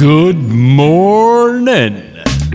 Good 0.00 0.52
morning! 0.52 1.96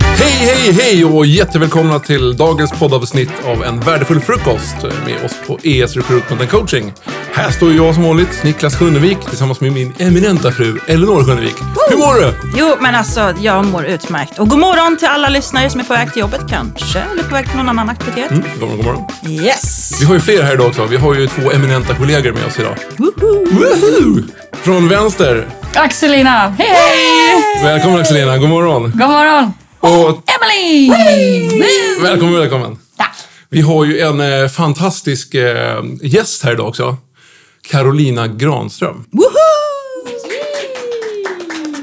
Hej, 0.00 0.32
hej, 0.32 0.72
hej 0.72 1.04
och 1.04 1.26
jättevälkomna 1.26 1.98
till 1.98 2.36
dagens 2.36 2.72
poddavsnitt 2.72 3.30
av 3.44 3.64
En 3.64 3.80
värdefull 3.80 4.20
frukost 4.20 4.76
med 4.82 5.24
oss 5.24 5.32
på 5.46 5.58
ES 5.62 5.96
Recruitment 5.96 6.40
and 6.40 6.50
Coaching. 6.50 6.92
Här 7.32 7.50
står 7.50 7.72
jag 7.72 7.94
som 7.94 8.04
vanligt, 8.04 8.44
Niklas 8.44 8.76
Sjunnevik, 8.76 9.18
tillsammans 9.28 9.60
med 9.60 9.72
min 9.72 9.94
eminenta 9.98 10.52
fru 10.52 10.78
Elinor 10.86 11.24
Sjunnevik. 11.24 11.54
Hur 11.90 11.96
mår 11.96 12.14
du? 12.14 12.34
Jo, 12.56 12.74
men 12.80 12.94
alltså 12.94 13.34
jag 13.40 13.66
mår 13.66 13.84
utmärkt. 13.84 14.38
Och 14.38 14.48
god 14.48 14.58
morgon 14.58 14.96
till 14.96 15.08
alla 15.08 15.28
lyssnare 15.28 15.70
som 15.70 15.80
är 15.80 15.84
på 15.84 15.92
väg 15.92 16.12
till 16.12 16.20
jobbet 16.20 16.40
kanske, 16.50 16.98
eller 16.98 17.22
på 17.22 17.34
väg 17.34 17.48
till 17.48 17.56
någon 17.56 17.68
annan 17.68 17.88
aktivitet. 17.88 18.30
Mm, 18.30 18.42
god 18.60 18.68
morgon, 18.68 18.76
god 18.76 18.86
morgon. 18.86 19.04
Yes! 19.44 20.00
Vi 20.00 20.06
har 20.06 20.14
ju 20.14 20.20
fler 20.20 20.42
här 20.42 20.54
idag 20.54 20.66
också. 20.66 20.86
Vi 20.86 20.96
har 20.96 21.14
ju 21.14 21.26
två 21.26 21.50
eminenta 21.50 21.94
kollegor 21.94 22.32
med 22.32 22.46
oss 22.46 22.58
idag. 22.58 22.76
Woohoo! 22.96 24.22
Från 24.52 24.88
vänster, 24.88 25.46
Axelina, 25.76 26.54
hej 26.58 26.68
hej! 26.68 27.62
välkommen 27.62 28.00
Axelina, 28.00 28.38
god 28.38 28.48
morgon. 28.48 28.82
God 28.82 29.08
morgon! 29.08 29.52
Och 29.80 30.22
Emily! 30.30 30.90
välkommen, 32.02 32.34
välkommen. 32.34 32.78
Ja. 32.98 33.04
Vi 33.48 33.60
har 33.60 33.84
ju 33.84 34.00
en 34.00 34.20
eh, 34.20 34.48
fantastisk 34.48 35.34
eh, 35.34 35.82
gäst 36.02 36.44
här 36.44 36.52
idag 36.52 36.68
också. 36.68 36.96
Carolina 37.70 38.26
Granström. 38.26 39.04
Woho! 39.12 39.30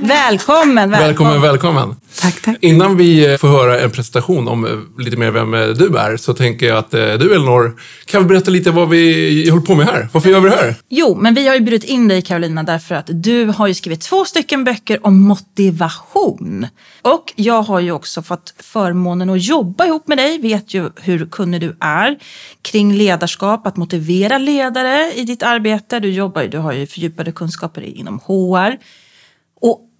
Välkommen, 0.01 0.75
välkommen. 0.91 0.99
Välkommen, 0.99 1.41
välkommen. 1.41 1.95
Tack, 2.23 2.41
tack. 2.41 2.57
Innan 2.61 2.97
vi 2.97 3.31
eh, 3.31 3.37
får 3.37 3.47
höra 3.47 3.79
en 3.79 3.91
presentation 3.91 4.47
om 4.47 4.65
eh, 4.65 5.03
lite 5.03 5.17
mer 5.17 5.31
vem 5.31 5.53
eh, 5.53 5.67
du 5.67 5.97
är 5.97 6.17
så 6.17 6.33
tänker 6.33 6.65
jag 6.65 6.77
att 6.77 6.91
du 6.91 7.35
Elinor 7.35 7.79
kan 8.05 8.21
väl 8.21 8.27
berätta 8.27 8.51
lite 8.51 8.71
vad 8.71 8.89
vi 8.89 9.49
håller 9.49 9.65
på 9.65 9.75
med 9.75 9.85
här. 9.85 10.09
Varför 10.11 10.29
gör 10.29 10.39
vi 10.39 10.49
det 10.49 10.55
här? 10.55 10.75
Jo, 10.89 11.15
men 11.15 11.33
vi 11.33 11.47
har 11.47 11.55
ju 11.55 11.61
bjudit 11.61 11.83
in 11.83 12.07
dig 12.07 12.21
Carolina 12.21 12.63
därför 12.63 12.95
att 12.95 13.09
du 13.09 13.45
har 13.45 13.67
ju 13.67 13.73
skrivit 13.73 14.01
två 14.01 14.25
stycken 14.25 14.63
böcker 14.63 15.05
om 15.05 15.21
motivation. 15.21 16.67
Och 17.01 17.33
jag 17.35 17.61
har 17.61 17.79
ju 17.79 17.91
också 17.91 18.21
fått 18.21 18.53
förmånen 18.59 19.29
att 19.29 19.43
jobba 19.43 19.85
ihop 19.85 20.07
med 20.07 20.17
dig, 20.17 20.37
vet 20.41 20.73
ju 20.73 20.89
hur 20.95 21.25
kunnig 21.25 21.61
du 21.61 21.75
är 21.79 22.17
kring 22.61 22.93
ledarskap, 22.93 23.67
att 23.67 23.77
motivera 23.77 24.37
ledare 24.37 25.13
i 25.15 25.23
ditt 25.23 25.43
arbete. 25.43 25.99
Du 25.99 26.11
jobbar 26.11 26.41
ju, 26.41 26.47
du 26.47 26.57
har 26.57 26.73
ju 26.73 26.87
fördjupade 26.87 27.31
kunskaper 27.31 27.81
inom 27.81 28.19
HR. 28.19 28.77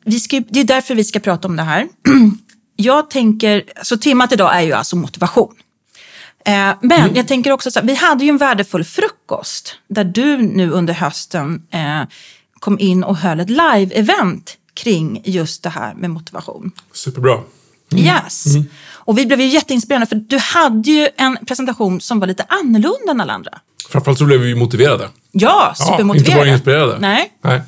Vi 0.05 0.19
ska, 0.19 0.41
det 0.49 0.59
är 0.59 0.63
därför 0.63 0.95
vi 0.95 1.03
ska 1.03 1.19
prata 1.19 1.47
om 1.47 1.55
det 1.55 1.63
här. 1.63 1.87
Jag 2.75 3.09
tänker, 3.09 3.63
så 3.81 3.97
temat 3.97 4.33
idag 4.33 4.55
är 4.55 4.61
ju 4.61 4.73
alltså 4.73 4.95
motivation. 4.95 5.53
Eh, 6.45 6.69
men 6.81 7.15
jag 7.15 7.27
tänker 7.27 7.51
också 7.51 7.71
så 7.71 7.79
här, 7.79 7.87
vi 7.87 7.93
hade 7.95 8.23
ju 8.23 8.29
en 8.29 8.37
värdefull 8.37 8.83
frukost 8.83 9.75
där 9.87 10.03
du 10.03 10.37
nu 10.37 10.69
under 10.71 10.93
hösten 10.93 11.61
eh, 11.71 12.01
kom 12.59 12.79
in 12.79 13.03
och 13.03 13.17
höll 13.17 13.39
ett 13.39 13.49
live-event 13.49 14.41
kring 14.73 15.21
just 15.25 15.63
det 15.63 15.69
här 15.69 15.93
med 15.93 16.09
motivation. 16.09 16.71
Superbra. 16.93 17.39
Yes. 17.95 18.45
Och 18.91 19.17
vi 19.17 19.25
blev 19.25 19.41
ju 19.41 19.47
jätteinspirerade 19.47 20.05
för 20.05 20.15
du 20.15 20.37
hade 20.37 20.91
ju 20.91 21.07
en 21.17 21.37
presentation 21.45 22.01
som 22.01 22.19
var 22.19 22.27
lite 22.27 22.45
annorlunda 22.47 23.11
än 23.11 23.21
alla 23.21 23.33
andra. 23.33 23.59
Framförallt 23.89 24.19
så 24.19 24.25
blev 24.25 24.39
vi 24.39 24.55
motiverade. 24.55 25.09
Ja, 25.31 25.75
Ja, 25.79 25.85
supermotiverade. 25.85 26.17
inte 26.19 26.35
bara 26.35 26.47
inspirerade. 26.47 26.99
Nej. 26.99 27.33
Nej. 27.41 27.61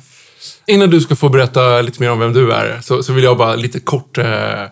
Innan 0.66 0.90
du 0.90 1.00
ska 1.00 1.16
få 1.16 1.28
berätta 1.28 1.82
lite 1.82 2.02
mer 2.02 2.10
om 2.10 2.18
vem 2.18 2.32
du 2.32 2.52
är 2.52 2.80
så, 2.82 3.02
så 3.02 3.12
vill 3.12 3.24
jag 3.24 3.36
bara 3.36 3.54
lite 3.54 3.80
kort 3.80 4.18
eh, 4.18 4.62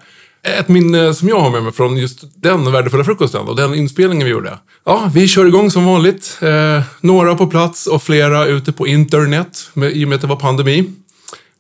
ett 0.45 0.69
minne 0.69 1.15
som 1.15 1.29
jag 1.29 1.41
har 1.41 1.51
med 1.51 1.63
mig 1.63 1.73
från 1.73 1.97
just 1.97 2.25
den 2.43 2.73
värdefulla 2.73 3.05
frukosten 3.05 3.41
och 3.41 3.57
den 3.57 3.75
inspelningen 3.75 4.25
vi 4.25 4.31
gjorde. 4.31 4.59
Ja, 4.85 5.11
vi 5.15 5.29
kör 5.29 5.47
igång 5.47 5.71
som 5.71 5.85
vanligt. 5.85 6.39
Eh, 6.43 6.83
några 7.01 7.35
på 7.35 7.47
plats 7.47 7.87
och 7.87 8.03
flera 8.03 8.47
ute 8.47 8.73
på 8.73 8.87
internet 8.87 9.71
med, 9.75 9.93
i 9.93 10.05
och 10.05 10.09
med 10.09 10.17
att 10.17 10.23
det 10.23 10.27
var 10.27 10.37
pandemi. 10.37 10.91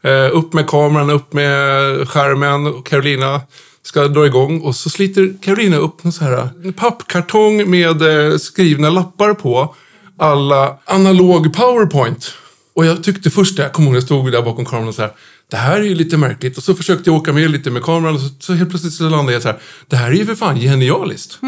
Eh, 0.02 0.36
upp 0.36 0.52
med 0.52 0.66
kameran, 0.66 1.10
upp 1.10 1.32
med 1.32 2.08
skärmen 2.08 2.66
och 2.66 2.86
Carolina 2.86 3.41
ska 3.82 4.08
dra 4.08 4.26
igång 4.26 4.60
och 4.60 4.76
så 4.76 4.91
sliter 4.91 5.34
Carolina 5.42 5.76
upp 5.76 6.04
en 6.04 6.12
så 6.12 6.25
här 6.25 6.48
en 6.64 6.72
pappkartong 6.72 7.70
med 7.70 8.02
eh, 8.02 8.36
skrivna 8.38 8.91
lappar 8.91 9.34
på 9.34 9.75
alla 10.19 10.78
analog 10.84 11.54
powerpoint. 11.54 12.32
Och 12.74 12.86
jag 12.86 13.04
tyckte 13.04 13.30
först, 13.30 13.58
jag 13.58 13.72
kommer 13.72 13.88
ihåg, 13.88 13.96
jag 13.96 14.02
stod 14.02 14.32
där 14.32 14.42
bakom 14.42 14.64
kameran 14.64 14.88
och 14.88 14.94
så 14.94 15.02
här, 15.02 15.12
det 15.50 15.56
här 15.56 15.80
är 15.80 15.84
ju 15.84 15.94
lite 15.94 16.16
märkligt. 16.16 16.56
Och 16.56 16.62
så 16.62 16.74
försökte 16.74 17.10
jag 17.10 17.16
åka 17.16 17.32
med 17.32 17.50
lite 17.50 17.70
med 17.70 17.82
kameran 17.82 18.14
och 18.14 18.20
så, 18.20 18.28
så 18.38 18.52
helt 18.52 18.70
plötsligt 18.70 18.92
så 18.92 19.08
landade 19.08 19.32
jag 19.32 19.42
så 19.42 19.48
här, 19.48 19.58
det 19.88 19.96
här 19.96 20.10
är 20.10 20.14
ju 20.14 20.26
för 20.26 20.34
fan 20.34 20.60
genialiskt. 20.60 21.38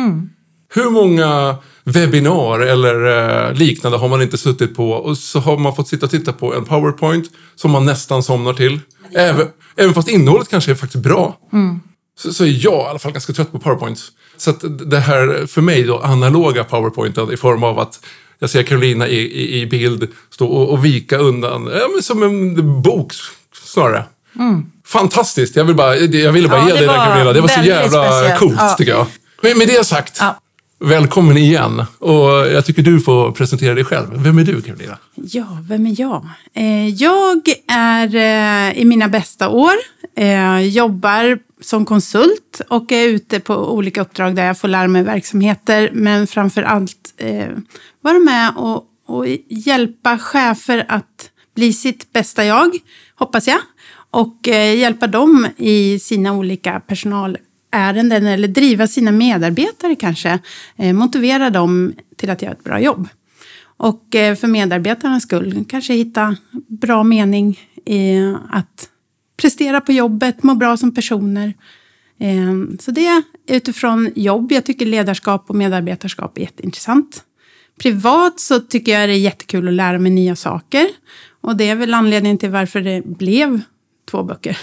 Hur 0.75 0.91
många 0.91 1.57
webbinar 1.85 2.61
eller 2.61 2.95
eh, 3.49 3.55
liknande 3.55 3.99
har 3.99 4.09
man 4.09 4.23
inte 4.23 4.39
suttit 4.39 4.77
på 4.77 4.91
och 4.91 5.19
så 5.19 5.41
har 5.41 5.59
man 5.59 5.77
fått 5.77 5.89
sitta 5.89 6.07
och 6.07 6.11
titta 6.11 6.33
på 6.33 6.55
en 6.55 6.65
powerpoint 6.65 7.31
som 7.57 7.71
man 7.71 7.85
nästan 7.85 8.23
somnar 8.23 8.53
till. 8.53 8.81
Även, 9.15 9.47
även 9.77 9.95
fast 9.95 10.09
innehållet 10.09 10.49
kanske 10.49 10.71
är 10.71 10.75
faktiskt 10.75 11.05
bra. 11.05 11.39
Så, 12.19 12.33
så 12.33 12.45
är 12.45 12.65
jag 12.65 12.87
i 12.87 12.89
alla 12.89 12.99
fall 12.99 13.13
ganska 13.13 13.33
trött 13.33 13.53
på 13.53 13.59
powerpoints. 13.59 14.13
Så 14.37 14.51
att 14.51 14.91
det 14.91 14.99
här 15.01 15.47
för 15.47 15.63
mig 15.63 15.83
då 15.83 15.99
analoga 15.99 16.65
powerpointen 16.65 17.33
i 17.33 17.37
form 17.37 17.63
av 17.65 17.79
att 17.79 18.01
jag 18.39 18.51
ser 18.51 18.63
Carolina 18.63 19.09
i, 19.09 19.17
i, 19.19 19.61
i 19.61 19.67
bild 19.67 20.09
stå 20.31 20.47
och, 20.47 20.71
och 20.73 20.85
vika 20.85 21.17
undan, 21.19 21.71
ja, 21.81 21.89
men 21.95 22.03
som 22.03 22.23
en 22.23 22.83
bok 22.83 23.13
snarare. 23.65 24.05
Fantastiskt, 24.87 25.57
jag, 25.57 25.65
vill 25.65 25.75
bara, 25.77 25.97
jag 25.97 26.33
ville 26.33 26.49
bara 26.49 26.61
Ja, 26.61 26.67
ge 26.67 26.73
det 26.73 26.79
dig 26.79 26.87
den 26.87 26.97
Carolina. 26.97 27.33
Det 27.33 27.41
var 27.41 27.49
så 27.49 27.63
jävla 27.63 28.13
speciellt. 28.13 28.39
coolt 28.41 28.55
Ja. 28.59 28.75
tycker 28.79 28.93
jag. 28.93 29.07
Men 29.43 29.59
med 29.59 29.69
det 29.69 29.87
sagt, 29.87 30.17
Ja 30.21 30.41
välkommen 30.79 31.37
igen. 31.37 31.85
Och 31.99 32.31
jag 32.31 32.67
tycker 32.67 32.83
du 32.83 33.01
får 33.01 33.33
presentera 33.33 33.75
dig 33.75 33.85
själv. 33.85 34.07
Vem 34.23 34.39
är 34.39 34.45
du 34.45 34.63
Karolina? 34.63 34.99
Ja, 35.15 35.59
vem 35.69 35.87
är 35.87 36.01
jag? 36.01 36.27
Eh, 36.55 36.89
jag 36.89 37.43
är 37.69 38.15
eh, 38.15 38.79
i 38.79 38.85
mina 38.85 39.09
bästa 39.09 39.49
år, 39.49 39.73
eh, 40.17 40.59
jobbar 40.59 41.39
som 41.61 41.85
konsult 41.85 42.61
och 42.69 42.93
är 42.93 43.09
ute 43.09 43.41
på 43.41 43.55
olika 43.55 44.01
uppdrag 44.01 44.35
där 44.37 44.47
jag 44.47 44.59
får 44.59 44.69
lära 44.69 44.89
mig 44.89 45.03
verksamheter, 45.03 45.91
men 45.93 46.27
framför 46.27 46.63
allt 46.63 47.23
vara 48.01 48.19
med 48.19 48.53
och, 48.57 48.85
och 49.07 49.27
hjälpa 49.49 50.19
chefer 50.19 50.85
att 50.89 51.31
bli 51.55 51.73
sitt 51.73 52.13
bästa 52.13 52.45
jag, 52.45 52.71
hoppas 53.15 53.47
jag, 53.47 53.59
och 54.11 54.47
hjälpa 54.77 55.07
dem 55.07 55.49
i 55.57 55.99
sina 55.99 56.33
olika 56.33 56.81
personal 56.81 57.37
personalärenden 57.77 58.27
eller 58.27 58.49
driva 58.49 58.87
sina 58.87 59.13
medarbetare 59.13 59.95
kanske, 59.97 60.39
eh, 60.77 60.93
motivera 60.93 61.51
dem 61.51 61.93
till 62.17 62.31
att 62.31 62.43
göra 62.43 62.53
ett 62.53 62.65
bra 62.65 62.81
jobb. 62.81 63.09
Och 63.79 64.15
eh, 64.15 64.35
för 64.37 64.49
medarbetarnas 64.49 65.23
skull 65.23 65.65
kanske 65.69 65.95
hitta 65.95 66.37
bra 66.69 67.05
mening 67.05 67.59
i 67.87 68.19
att 68.51 68.89
prestera 69.37 69.81
på 69.81 69.93
jobbet, 69.93 70.43
må 70.43 70.55
bra 70.55 70.77
som 70.77 70.95
personer. 70.95 71.55
Eh, 72.21 72.79
Så 72.81 72.91
det 72.91 73.23
utifrån 73.49 74.11
jobb. 74.17 74.53
Jag 74.53 74.65
tycker 74.65 74.87
ledarskap 74.87 75.45
och 75.51 75.57
medarbetarskap 75.57 76.39
är 76.39 76.43
jätteintressant. 76.43 77.23
Privat 77.83 78.41
så 78.41 78.61
tycker 78.61 78.93
jag 78.93 79.09
det 79.09 79.15
är 79.15 79.19
jättekul 79.19 79.69
att 79.69 79.75
lära 79.75 79.99
mig 79.99 80.11
nya 80.13 80.37
saker. 80.37 80.87
Och 81.43 81.57
det 81.57 81.69
är 81.69 81.77
väl 81.77 81.95
anledningen 81.95 82.39
till 82.39 82.51
varför 82.51 82.81
det 82.81 83.05
blev 83.07 83.61
två 84.11 84.23
böcker. 84.23 84.59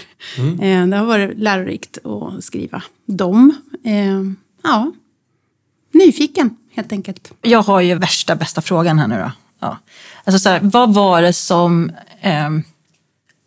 Eh, 0.60 0.86
Det 0.86 0.96
har 0.96 1.06
varit 1.06 1.38
lärorikt 1.38 1.98
att 2.06 2.44
skriva 2.44 2.82
dem. 3.06 3.54
Eh, 3.84 4.44
Ja, 4.64 4.92
nyfiken 5.92 6.56
helt 6.74 6.92
enkelt. 6.92 7.32
Jag 7.42 7.62
har 7.62 7.80
ju 7.80 7.94
värsta 7.94 8.36
bästa 8.36 8.62
frågan 8.62 8.98
här 8.98 9.08
nu 9.08 9.16
då. 9.16 9.32
Ja. 9.60 9.78
Alltså 10.24 10.38
så 10.38 10.48
här, 10.48 10.60
vad 10.62 10.94
var 10.94 11.22
det 11.22 11.32
som 11.32 11.92
eh, 12.20 12.50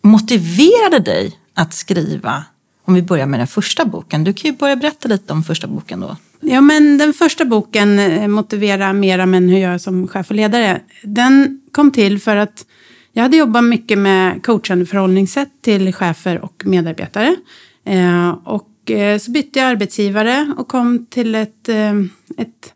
motiverade 0.03 1.00
dig 1.00 1.40
att 1.53 1.73
skriva, 1.73 2.44
om 2.85 2.94
vi 2.94 3.01
börjar 3.01 3.25
med 3.25 3.40
den 3.40 3.47
första 3.47 3.85
boken. 3.85 4.23
Du 4.23 4.34
kan 4.34 4.51
ju 4.51 4.57
börja 4.57 4.75
berätta 4.75 5.07
lite 5.07 5.34
om 5.34 5.44
första 5.44 5.68
boken 5.68 6.00
då. 6.00 6.18
Ja, 6.39 6.62
men 6.62 6.97
den 6.97 7.13
första 7.13 7.45
boken, 7.45 8.00
eh, 8.00 8.27
Motivera 8.27 8.94
mera 8.94 9.25
men 9.25 9.50
hur 9.50 9.57
jag 9.57 9.74
är 9.74 9.77
som 9.77 10.07
chef 10.07 10.30
och 10.30 10.36
ledare, 10.36 10.81
den 11.04 11.62
kom 11.71 11.92
till 11.92 12.19
för 12.19 12.36
att 12.36 12.65
jag 13.13 13.24
hade 13.24 13.38
jobbat 13.38 13.63
mycket 13.63 13.98
med 13.98 14.44
coachande 14.44 14.86
förhållningssätt 14.86 15.50
till 15.62 15.94
chefer 15.94 16.39
och 16.44 16.63
medarbetare. 16.65 17.36
Eh, 17.86 18.30
och 18.30 18.68
Eh, 18.89 19.18
så 19.18 19.31
bytte 19.31 19.60
jag 19.60 19.68
arbetsgivare 19.68 20.54
och 20.57 20.68
kom 20.68 21.06
till 21.06 21.36
ett, 21.36 21.69
eh, 21.69 21.94
ett, 22.38 22.74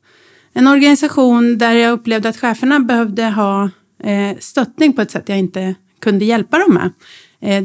en 0.54 0.68
organisation 0.68 1.58
där 1.58 1.74
jag 1.74 1.92
upplevde 1.92 2.30
att 2.30 2.38
cheferna 2.38 2.80
behövde 2.80 3.25
ha 3.25 3.69
eh, 4.04 4.38
stöttning 4.40 4.94
på 4.94 5.02
ett 5.02 5.12
sätt 5.12 5.30
jag 5.30 5.40
inte 5.40 5.75
kunde 6.00 6.25
hjälpa 6.25 6.58
dem 6.58 6.74
med. 6.74 6.92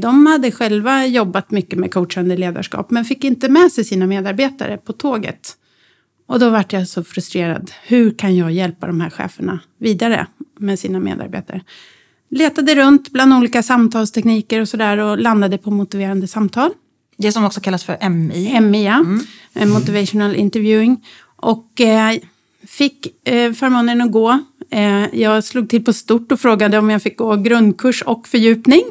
De 0.00 0.26
hade 0.26 0.52
själva 0.52 1.06
jobbat 1.06 1.50
mycket 1.50 1.78
med 1.78 1.92
coachande 1.94 2.36
ledarskap 2.36 2.90
men 2.90 3.04
fick 3.04 3.24
inte 3.24 3.48
med 3.48 3.72
sig 3.72 3.84
sina 3.84 4.06
medarbetare 4.06 4.76
på 4.76 4.92
tåget. 4.92 5.56
Och 6.26 6.40
då 6.40 6.50
vart 6.50 6.72
jag 6.72 6.88
så 6.88 7.04
frustrerad. 7.04 7.70
Hur 7.82 8.10
kan 8.18 8.36
jag 8.36 8.52
hjälpa 8.52 8.86
de 8.86 9.00
här 9.00 9.10
cheferna 9.10 9.60
vidare 9.78 10.26
med 10.58 10.78
sina 10.78 11.00
medarbetare? 11.00 11.60
Letade 12.30 12.74
runt 12.74 13.12
bland 13.12 13.34
olika 13.34 13.62
samtalstekniker 13.62 14.60
och 14.60 14.68
sådär 14.68 14.98
och 14.98 15.18
landade 15.18 15.58
på 15.58 15.70
motiverande 15.70 16.28
samtal. 16.28 16.70
Det 17.16 17.32
som 17.32 17.44
också 17.44 17.60
kallas 17.60 17.84
för 17.84 18.08
MI. 18.08 18.60
MI, 18.60 18.84
ja. 18.84 19.04
Eh, 19.54 19.68
Motivational 19.68 20.36
interviewing. 20.36 21.04
Och 21.36 21.80
eh, 21.80 22.18
fick 22.66 23.28
eh, 23.28 23.52
förmånen 23.52 24.00
att 24.00 24.12
gå. 24.12 24.38
Eh, 24.70 25.04
jag 25.12 25.44
slog 25.44 25.68
till 25.68 25.84
på 25.84 25.92
stort 25.92 26.32
och 26.32 26.40
frågade 26.40 26.78
om 26.78 26.90
jag 26.90 27.02
fick 27.02 27.16
gå 27.16 27.36
grundkurs 27.36 28.02
och 28.02 28.28
fördjupning. 28.28 28.82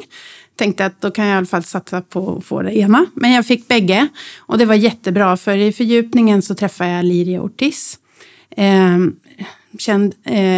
tänkte 0.56 0.86
att 0.86 1.00
då 1.00 1.10
kan 1.10 1.26
jag 1.26 1.34
i 1.34 1.36
alla 1.36 1.46
fall 1.46 1.64
satsa 1.64 2.00
på 2.00 2.36
att 2.36 2.44
få 2.44 2.62
det 2.62 2.78
ena. 2.78 3.06
Men 3.14 3.32
jag 3.32 3.46
fick 3.46 3.68
bägge 3.68 4.08
och 4.38 4.58
det 4.58 4.64
var 4.64 4.74
jättebra 4.74 5.36
för 5.36 5.56
i 5.56 5.72
fördjupningen 5.72 6.42
så 6.42 6.54
träffade 6.54 6.90
jag 6.90 7.04
Liria 7.04 7.42
Ortiz. 7.42 7.98
Eh, 8.50 8.98
känd 9.78 10.14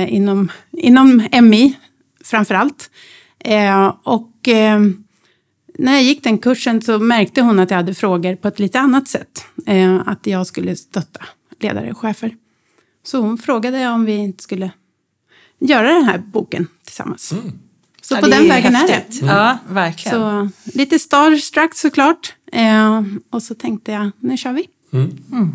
inom, 0.08 0.50
inom 0.72 1.28
MI 1.42 1.74
framför 2.24 2.54
allt. 2.54 2.90
Eh, 3.38 3.94
och 4.02 4.48
eh, 4.48 4.80
när 5.78 5.92
jag 5.92 6.02
gick 6.02 6.22
den 6.24 6.38
kursen 6.38 6.82
så 6.82 6.98
märkte 6.98 7.40
hon 7.42 7.58
att 7.58 7.70
jag 7.70 7.76
hade 7.76 7.94
frågor 7.94 8.36
på 8.36 8.48
ett 8.48 8.58
lite 8.58 8.80
annat 8.80 9.08
sätt. 9.08 9.44
Eh, 9.66 10.02
att 10.06 10.26
jag 10.26 10.46
skulle 10.46 10.76
stötta 10.76 11.20
ledare 11.60 11.90
och 11.90 11.98
chefer. 11.98 12.34
Så 13.06 13.20
hon 13.20 13.38
frågade 13.38 13.88
om 13.88 14.04
vi 14.04 14.12
inte 14.16 14.42
skulle 14.42 14.70
göra 15.60 15.92
den 15.92 16.04
här 16.04 16.18
boken 16.18 16.66
tillsammans. 16.84 17.32
Så 18.02 18.14
Ja, 18.14 18.20
på 18.20 18.26
den 18.26 18.44
är 18.44 18.48
vägen 18.48 18.74
är 18.74 18.78
häftigt. 18.88 19.20
det. 19.20 19.26
Ja, 19.26 19.58
verkligen. 19.68 20.18
Så 20.18 20.48
lite 20.78 20.98
starstruck 20.98 21.74
såklart. 21.74 22.34
Eh, 22.52 23.02
och 23.30 23.42
så 23.42 23.54
tänkte 23.54 23.92
jag, 23.92 24.10
nu 24.20 24.36
kör 24.36 24.52
vi. 24.52 24.66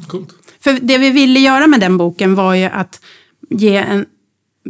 Coolt. 0.08 0.30
För 0.60 0.74
det 0.82 0.98
vi 0.98 1.10
ville 1.10 1.40
göra 1.40 1.68
med 1.68 1.80
den 1.80 1.98
boken 1.98 2.36
var 2.36 2.54
ju 2.56 2.66
att 2.66 3.02
ge 3.50 3.76
en 3.78 4.06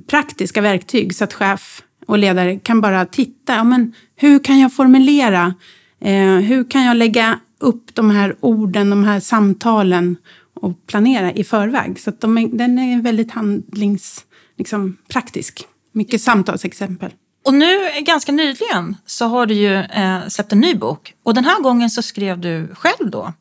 praktiska 0.07 0.61
verktyg 0.61 1.15
så 1.15 1.23
att 1.23 1.33
chef 1.33 1.82
och 2.07 2.17
ledare 2.17 2.59
kan 2.59 2.81
bara 2.81 3.05
titta. 3.05 3.55
Ja, 3.55 3.63
men 3.63 3.93
hur 4.15 4.39
kan 4.39 4.59
jag 4.59 4.73
formulera? 4.73 5.53
Eh, 6.01 6.35
hur 6.35 6.69
kan 6.69 6.83
jag 6.83 6.97
lägga 6.97 7.39
upp 7.59 7.95
de 7.95 8.09
här 8.09 8.35
orden, 8.39 8.89
de 8.89 9.03
här 9.03 9.19
samtalen 9.19 10.17
och 10.53 10.87
planera 10.87 11.31
i 11.31 11.43
förväg? 11.43 11.99
Så 11.99 12.11
de 12.19 12.37
är, 12.37 12.47
den 12.47 12.79
är 12.79 13.01
väldigt 13.01 13.31
handlings, 13.31 14.25
liksom, 14.57 14.97
praktisk. 15.07 15.63
Mycket 15.91 16.21
samtalsexempel. 16.21 17.11
Och 17.45 17.53
nu, 17.53 17.89
ganska 18.01 18.31
nyligen, 18.31 18.95
så 19.05 19.25
har 19.25 19.45
du 19.45 19.53
ju 19.53 19.73
eh, 19.73 20.27
släppt 20.27 20.51
en 20.51 20.59
ny 20.59 20.75
bok. 20.75 21.13
Och 21.23 21.33
den 21.33 21.45
här 21.45 21.61
gången 21.61 21.89
så 21.89 22.01
skrev 22.01 22.39
du 22.39 22.67
själv 22.73 23.11
då. 23.11 23.33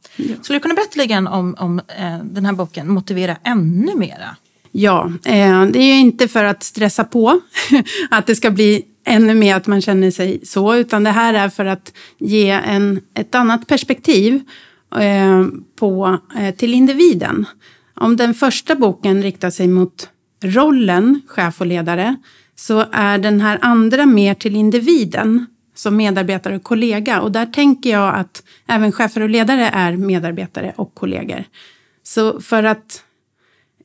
Skulle 0.43 0.59
du 0.59 0.61
kunna 0.61 0.75
berätta 0.75 1.03
lite 1.03 1.17
om, 1.17 1.55
om 1.59 1.79
eh, 1.79 2.19
den 2.19 2.47
här 2.47 2.53
boken, 2.53 2.89
Motivera 2.89 3.37
ännu 3.45 3.95
mera? 3.95 4.37
Ja, 4.73 5.13
eh, 5.25 5.67
det 5.67 5.79
är 5.79 5.95
ju 5.95 5.99
inte 5.99 6.29
för 6.29 6.45
att 6.45 6.63
stressa 6.63 7.05
på 7.05 7.41
att 8.11 8.27
det 8.27 8.37
ska 8.37 8.51
bli 8.51 8.85
ännu 9.07 9.35
mer 9.35 9.57
att 9.57 9.67
man 9.67 9.81
känner 9.81 10.11
sig 10.11 10.41
så, 10.45 10.75
utan 10.75 11.05
det 11.05 11.11
här 11.11 11.35
är 11.35 11.49
för 11.49 11.65
att 11.65 11.93
ge 12.19 12.51
en, 12.51 13.01
ett 13.15 13.35
annat 13.35 13.67
perspektiv 13.67 14.41
eh, 14.97 15.47
på, 15.79 16.19
eh, 16.39 16.55
till 16.55 16.75
individen. 16.75 17.47
Om 17.95 18.17
den 18.17 18.35
första 18.35 18.75
boken 18.75 19.23
riktar 19.23 19.51
sig 19.51 19.69
mot 19.69 20.09
rollen 20.43 21.21
chef 21.27 21.61
och 21.61 21.67
ledare 21.67 22.17
så 22.55 22.85
är 22.93 23.19
den 23.19 23.41
här 23.41 23.59
andra 23.63 24.07
mer 24.07 24.35
till 24.35 24.57
individen 24.57 25.47
som 25.75 25.97
medarbetare 25.97 26.57
och 26.57 26.63
kollega. 26.63 27.21
Och 27.21 27.33
där 27.33 27.47
tänker 27.47 27.91
jag 27.91 28.15
att 28.15 28.43
även 28.67 28.93
chefer 28.93 29.21
och 29.21 29.31
ledare 29.31 29.71
är 29.73 29.97
medarbetare 29.97 30.73
och 30.77 30.95
kollegor. 30.95 31.45
Så 32.03 32.41
för 32.41 32.63
att 32.63 33.05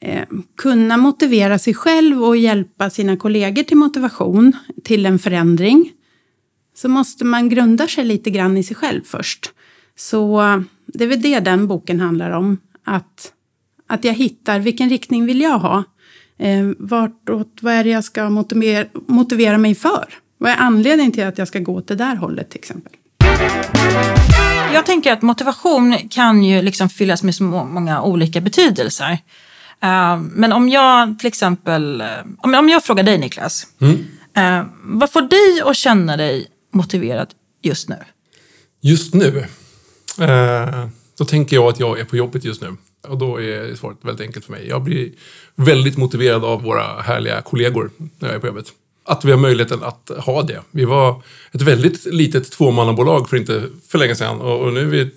eh, 0.02 0.24
kunna 0.58 0.98
motivera 0.98 1.60
sig 1.60 1.74
själv 1.74 2.24
och 2.24 2.38
hjälpa 2.38 2.90
sina 2.90 3.18
kollegor 3.18 3.64
till 3.64 3.78
motivation, 3.78 4.54
till 4.84 5.06
en 5.06 5.20
förändring, 5.20 5.92
så 6.76 6.90
måste 6.90 7.26
man 7.26 7.50
grunda 7.50 7.88
sig 7.88 8.06
lite 8.06 8.30
grann 8.30 8.58
i 8.58 8.64
sig 8.64 8.76
själv 8.76 9.02
först. 9.06 9.52
Så 9.96 10.42
eh, 10.42 10.60
det 10.86 11.04
är 11.04 11.08
väl 11.08 11.22
det 11.22 11.40
den 11.40 11.68
boken 11.68 12.00
handlar 12.00 12.32
om. 12.32 12.58
Att, 12.86 13.34
att 13.88 14.04
jag 14.04 14.14
hittar 14.14 14.60
vilken 14.60 14.90
riktning 14.90 15.26
vill 15.26 15.42
jag 15.42 15.60
ha? 15.60 15.84
Eh, 16.40 16.68
vartåt, 16.80 17.58
vad 17.62 17.74
är 17.74 17.84
det 17.84 17.90
jag 17.90 18.04
ska 18.04 18.30
motivera, 18.30 18.88
motivera 19.08 19.58
mig 19.58 19.76
för? 19.76 20.14
Vad 20.38 20.52
är 20.52 20.58
anledningen 20.58 21.12
till 21.12 21.24
att 21.24 21.38
jag 21.38 21.48
ska 21.48 21.60
gå 21.60 21.74
åt 21.74 21.88
det 21.88 21.96
där 21.96 22.16
hållet 22.16 22.50
till 22.50 22.60
exempel? 22.60 22.94
Jag 24.74 24.86
tänker 24.86 25.14
att 25.14 25.22
motivation 25.22 25.98
kan 26.10 26.44
ju 26.44 26.62
liksom 26.62 26.90
fyllas 26.90 27.24
med 27.24 27.36
så 27.36 27.44
många 27.44 28.02
olika 28.02 28.42
betydelser. 28.42 29.18
Eh, 29.84 30.20
men 30.20 30.54
om 30.54 30.70
jag 30.70 31.20
till 31.20 31.28
exempel, 31.28 32.02
eh, 32.02 32.08
om, 32.38 32.70
jag 32.70 32.84
frågar 32.84 33.04
dig 33.04 33.18
Niklas. 33.18 33.68
eh, 34.34 34.66
vad 34.84 35.12
får 35.12 35.22
dig 35.22 35.62
att 35.66 35.76
känna 35.76 36.18
dig 36.18 36.48
motiverad 36.74 37.28
just 37.62 37.90
nu? 37.90 37.96
Just 38.82 39.14
nu, 39.14 39.46
eh, 40.20 40.88
då 41.18 41.26
tänker 41.26 41.56
jag 41.56 41.66
att 41.66 41.80
jag 41.80 42.00
är 42.00 42.06
på 42.06 42.18
jobbet 42.18 42.44
just 42.44 42.62
nu. 42.62 42.78
Och 43.08 43.18
då 43.18 43.42
är 43.42 43.76
svaret 43.76 43.98
väldigt 44.02 44.28
enkelt 44.28 44.46
för 44.46 44.52
mig. 44.52 44.68
Jag 44.68 44.84
blir 44.84 45.12
väldigt 45.56 45.98
motiverad 45.98 46.46
av 46.46 46.64
våra 46.64 47.02
härliga 47.02 47.42
kollegor 47.42 47.92
när 47.98 48.28
jag 48.28 48.36
är 48.36 48.40
på 48.40 48.48
jobbet. 48.48 48.66
Att 49.06 49.26
vi 49.26 49.32
har 49.32 49.38
möjligheten 49.40 49.84
att 49.84 50.12
ha 50.18 50.42
det. 50.44 50.62
Vi 50.72 50.86
var 50.86 51.24
ett 51.52 51.62
väldigt 51.62 52.06
litet 52.06 52.52
tvåmannabolag 52.52 53.30
för 53.30 53.38
inte 53.38 53.64
för 53.88 53.98
länge 53.98 54.16
sedan. 54.16 54.42
Och 54.42 54.74
nu 54.74 54.82
är 54.82 54.86
vi 54.86 55.10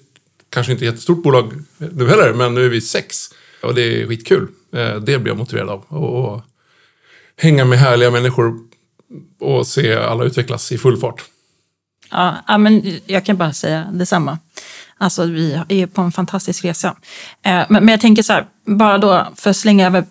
kanske 0.51 0.73
inte 0.73 0.85
ett 0.85 0.93
jättestort 0.93 1.23
bolag 1.23 1.53
nu 1.79 2.09
heller, 2.09 2.33
men 2.33 2.55
nu 2.55 2.65
är 2.65 2.69
vi 2.69 2.81
sex. 2.81 3.31
Och 3.63 3.75
det 3.75 4.03
är 4.03 4.07
skitkul. 4.07 4.49
Eh, 4.73 4.95
det 4.95 5.19
blir 5.19 5.27
jag 5.27 5.39
motiverad 5.39 5.69
av. 5.69 5.85
Och, 6.03 6.43
hänga 7.37 7.65
med 7.65 7.79
härliga 7.79 8.11
människor 8.11 8.55
och 9.41 9.67
se 9.67 9.95
alla 9.95 10.25
utvecklas 10.25 10.73
i 10.73 10.79
full 10.79 10.97
fart. 10.97 11.25
Ja, 12.11 12.37
ja, 12.49 12.59
men 12.59 12.99
jag 13.07 13.25
kan 13.25 13.37
bara 13.37 13.53
säga 13.53 13.87
detsamma. 13.93 14.39
Alltså, 14.99 15.25
vi 15.25 15.63
är 15.69 15.87
på 15.87 16.03
en 16.03 16.13
fantastisk 16.13 16.65
resa. 16.65 16.97
Eh, 17.43 17.63
men, 17.69 17.89
jag 17.89 18.01
tänker 18.01 18.23
så 18.23 18.33
här, 18.33 18.47
bara 18.65 18.99
då 18.99 19.29
för 19.37 19.51
att 19.51 19.57
slänga 19.57 19.87
över 19.87 20.05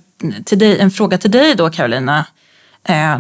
till 0.46 0.60
dig, 0.60 0.80
en 0.80 0.92
fråga 0.92 1.18
till 1.18 1.32
dig 1.32 1.56
då, 1.56 1.70
Carolina. 1.70 2.26
Eh, 2.84 3.20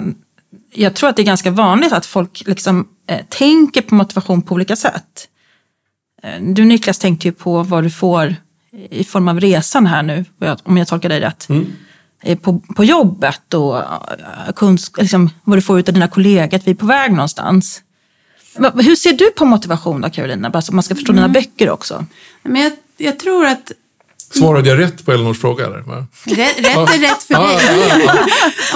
jag 0.74 0.96
tror 0.96 1.10
att 1.10 1.16
det 1.16 1.22
är 1.22 1.26
ganska 1.26 1.52
vanligt 1.52 1.94
att 1.94 2.06
folk 2.06 2.44
liksom, 2.46 2.88
tänker 3.30 3.81
på 3.81 3.96
motivation 3.96 4.42
på 4.42 4.56
olika 4.56 4.76
sätt. 4.76 5.28
Du 6.40 6.66
Niklas 6.66 7.00
tänkte 7.00 7.28
ju 7.28 7.31
på 7.31 7.64
vad 7.64 7.84
du 7.84 7.90
får 7.90 8.36
i 8.89 9.04
form 9.04 9.27
av 9.27 9.39
resan 9.39 9.86
här 9.86 10.04
nu, 10.04 10.25
om 10.63 10.77
jag 10.77 10.88
tolkar 10.88 11.10
dig 11.10 11.19
rätt. 11.19 11.48
Eh, 12.24 12.38
På, 12.38 12.60
på 12.75 12.83
jobbet 12.83 13.54
och 13.54 13.77
eh, 13.77 13.83
kunsk, 14.56 14.98
liksom, 14.98 15.30
vad 15.44 15.57
du 15.57 15.62
får 15.62 15.80
ut 15.80 15.88
av 15.88 15.94
dina 15.94 16.07
kollegor, 16.07 16.56
att 16.56 16.68
vi 16.68 16.71
är 16.71 16.75
på 16.75 16.86
väg 16.86 17.12
någonstans. 17.12 17.81
Hur 18.75 18.95
ser 18.95 19.13
du 19.13 19.31
på 19.31 19.45
motivation 19.45 20.01
då, 20.01 20.10
Carolina? 20.10 20.50
Bara 20.50 20.62
så 20.62 20.74
man 20.75 20.83
ska 20.83 20.95
förstå 20.95 21.13
dina 21.13 21.30
böcker 21.30 21.69
också. 21.69 22.06
Men 22.44 22.62
jag, 22.62 22.71
jag 22.98 23.19
tror 23.19 23.45
att 23.45 23.71
Svarade 24.31 24.69
jag 24.69 24.80
rätt 24.80 25.06
på 25.06 25.12
Elinors 25.12 25.39
fråga? 25.42 25.66
Eller? 25.66 25.77
Rätt, 25.77 26.57
rätt 26.57 26.75
är 26.75 27.00
rätt 27.00 27.24
för 27.24 27.33
dig. 27.33 28.07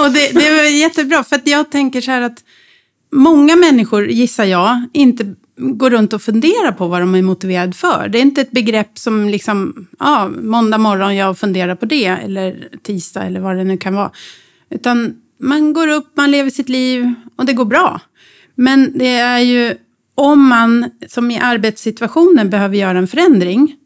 Och 0.00 0.12
det, 0.12 0.28
det 0.32 0.56
var 0.56 0.62
jättebra, 0.62 1.24
för 1.24 1.36
att 1.36 1.46
jag 1.46 1.70
tänker 1.70 2.00
så 2.00 2.10
här 2.10 2.22
att 2.22 2.38
många 3.12 3.56
människor, 3.56 4.08
gissar 4.10 4.44
jag, 4.44 4.88
inte 4.92 5.34
går 5.56 5.90
runt 5.90 6.12
och 6.12 6.22
funderar 6.22 6.72
på 6.72 6.88
vad 6.88 7.00
de 7.02 7.14
är 7.14 7.22
motiverade 7.22 7.72
för. 7.72 8.08
Det 8.08 8.18
är 8.18 8.22
inte 8.22 8.40
ett 8.40 8.50
begrepp 8.50 8.98
som 8.98 9.28
liksom, 9.28 9.86
ja, 9.98 10.30
måndag 10.42 10.78
morgon 10.78 11.16
jag 11.16 11.38
funderar 11.38 11.74
på 11.74 11.86
det, 11.86 12.06
eller 12.06 12.68
tisdag 12.82 13.22
eller 13.22 13.40
vad 13.40 13.56
det 13.56 13.64
nu 13.64 13.76
kan 13.76 13.94
vara. 13.94 14.10
Utan 14.70 15.14
man 15.40 15.72
går 15.72 15.88
upp, 15.88 16.12
man 16.16 16.30
lever 16.30 16.50
sitt 16.50 16.68
liv 16.68 17.14
och 17.36 17.46
det 17.46 17.52
går 17.52 17.64
bra. 17.64 18.00
Men 18.54 18.98
det 18.98 19.16
är 19.16 19.38
ju 19.38 19.74
om 20.14 20.48
man, 20.48 20.90
som 21.08 21.30
i 21.30 21.38
arbetssituationen, 21.38 22.50
behöver 22.50 22.76
göra 22.76 22.98
en 22.98 23.08
förändring, 23.08 23.76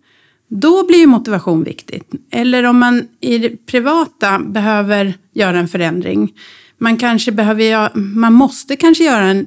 då 0.49 0.87
blir 0.87 0.99
ju 0.99 1.07
motivation 1.07 1.65
viktigt. 1.65 2.11
Eller 2.31 2.65
om 2.65 2.79
man 2.79 3.09
i 3.21 3.39
det 3.39 3.67
privata 3.67 4.39
behöver 4.39 5.15
göra 5.35 5.59
en 5.59 5.69
förändring. 5.69 6.33
Man 6.79 6.97
kanske 6.97 7.33
behöver 7.33 7.97
man 7.99 8.33
måste 8.33 8.77
kanske 8.77 9.05
göra 9.05 9.25
en, 9.25 9.47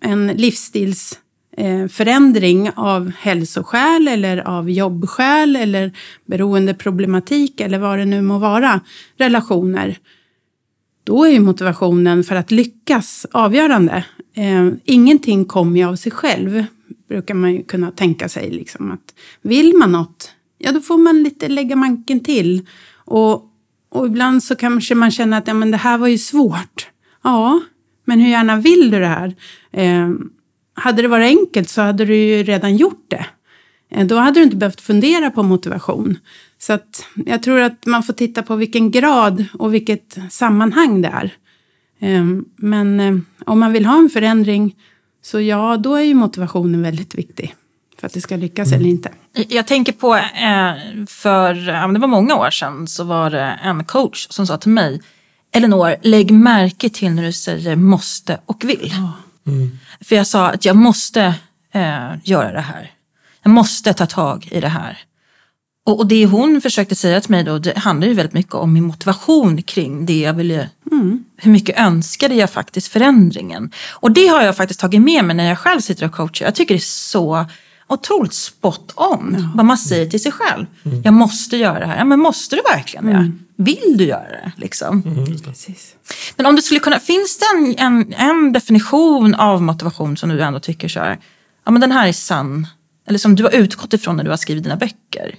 en 0.00 0.26
livsstils 0.26 1.18
Eh, 1.56 1.88
förändring 1.88 2.70
av 2.76 3.12
hälsoskäl 3.18 4.08
eller 4.08 4.36
av 4.36 4.70
jobbskäl 4.70 5.56
eller 5.56 5.92
beroendeproblematik 6.26 7.60
eller 7.60 7.78
vad 7.78 7.98
det 7.98 8.04
nu 8.04 8.22
må 8.22 8.38
vara. 8.38 8.80
Relationer. 9.16 9.98
Då 11.04 11.24
är 11.24 11.30
ju 11.30 11.40
motivationen 11.40 12.24
för 12.24 12.36
att 12.36 12.50
lyckas 12.50 13.26
avgörande. 13.32 14.04
Eh, 14.34 14.68
ingenting 14.84 15.44
kommer 15.44 15.80
ju 15.80 15.86
av 15.86 15.96
sig 15.96 16.12
själv, 16.12 16.64
brukar 17.08 17.34
man 17.34 17.52
ju 17.52 17.62
kunna 17.62 17.90
tänka 17.90 18.28
sig. 18.28 18.50
Liksom, 18.50 18.90
att 18.90 19.14
vill 19.42 19.76
man 19.76 19.92
något, 19.92 20.32
ja 20.58 20.72
då 20.72 20.80
får 20.80 20.98
man 20.98 21.22
lite 21.22 21.48
lägga 21.48 21.76
manken 21.76 22.20
till. 22.20 22.66
Och, 22.94 23.50
och 23.90 24.06
ibland 24.06 24.42
så 24.42 24.56
kanske 24.56 24.94
man 24.94 25.10
känner 25.10 25.38
att 25.38 25.46
ja, 25.46 25.54
men 25.54 25.70
det 25.70 25.76
här 25.76 25.98
var 25.98 26.08
ju 26.08 26.18
svårt. 26.18 26.88
Ja, 27.22 27.60
men 28.04 28.20
hur 28.20 28.30
gärna 28.30 28.56
vill 28.56 28.90
du 28.90 29.00
det 29.00 29.06
här? 29.06 29.34
Eh, 29.72 30.10
hade 30.74 31.02
det 31.02 31.08
varit 31.08 31.38
enkelt 31.38 31.68
så 31.68 31.82
hade 31.82 32.04
du 32.04 32.16
ju 32.16 32.42
redan 32.42 32.76
gjort 32.76 33.04
det. 33.08 33.26
Eh, 33.90 34.06
Då 34.06 34.16
hade 34.16 34.40
du 34.40 34.44
inte 34.44 34.56
behövt 34.56 34.80
fundera 34.80 35.30
på 35.30 35.42
motivation. 35.42 36.18
Så 36.58 36.72
att 36.72 37.06
jag 37.26 37.42
tror 37.42 37.60
att 37.60 37.86
man 37.86 38.02
får 38.02 38.12
titta 38.12 38.42
på 38.42 38.56
vilken 38.56 38.90
grad 38.90 39.44
och 39.58 39.74
vilket 39.74 40.18
sammanhang 40.30 41.02
det 41.02 41.08
är. 41.08 41.34
Eh, 42.00 42.24
Men 42.56 43.00
eh, 43.00 43.14
om 43.46 43.60
man 43.60 43.72
vill 43.72 43.86
ha 43.86 43.98
en 43.98 44.10
förändring 44.10 44.76
så 45.22 45.40
ja, 45.40 45.76
då 45.76 45.94
är 45.94 46.02
ju 46.02 46.14
motivationen 46.14 46.82
väldigt 46.82 47.14
viktig. 47.14 47.54
För 47.98 48.06
att 48.06 48.12
det 48.12 48.20
ska 48.20 48.36
lyckas 48.36 48.72
eller 48.72 48.86
inte. 48.90 49.10
Jag 49.48 49.66
tänker 49.66 49.92
på, 49.92 50.14
eh, 50.16 51.04
för 51.08 51.54
det 51.92 51.98
var 51.98 52.08
många 52.08 52.36
år 52.36 52.50
sedan, 52.50 52.86
så 52.86 53.04
var 53.04 53.30
det 53.30 53.58
en 53.62 53.84
coach 53.84 54.26
som 54.30 54.46
sa 54.46 54.56
till 54.56 54.70
mig, 54.70 55.00
Elinor, 55.52 55.96
lägg 56.02 56.30
märke 56.30 56.90
till 56.90 57.10
när 57.10 57.22
du 57.22 57.32
säger 57.32 57.76
måste 57.76 58.40
och 58.46 58.64
vill. 58.64 58.92
För 60.00 60.16
jag 60.16 60.26
sa 60.26 60.50
att 60.50 60.64
jag 60.64 60.76
måste 60.76 61.34
eh, 61.72 62.10
göra 62.24 62.52
det 62.52 62.60
här. 62.60 62.90
Jag 63.42 63.50
måste 63.50 63.94
ta 63.94 64.06
tag 64.06 64.48
i 64.50 64.60
det 64.60 64.68
här. 64.68 64.98
Och, 65.86 65.98
och 65.98 66.06
det 66.06 66.26
hon 66.26 66.60
försökte 66.60 66.94
säga 66.94 67.20
till 67.20 67.30
mig 67.30 67.44
då, 67.44 67.58
det 67.58 67.78
handlar 67.78 68.08
ju 68.08 68.14
väldigt 68.14 68.32
mycket 68.32 68.54
om 68.54 68.72
min 68.72 68.84
motivation 68.84 69.62
kring 69.62 70.06
det 70.06 70.20
jag 70.20 70.34
ville, 70.34 70.68
hur 71.36 71.50
mycket 71.50 71.78
önskade 71.78 72.34
jag 72.34 72.50
faktiskt 72.50 72.88
förändringen. 72.88 73.70
Och 73.90 74.10
det 74.10 74.26
har 74.26 74.42
jag 74.42 74.56
faktiskt 74.56 74.80
tagit 74.80 75.00
med 75.00 75.24
mig 75.24 75.36
när 75.36 75.48
jag 75.48 75.58
själv 75.58 75.80
sitter 75.80 76.06
och 76.06 76.12
coachar. 76.12 76.46
Jag 76.46 76.54
tycker 76.54 76.74
det 76.74 76.78
är 76.78 76.80
så 76.80 77.46
otroligt 77.94 78.34
spot 78.34 78.92
on 78.96 79.50
vad 79.54 79.66
man 79.66 79.78
säger 79.78 80.10
till 80.10 80.22
sig 80.22 80.32
själv. 80.32 80.66
Jag 81.04 81.14
måste 81.14 81.56
göra 81.56 81.78
det 81.78 81.86
här. 81.86 81.96
Ja, 81.96 82.04
men 82.04 82.20
måste 82.20 82.56
du 82.56 82.62
verkligen 82.62 83.06
det? 83.06 83.32
Vill 83.56 83.96
du 83.98 84.04
göra 84.04 84.28
det? 84.28 84.52
Liksom? 84.56 85.02
Precis. 85.44 85.96
Men 86.36 86.46
om 86.46 86.56
du 86.56 86.62
skulle 86.62 86.80
kunna, 86.80 86.98
finns 86.98 87.38
det 87.38 87.44
en, 87.56 87.74
en, 87.78 88.12
en 88.12 88.52
definition 88.52 89.34
av 89.34 89.62
motivation 89.62 90.16
som 90.16 90.28
du 90.28 90.42
ändå 90.42 90.60
tycker 90.60 90.88
så 90.88 91.00
här, 91.00 91.18
ja 91.64 91.72
men 91.72 91.80
den 91.80 91.92
här 91.92 92.08
är 92.08 92.12
sann, 92.12 92.66
eller 93.08 93.18
som 93.18 93.34
du 93.34 93.42
har 93.42 93.50
utgått 93.50 93.92
ifrån 93.92 94.16
när 94.16 94.24
du 94.24 94.30
har 94.30 94.36
skrivit 94.36 94.64
dina 94.64 94.76
böcker? 94.76 95.34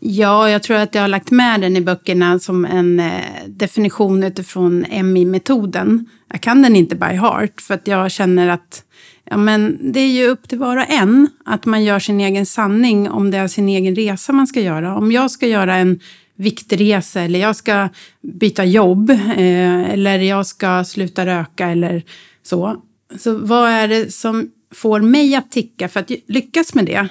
Ja, 0.00 0.50
jag 0.50 0.62
tror 0.62 0.76
att 0.76 0.94
jag 0.94 1.02
har 1.02 1.08
lagt 1.08 1.30
med 1.30 1.60
den 1.60 1.76
i 1.76 1.80
böckerna 1.80 2.38
som 2.38 2.64
en 2.64 3.00
eh, 3.00 3.44
definition 3.46 4.24
utifrån 4.24 4.86
MI-metoden. 4.90 6.06
Jag 6.32 6.40
kan 6.40 6.62
den 6.62 6.76
inte 6.76 6.96
by 6.96 7.06
heart 7.06 7.60
för 7.60 7.74
att 7.74 7.88
jag 7.88 8.10
känner 8.10 8.48
att 8.48 8.84
ja, 9.24 9.36
men 9.36 9.92
det 9.92 10.00
är 10.00 10.12
ju 10.12 10.26
upp 10.26 10.48
till 10.48 10.58
var 10.58 10.76
och 10.76 10.90
en 10.90 11.28
att 11.44 11.66
man 11.66 11.84
gör 11.84 11.98
sin 11.98 12.20
egen 12.20 12.46
sanning 12.46 13.10
om 13.10 13.30
det 13.30 13.38
är 13.38 13.48
sin 13.48 13.68
egen 13.68 13.94
resa 13.94 14.32
man 14.32 14.46
ska 14.46 14.60
göra. 14.60 14.96
Om 14.96 15.12
jag 15.12 15.30
ska 15.30 15.46
göra 15.46 15.76
en 15.76 16.00
viktresa 16.36 17.20
eller 17.20 17.38
jag 17.38 17.56
ska 17.56 17.88
byta 18.22 18.64
jobb 18.64 19.10
eh, 19.10 19.90
eller 19.90 20.18
jag 20.18 20.46
ska 20.46 20.84
sluta 20.84 21.26
röka 21.26 21.68
eller 21.68 22.02
så. 22.42 22.82
Så 23.18 23.38
vad 23.38 23.70
är 23.70 23.88
det 23.88 24.12
som 24.12 24.50
får 24.74 25.00
mig 25.00 25.34
att 25.34 25.50
ticka 25.50 25.88
för 25.88 26.00
att 26.00 26.10
lyckas 26.26 26.74
med 26.74 26.86
det? 26.86 27.08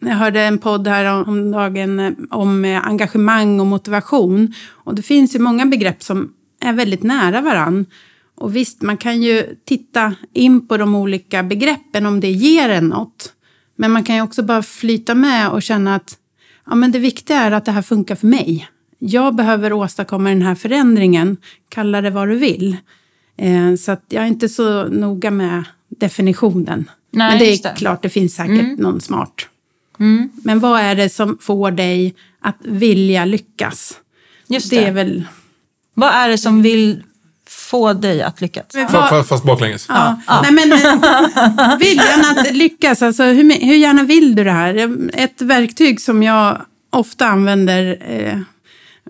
Jag 0.00 0.14
hörde 0.14 0.40
en 0.40 0.58
podd 0.58 0.88
här 0.88 1.28
om 1.28 1.50
dagen 1.50 2.00
eh, 2.00 2.12
om 2.30 2.64
eh, 2.64 2.86
engagemang 2.86 3.60
och 3.60 3.66
motivation. 3.66 4.54
Och 4.68 4.94
det 4.94 5.02
finns 5.02 5.34
ju 5.34 5.38
många 5.38 5.66
begrepp 5.66 6.02
som 6.02 6.32
är 6.60 6.72
väldigt 6.72 7.02
nära 7.02 7.40
varann. 7.40 7.86
Och 8.42 8.56
visst, 8.56 8.82
man 8.82 8.96
kan 8.96 9.22
ju 9.22 9.56
titta 9.64 10.14
in 10.32 10.68
på 10.68 10.76
de 10.76 10.94
olika 10.94 11.42
begreppen 11.42 12.06
om 12.06 12.20
det 12.20 12.30
ger 12.30 12.68
en 12.68 12.88
något. 12.88 13.32
Men 13.76 13.90
man 13.90 14.04
kan 14.04 14.16
ju 14.16 14.22
också 14.22 14.42
bara 14.42 14.62
flyta 14.62 15.14
med 15.14 15.48
och 15.48 15.62
känna 15.62 15.94
att 15.94 16.18
ja, 16.66 16.74
men 16.74 16.92
det 16.92 16.98
viktiga 16.98 17.36
är 17.36 17.50
att 17.50 17.64
det 17.64 17.72
här 17.72 17.82
funkar 17.82 18.14
för 18.14 18.26
mig. 18.26 18.68
Jag 18.98 19.34
behöver 19.34 19.72
åstadkomma 19.72 20.28
den 20.28 20.42
här 20.42 20.54
förändringen, 20.54 21.36
kalla 21.68 22.00
det 22.00 22.10
vad 22.10 22.28
du 22.28 22.34
vill. 22.34 22.76
Eh, 23.36 23.74
så 23.74 23.92
att 23.92 24.04
jag 24.08 24.22
är 24.22 24.28
inte 24.28 24.48
så 24.48 24.84
noga 24.84 25.30
med 25.30 25.64
definitionen. 25.88 26.90
Nej, 27.10 27.30
men 27.30 27.38
det 27.38 27.52
är 27.52 27.62
det. 27.62 27.74
klart, 27.76 28.02
det 28.02 28.08
finns 28.08 28.34
säkert 28.34 28.78
någon 28.78 29.00
smart. 29.00 29.48
Men 30.44 30.60
vad 30.60 30.80
är 30.80 30.94
det 30.94 31.08
som 31.08 31.38
får 31.40 31.70
dig 31.70 32.14
att 32.40 32.58
vilja 32.64 33.24
lyckas? 33.24 33.98
Just 34.48 34.70
det 34.70 34.80
det. 34.80 34.86
är 34.86 34.92
väl... 34.92 35.24
Vad 35.94 36.10
är 36.10 36.28
det 36.28 36.38
som 36.38 36.62
vill 36.62 37.02
få 37.72 37.92
dig 37.92 38.22
att 38.22 38.40
lyckas? 38.40 38.66
Men 38.74 38.86
Fa- 38.88 38.92
vad- 38.92 39.10
fa- 39.10 39.22
Fast 39.24 39.44
baklänges. 39.44 39.86
Ja. 39.88 40.16
Nej, 40.42 40.52
men, 40.52 40.72
eh, 40.72 41.78
viljan 41.80 42.20
att 42.30 42.54
lyckas, 42.56 43.02
alltså, 43.02 43.22
hur, 43.22 43.66
hur 43.66 43.74
gärna 43.76 44.02
vill 44.02 44.34
du 44.34 44.44
det 44.44 44.50
här? 44.50 44.98
Ett 45.12 45.40
verktyg 45.42 46.00
som 46.00 46.22
jag 46.22 46.62
ofta 46.90 47.26
använder, 47.26 47.98
eh, 48.08 48.38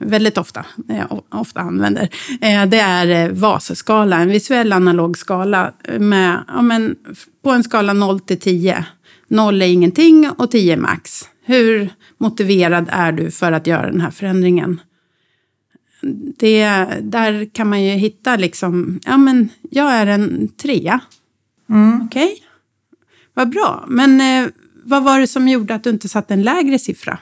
väldigt 0.00 0.38
ofta, 0.38 0.64
eh, 0.90 1.04
ofta 1.31 1.61
använder, 1.61 2.02
eh, 2.40 2.66
det 2.66 2.81
är 2.81 3.31
VAS-skala, 3.31 4.16
en 4.19 4.28
visuell 4.28 4.73
analog 4.73 5.19
skala 5.19 5.73
med, 5.99 6.45
ja, 6.49 6.62
men, 6.62 6.95
på 7.45 7.50
en 7.50 7.62
skala 7.64 7.92
0 7.92 8.21
till 8.21 8.40
10. 8.40 8.85
0 9.28 9.62
är 9.62 9.66
ingenting 9.66 10.31
och 10.38 10.50
10 10.50 10.73
är 10.73 10.76
max. 10.76 11.23
Hur 11.45 11.90
motiverad 12.21 12.88
är 12.92 13.12
du 13.12 13.31
för 13.31 13.52
att 13.52 13.66
göra 13.66 13.87
den 13.90 14.00
här 14.00 14.11
förändringen? 14.11 14.81
Det, 16.38 16.64
där 17.02 17.54
kan 17.54 17.68
man 17.68 17.82
ju 17.82 17.90
hitta 17.90 18.37
liksom, 18.37 19.00
ja 19.04 19.16
men 19.16 19.49
jag 19.71 19.92
är 19.92 20.06
en 20.06 20.49
trea. 20.49 21.00
Okej, 22.04 22.37
vad 23.35 23.50
bra. 23.50 23.85
Men 23.88 24.21
eh, 24.21 24.50
vad 24.85 25.04
var 25.04 25.21
det 25.21 25.26
som 25.26 25.49
gjorde 25.49 25.75
att 25.75 25.85
du 25.85 25.90
inte 25.90 26.09
satte 26.09 26.35
en 26.35 26.42
lägre 26.42 26.78
siffra? 26.78 27.18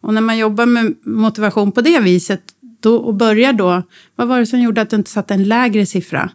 Och 0.00 0.14
när 0.14 0.20
man 0.20 0.38
jobbar 0.38 0.66
med 0.66 0.94
motivation 1.04 1.72
på 1.72 1.80
det 1.80 2.00
viset 2.00 2.42
då, 2.80 2.96
och 2.96 3.14
börjar 3.14 3.52
då, 3.52 3.82
vad 4.16 4.28
var 4.28 4.38
det 4.38 4.46
som 4.46 4.60
gjorde 4.60 4.80
att 4.80 4.90
du 4.90 4.96
inte 4.96 5.10
satte 5.10 5.34
en 5.34 5.44
lägre 5.44 5.86
siffra? 5.86 6.30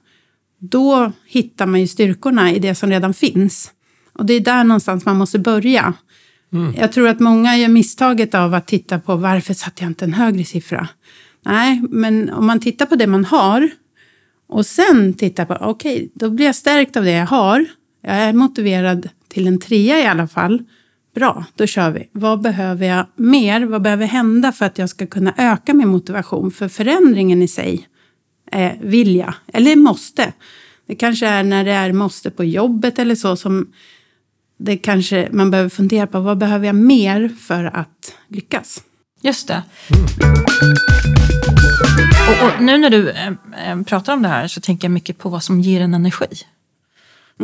Då 0.60 1.12
hittar 1.26 1.66
man 1.66 1.80
ju 1.80 1.88
styrkorna 1.88 2.52
i 2.52 2.60
det 2.60 2.76
som 2.76 2.90
redan 2.90 3.14
finns. 3.14 3.72
Och 4.14 4.26
det 4.26 4.34
är 4.34 4.40
där 4.40 4.64
någonstans 4.64 5.06
man 5.06 5.18
måste 5.18 5.40
börja. 5.40 5.94
Jag 6.78 6.92
tror 6.92 7.08
att 7.08 7.20
många 7.20 7.58
gör 7.58 7.70
misstaget 7.70 8.36
av 8.36 8.54
att 8.54 8.68
titta 8.68 9.00
på 9.00 9.16
varför 9.16 9.54
satte 9.54 9.84
jag 9.84 9.90
inte 9.90 10.06
en 10.06 10.14
högre 10.14 10.44
siffra? 10.44 10.88
Nej, 11.46 11.82
men 11.90 12.30
om 12.30 12.48
man 12.48 12.60
tittar 12.60 12.86
på 12.86 12.96
det 12.96 13.08
man 13.08 13.26
har 13.26 13.70
och 14.48 14.66
sen 14.66 15.14
tittar 15.14 15.46
på, 15.46 15.58
okej, 15.62 16.12
då 16.14 16.30
blir 16.30 16.46
jag 16.46 16.56
stärkt 16.56 16.98
av 16.98 17.04
det 17.04 17.12
jag 17.12 17.26
har. 17.26 17.66
Jag 18.04 18.16
är 18.16 18.34
motiverad 18.34 19.10
till 19.28 19.48
en 19.48 19.60
trea 19.60 20.00
i 20.00 20.06
alla 20.06 20.28
fall. 20.28 20.64
Bra, 21.16 21.46
då 21.56 21.68
kör 21.68 21.92
vi. 21.92 22.10
Vad 22.12 22.42
behöver 22.42 22.88
jag 22.88 23.06
mer? 23.16 23.62
Vad 23.62 23.82
behöver 23.82 24.06
hända 24.06 24.52
för 24.52 24.66
att 24.66 24.78
jag 24.78 24.90
ska 24.90 25.08
kunna 25.08 25.34
öka 25.38 25.74
min 25.74 25.88
motivation? 25.88 26.52
För 26.52 26.68
förändringen 26.68 27.42
i 27.42 27.48
sig 27.48 27.88
är 28.52 28.78
vilja, 28.82 29.36
eller 29.48 29.76
måste. 29.76 30.34
Det 30.88 30.96
kanske 30.96 31.28
är 31.28 31.44
när 31.44 31.66
det 31.66 31.72
är 31.72 31.94
måste 31.94 32.32
på 32.32 32.44
jobbet 32.44 33.00
eller 33.00 33.16
så 33.16 33.36
som 33.36 33.74
det 34.58 34.78
kanske 34.78 35.30
man 35.32 35.52
behöver 35.52 35.70
fundera 35.70 36.08
på. 36.08 36.20
Vad 36.20 36.38
behöver 36.38 36.66
jag 36.66 36.76
mer 36.76 37.30
för 37.40 37.64
att 37.64 38.16
lyckas? 38.28 38.84
Just 39.22 39.48
det. 39.48 39.64
Och, 42.30 42.48
och 42.48 42.62
nu 42.62 42.78
när 42.78 42.90
du 42.90 43.10
eh, 43.10 43.82
pratar 43.86 44.14
om 44.14 44.22
det 44.22 44.28
här 44.28 44.48
så 44.48 44.62
tänker 44.62 44.88
jag 44.88 44.92
mycket 44.92 45.18
på 45.18 45.30
vad 45.30 45.44
som 45.44 45.62
ger 45.62 45.82
en 45.82 45.94
energi. 45.94 46.28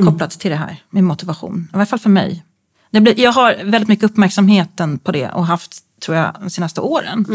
Kopplat 0.06 0.32
till 0.32 0.52
det 0.52 0.58
här 0.58 0.84
med 0.90 1.04
motivation. 1.04 1.68
I 1.74 1.76
alla 1.76 1.86
fall 1.86 2.00
för 2.00 2.10
mig. 2.10 2.44
Det 2.92 3.02
blir, 3.02 3.20
jag 3.20 3.32
har 3.32 3.56
väldigt 3.64 3.88
mycket 3.88 4.06
uppmärksamheten 4.06 5.00
på 5.00 5.12
det 5.12 5.30
och 5.30 5.46
haft, 5.46 5.78
tror 6.06 6.18
jag, 6.18 6.36
de 6.40 6.50
senaste 6.50 6.82
åren. 6.82 7.26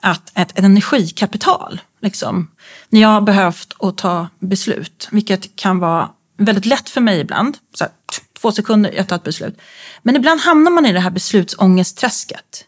Att 0.00 0.32
ett, 0.34 0.58
ett 0.58 0.64
energikapital, 0.64 1.80
liksom. 2.00 2.50
När 2.88 3.00
jag 3.00 3.08
har 3.08 3.20
behövt 3.20 3.76
att 3.78 3.98
ta 3.98 4.28
beslut, 4.38 5.08
vilket 5.10 5.56
kan 5.56 5.78
vara 5.78 6.10
väldigt 6.38 6.66
lätt 6.66 6.88
för 6.88 7.00
mig 7.00 7.20
ibland. 7.20 7.58
Så 7.74 7.84
här, 7.84 7.92
två 8.40 8.52
sekunder, 8.52 8.92
jag 8.92 9.08
tar 9.08 9.16
ett 9.16 9.22
beslut. 9.22 9.60
Men 10.02 10.16
ibland 10.16 10.40
hamnar 10.40 10.70
man 10.70 10.86
i 10.86 10.92
det 10.92 11.00
här 11.00 11.10
beslutsångestträsket. 11.10 12.64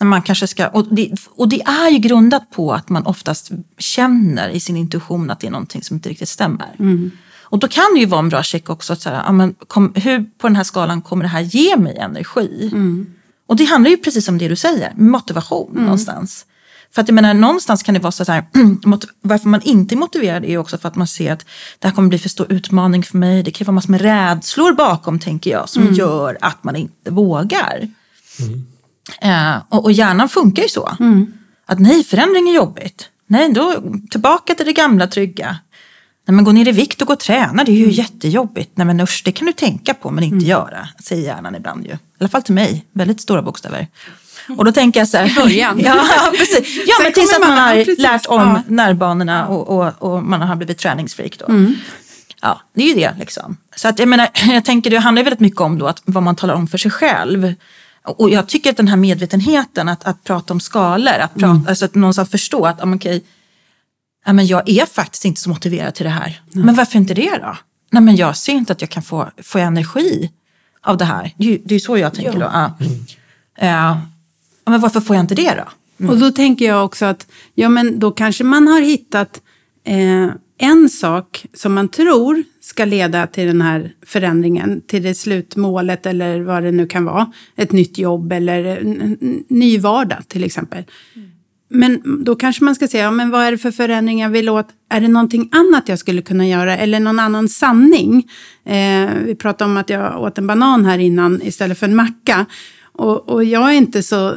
När 0.00 0.06
man 0.06 0.22
kanske 0.22 0.46
ska, 0.46 0.68
och, 0.68 0.94
det, 0.94 1.12
och 1.30 1.48
det 1.48 1.62
är 1.62 1.90
ju 1.90 1.98
grundat 1.98 2.50
på 2.50 2.72
att 2.72 2.88
man 2.88 3.06
oftast 3.06 3.50
känner 3.78 4.48
i 4.48 4.60
sin 4.60 4.76
intuition 4.76 5.30
att 5.30 5.40
det 5.40 5.46
är 5.46 5.50
någonting 5.50 5.82
som 5.82 5.96
inte 5.96 6.08
riktigt 6.08 6.28
stämmer. 6.28 6.74
Och 7.50 7.58
då 7.58 7.68
kan 7.68 7.84
det 7.94 8.00
ju 8.00 8.06
vara 8.06 8.18
en 8.18 8.28
bra 8.28 8.42
check 8.42 8.70
också. 8.70 8.92
Att 8.92 9.00
så 9.00 9.10
här, 9.10 9.22
ja, 9.26 9.32
men 9.32 9.54
kom, 9.66 9.92
hur 9.94 10.24
på 10.38 10.46
den 10.46 10.56
här 10.56 10.64
skalan 10.64 11.02
kommer 11.02 11.22
det 11.22 11.28
här 11.28 11.40
ge 11.40 11.76
mig 11.76 11.96
energi? 11.96 12.70
Och 13.46 13.56
det 13.56 13.64
handlar 13.64 13.90
ju 13.90 13.96
precis 13.96 14.28
om 14.28 14.38
det 14.38 14.48
du 14.48 14.56
säger, 14.56 14.92
motivation 14.96 15.70
någonstans. 15.84 16.46
För 16.94 17.02
att 17.02 17.08
jag 17.08 17.14
menar, 17.14 17.34
någonstans 17.34 17.82
kan 17.82 17.94
det 17.94 18.00
vara 18.00 18.12
så 18.12 18.32
här, 18.32 18.44
varför 19.22 19.48
man 19.48 19.62
inte 19.62 19.94
är 19.94 19.96
motiverad 19.96 20.44
är 20.44 20.48
ju 20.48 20.58
också 20.58 20.78
för 20.78 20.88
att 20.88 20.96
man 20.96 21.06
ser 21.06 21.32
att 21.32 21.44
det 21.78 21.88
här 21.88 21.94
kommer 21.94 22.08
bli 22.08 22.18
för 22.18 22.28
stor 22.28 22.52
utmaning 22.52 23.02
för 23.02 23.18
mig. 23.18 23.42
Det 23.42 23.50
kan 23.50 23.64
vara 23.64 23.74
massor 23.74 23.90
med 23.90 24.00
rädslor 24.00 24.72
bakom, 24.72 25.18
tänker 25.18 25.50
jag, 25.50 25.68
som 25.68 25.92
gör 25.92 26.38
att 26.40 26.64
man 26.64 26.76
inte 26.76 27.10
vågar. 27.10 27.88
Eh, 29.20 29.56
och, 29.68 29.84
och 29.84 29.92
hjärnan 29.92 30.28
funkar 30.28 30.62
ju 30.62 30.68
så. 30.68 30.96
Att 31.66 31.78
nej, 31.78 32.04
förändring 32.04 32.48
är 32.48 32.54
jobbigt. 32.54 33.08
Nej, 33.26 33.52
då 33.52 33.74
tillbaka 34.10 34.54
till 34.54 34.66
det 34.66 34.72
gamla 34.72 35.06
trygga. 35.06 35.56
Nej, 36.26 36.34
men 36.34 36.44
gå 36.44 36.52
ner 36.52 36.68
i 36.68 36.72
vikt 36.72 37.00
och 37.00 37.06
gå 37.06 37.12
och 37.12 37.20
träna, 37.20 37.64
det 37.64 37.72
är 37.72 37.76
ju 37.76 37.90
jättejobbigt. 37.90 38.70
Nej, 38.74 38.86
men 38.86 39.00
usch, 39.00 39.22
det 39.24 39.32
kan 39.32 39.46
du 39.46 39.52
tänka 39.52 39.94
på 39.94 40.10
men 40.10 40.24
inte 40.24 40.46
göra, 40.46 40.88
säger 41.04 41.22
hjärnan 41.24 41.54
ibland 41.54 41.86
ju. 41.86 41.92
I 41.92 41.96
alla 42.20 42.28
fall 42.28 42.42
till 42.42 42.54
mig, 42.54 42.84
väldigt 42.92 43.20
stora 43.20 43.42
bokstäver. 43.42 43.86
Och 44.56 44.64
då 44.64 44.72
tänker 44.72 45.00
jag 45.00 45.08
så 45.08 45.16
här. 45.16 45.30
I 45.30 45.34
början. 45.34 45.80
ja, 45.84 46.04
precis. 46.38 46.76
Ja, 46.86 46.94
Sen 46.96 47.02
men 47.04 47.12
tills 47.12 47.32
att 47.34 47.40
man 47.40 47.48
man- 47.50 47.58
har 47.58 47.74
precis. 47.74 47.98
lärt 47.98 48.26
om 48.26 48.40
Ja. 48.40 48.62
närbanorna 48.68 49.46
och, 49.46 49.68
och, 49.78 50.02
och 50.12 50.22
man 50.22 50.42
har 50.42 50.56
blivit 50.56 50.78
träningsfreak 50.78 51.38
då. 51.38 51.46
Mm. 51.46 51.74
Ja, 52.42 52.60
det 52.74 52.82
är 52.82 52.88
ju 52.88 52.94
det 52.94 53.14
liksom. 53.18 53.56
Så 53.76 53.88
att 53.88 53.98
jag 53.98 54.08
menar, 54.08 54.28
jag 54.52 54.64
tänker 54.64 54.90
det 54.90 54.98
handlar 54.98 55.20
ju 55.20 55.24
väldigt 55.24 55.40
mycket 55.40 55.60
om 55.60 55.78
då 55.78 55.86
att 55.86 56.02
vad 56.04 56.22
man 56.22 56.36
talar 56.36 56.54
om 56.54 56.66
för 56.68 56.78
sig 56.78 56.90
själv. 56.90 57.54
Och 58.08 58.30
jag 58.30 58.48
tycker 58.48 58.70
att 58.70 58.76
den 58.76 58.88
här 58.88 58.96
medvetenheten 58.96 59.88
att, 59.88 60.04
att 60.04 60.24
prata 60.24 60.54
om 60.54 60.60
skalor, 60.60 61.12
att, 61.12 61.34
prata, 61.34 61.46
Mm. 61.46 61.66
alltså 61.68 61.84
att 61.84 61.94
någonstans 61.94 62.30
förstå 62.30 62.66
att 62.66 62.78
ja, 64.24 64.32
men 64.32 64.46
jag 64.46 64.68
är 64.68 64.86
faktiskt 64.86 65.24
inte 65.24 65.40
så 65.40 65.48
motiverad 65.48 65.94
till 65.94 66.04
det 66.04 66.10
här. 66.10 66.40
Men 66.52 66.74
varför 66.74 66.98
inte 66.98 67.14
det 67.14 67.38
då? 67.42 67.56
Nej, 67.90 68.02
men 68.02 68.16
jag 68.16 68.36
ser 68.36 68.52
inte 68.52 68.72
att 68.72 68.80
jag 68.80 68.90
kan 68.90 69.02
få, 69.02 69.28
få 69.42 69.58
energi 69.58 70.30
av 70.82 70.96
det 70.96 71.04
här. 71.04 71.34
Det 71.36 71.54
är 71.54 71.60
det 71.64 71.74
är 71.74 71.78
så 71.78 71.98
jag 71.98 72.14
tänker 72.14 72.32
då. 72.32 72.50
Ja. 72.52 72.72
Ja. 73.60 74.00
Ja, 74.64 74.70
men 74.70 74.80
varför 74.80 75.00
får 75.00 75.16
jag 75.16 75.22
inte 75.22 75.34
det 75.34 75.64
då? 75.98 76.08
Och 76.08 76.18
då 76.18 76.30
tänker 76.30 76.64
jag 76.64 76.84
också 76.84 77.04
att 77.06 77.26
ja, 77.54 77.68
men 77.68 77.98
då 77.98 78.10
kanske 78.10 78.44
man 78.44 78.68
har 78.68 78.80
hittat 78.80 79.40
Eh, 79.84 80.30
en 80.60 80.88
sak 80.88 81.46
som 81.54 81.74
man 81.74 81.88
tror 81.88 82.44
ska 82.60 82.84
leda 82.84 83.26
till 83.26 83.46
den 83.46 83.62
här 83.62 83.92
förändringen, 84.06 84.80
till 84.86 85.02
det 85.02 85.14
slutmålet 85.14 86.06
eller 86.06 86.40
vad 86.40 86.62
det 86.62 86.72
nu 86.72 86.86
kan 86.86 87.04
vara, 87.04 87.32
ett 87.56 87.72
nytt 87.72 87.98
jobb 87.98 88.32
eller 88.32 88.64
en 88.64 89.44
ny 89.48 89.78
vardag 89.78 90.28
till 90.28 90.44
exempel. 90.44 90.84
Men 91.70 92.24
då 92.24 92.34
kanske 92.34 92.64
man 92.64 92.74
ska 92.74 92.88
säga, 92.88 93.04
ja, 93.04 93.10
men 93.10 93.30
vad 93.30 93.44
är 93.44 93.50
det 93.50 93.58
för 93.58 93.70
förändring 93.70 94.20
jag 94.20 94.30
vill 94.30 94.48
åt? 94.48 94.68
Är 94.90 95.00
det 95.00 95.08
någonting 95.08 95.48
annat 95.52 95.88
jag 95.88 95.98
skulle 95.98 96.22
kunna 96.22 96.46
göra? 96.48 96.76
Eller 96.76 97.00
någon 97.00 97.18
annan 97.18 97.48
sanning? 97.48 98.30
Eh, 98.64 99.08
vi 99.24 99.34
pratade 99.34 99.70
om 99.70 99.76
att 99.76 99.90
jag 99.90 100.22
åt 100.22 100.38
en 100.38 100.46
banan 100.46 100.84
här 100.84 100.98
innan 100.98 101.42
istället 101.42 101.78
för 101.78 101.86
en 101.86 101.96
macka. 101.96 102.46
Och, 102.92 103.28
och 103.28 103.44
jag 103.44 103.70
är 103.70 103.76
inte 103.76 104.02
så 104.02 104.34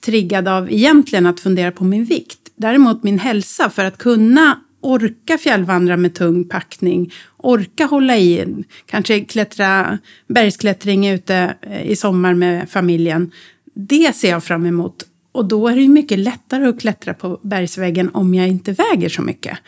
triggad 0.00 0.48
av 0.48 0.72
egentligen 0.72 1.26
att 1.26 1.40
fundera 1.40 1.72
på 1.72 1.84
min 1.84 2.04
vikt. 2.04 2.38
Däremot 2.56 3.02
min 3.02 3.18
hälsa 3.18 3.70
för 3.70 3.84
att 3.84 3.98
kunna 3.98 4.60
orka 4.84 5.38
fjällvandra 5.38 5.96
med 5.96 6.14
tung 6.14 6.44
packning, 6.44 7.12
orka 7.36 7.84
hålla 7.84 8.18
i, 8.18 8.46
kanske 8.86 9.20
klättra 9.20 9.98
bergsklättring 10.26 11.08
ute 11.08 11.54
eh, 11.62 11.82
i 11.82 11.96
sommar 11.96 12.34
med 12.34 12.70
familjen. 12.70 13.30
Det 13.74 14.16
ser 14.16 14.30
jag 14.30 14.44
fram 14.44 14.66
emot. 14.66 15.06
Och 15.32 15.44
då 15.44 15.68
är 15.68 15.74
det 15.74 15.82
ju 15.82 15.88
mycket 15.88 16.18
lättare 16.18 16.66
att 16.66 16.80
klättra 16.80 17.14
på 17.14 17.40
bergsväggen 17.42 18.10
om 18.14 18.34
jag 18.34 18.48
inte 18.48 18.72
väger 18.72 19.08
så 19.08 19.22
mycket. 19.22 19.58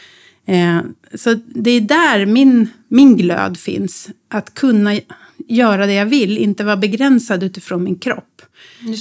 Eh, 0.46 0.80
så 1.14 1.35
det 1.46 1.70
är 1.70 1.80
där 1.80 2.26
min, 2.26 2.68
min 2.88 3.16
glöd 3.16 3.58
finns. 3.58 4.08
Att 4.28 4.54
kunna 4.54 4.94
göra 5.49 5.87
det 5.87 5.94
jag 5.94 6.06
vill, 6.06 6.38
inte 6.38 6.64
vara 6.64 6.76
begränsad 6.76 7.42
utifrån 7.42 7.85
min 7.85 7.99
kropp. 7.99 8.42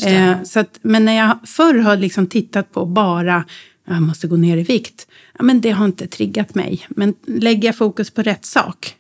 Eh, 0.06 0.44
så 0.44 0.60
att, 0.60 0.80
men 0.82 1.06
när 1.06 1.18
jag 1.18 1.38
förr 1.46 1.76
har 1.76 1.98
liksom 1.98 2.28
tittat 2.28 2.72
på 2.72 2.86
bara 2.86 3.46
jag 3.86 4.02
måste 4.02 4.28
gå 4.28 4.36
ner 4.38 4.58
i 4.58 4.64
vikt. 4.64 5.08
Ja, 5.38 5.44
men 5.44 5.62
det 5.62 5.72
har 5.72 5.86
inte 5.86 6.08
triggat 6.08 6.56
mig. 6.56 6.86
Men 6.90 7.14
lägger 7.26 7.68
jag 7.68 7.76
fokus 7.76 8.12
på 8.12 8.22
rätt 8.22 8.46
sak. 8.46 8.96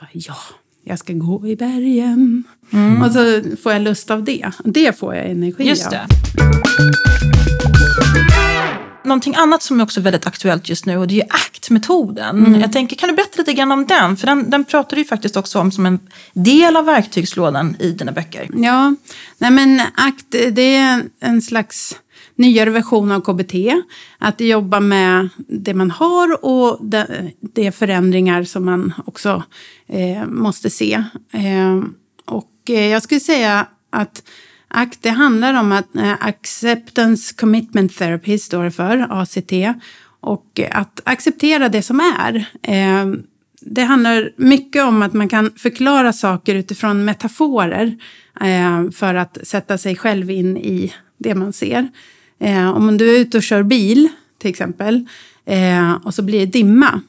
Bara, 0.00 0.08
ja, 0.12 0.36
jag 0.84 0.98
ska 0.98 1.12
gå 1.12 1.46
i 1.46 1.56
bergen. 1.56 2.44
Och 3.04 3.12
så 3.12 3.42
får 3.62 3.72
jag 3.72 3.82
lust 3.82 4.10
av 4.10 4.24
det. 4.24 4.50
Det 4.64 4.98
får 4.98 5.14
jag 5.14 5.30
energi 5.30 5.64
Just 5.68 5.86
av. 5.86 5.92
det. 5.92 6.06
Någonting 9.04 9.34
annat 9.34 9.62
som 9.62 9.80
är 9.80 9.84
också 9.84 10.00
väldigt 10.00 10.26
aktuellt 10.26 10.68
just 10.68 10.86
nu 10.86 10.96
och 10.96 11.08
det 11.08 11.20
är 11.20 11.26
ACT-metoden. 11.30 12.60
Jag 12.60 12.72
tänker, 12.72 12.96
kan 12.96 13.08
du 13.08 13.14
berätta 13.14 13.38
lite 13.38 13.52
grann 13.52 13.72
om 13.72 13.86
den? 13.86 14.16
För 14.16 14.26
den, 14.26 14.50
den 14.50 14.64
pratar 14.64 14.96
du 14.96 15.02
ju 15.02 15.08
faktiskt 15.08 15.36
också 15.36 15.58
om 15.60 15.72
som 15.72 15.86
en 15.86 16.00
del 16.32 16.76
av 16.76 16.84
verktygslådan 16.84 17.76
i 17.78 17.92
dina 17.92 18.12
böcker. 18.12 18.50
Ja, 18.54 18.94
nej 19.38 19.50
men 19.50 19.80
ACT, 19.80 20.30
det 20.30 20.76
är 20.76 21.02
en 21.20 21.42
slags 21.42 21.96
nyare 22.38 22.70
version 22.70 23.12
av 23.12 23.20
KBT. 23.20 23.54
Att 24.18 24.40
jobba 24.40 24.80
med 24.80 25.28
det 25.36 25.74
man 25.74 25.90
har 25.90 26.44
och 26.44 26.78
de, 26.86 27.04
de 27.40 27.72
förändringar 27.72 28.44
som 28.44 28.64
man 28.64 28.92
också 29.06 29.42
eh, 29.86 30.26
måste 30.26 30.70
se. 30.70 31.04
Eh, 31.32 31.82
och 32.24 32.52
eh, 32.68 32.86
jag 32.86 33.02
skulle 33.02 33.20
säga 33.20 33.66
att 33.90 34.22
ACT 34.68 35.02
det 35.02 35.10
handlar 35.10 35.60
om 35.60 35.72
att 35.72 35.96
eh, 35.96 36.12
Acceptance 36.20 37.34
Commitment 37.34 37.96
Therapy 37.96 38.38
står 38.38 38.64
det 38.64 38.70
för, 38.70 39.06
ACT. 39.10 39.52
Och 40.20 40.60
att 40.70 41.00
acceptera 41.04 41.68
det 41.68 41.82
som 41.82 42.00
är. 42.00 42.36
Eh, 42.62 43.06
det 43.60 43.82
handlar 43.82 44.30
mycket 44.36 44.84
om 44.84 45.02
att 45.02 45.12
man 45.12 45.28
kan 45.28 45.50
förklara 45.56 46.12
saker 46.12 46.54
utifrån 46.54 47.04
metaforer 47.04 47.96
eh, 48.40 48.90
för 48.90 49.14
att 49.14 49.38
sätta 49.42 49.78
sig 49.78 49.96
själv 49.96 50.30
in 50.30 50.56
i 50.56 50.92
det 51.18 51.34
man 51.34 51.52
ser. 51.52 51.88
Eh, 52.40 52.70
om 52.70 52.96
du 52.96 53.16
är 53.16 53.20
ute 53.20 53.36
och 53.36 53.42
kör 53.42 53.62
bil 53.62 54.08
till 54.38 54.50
exempel 54.50 55.06
eh, 55.44 55.92
och 56.04 56.14
så 56.14 56.22
blir 56.22 56.40
det 56.40 56.46
dimma. 56.46 57.00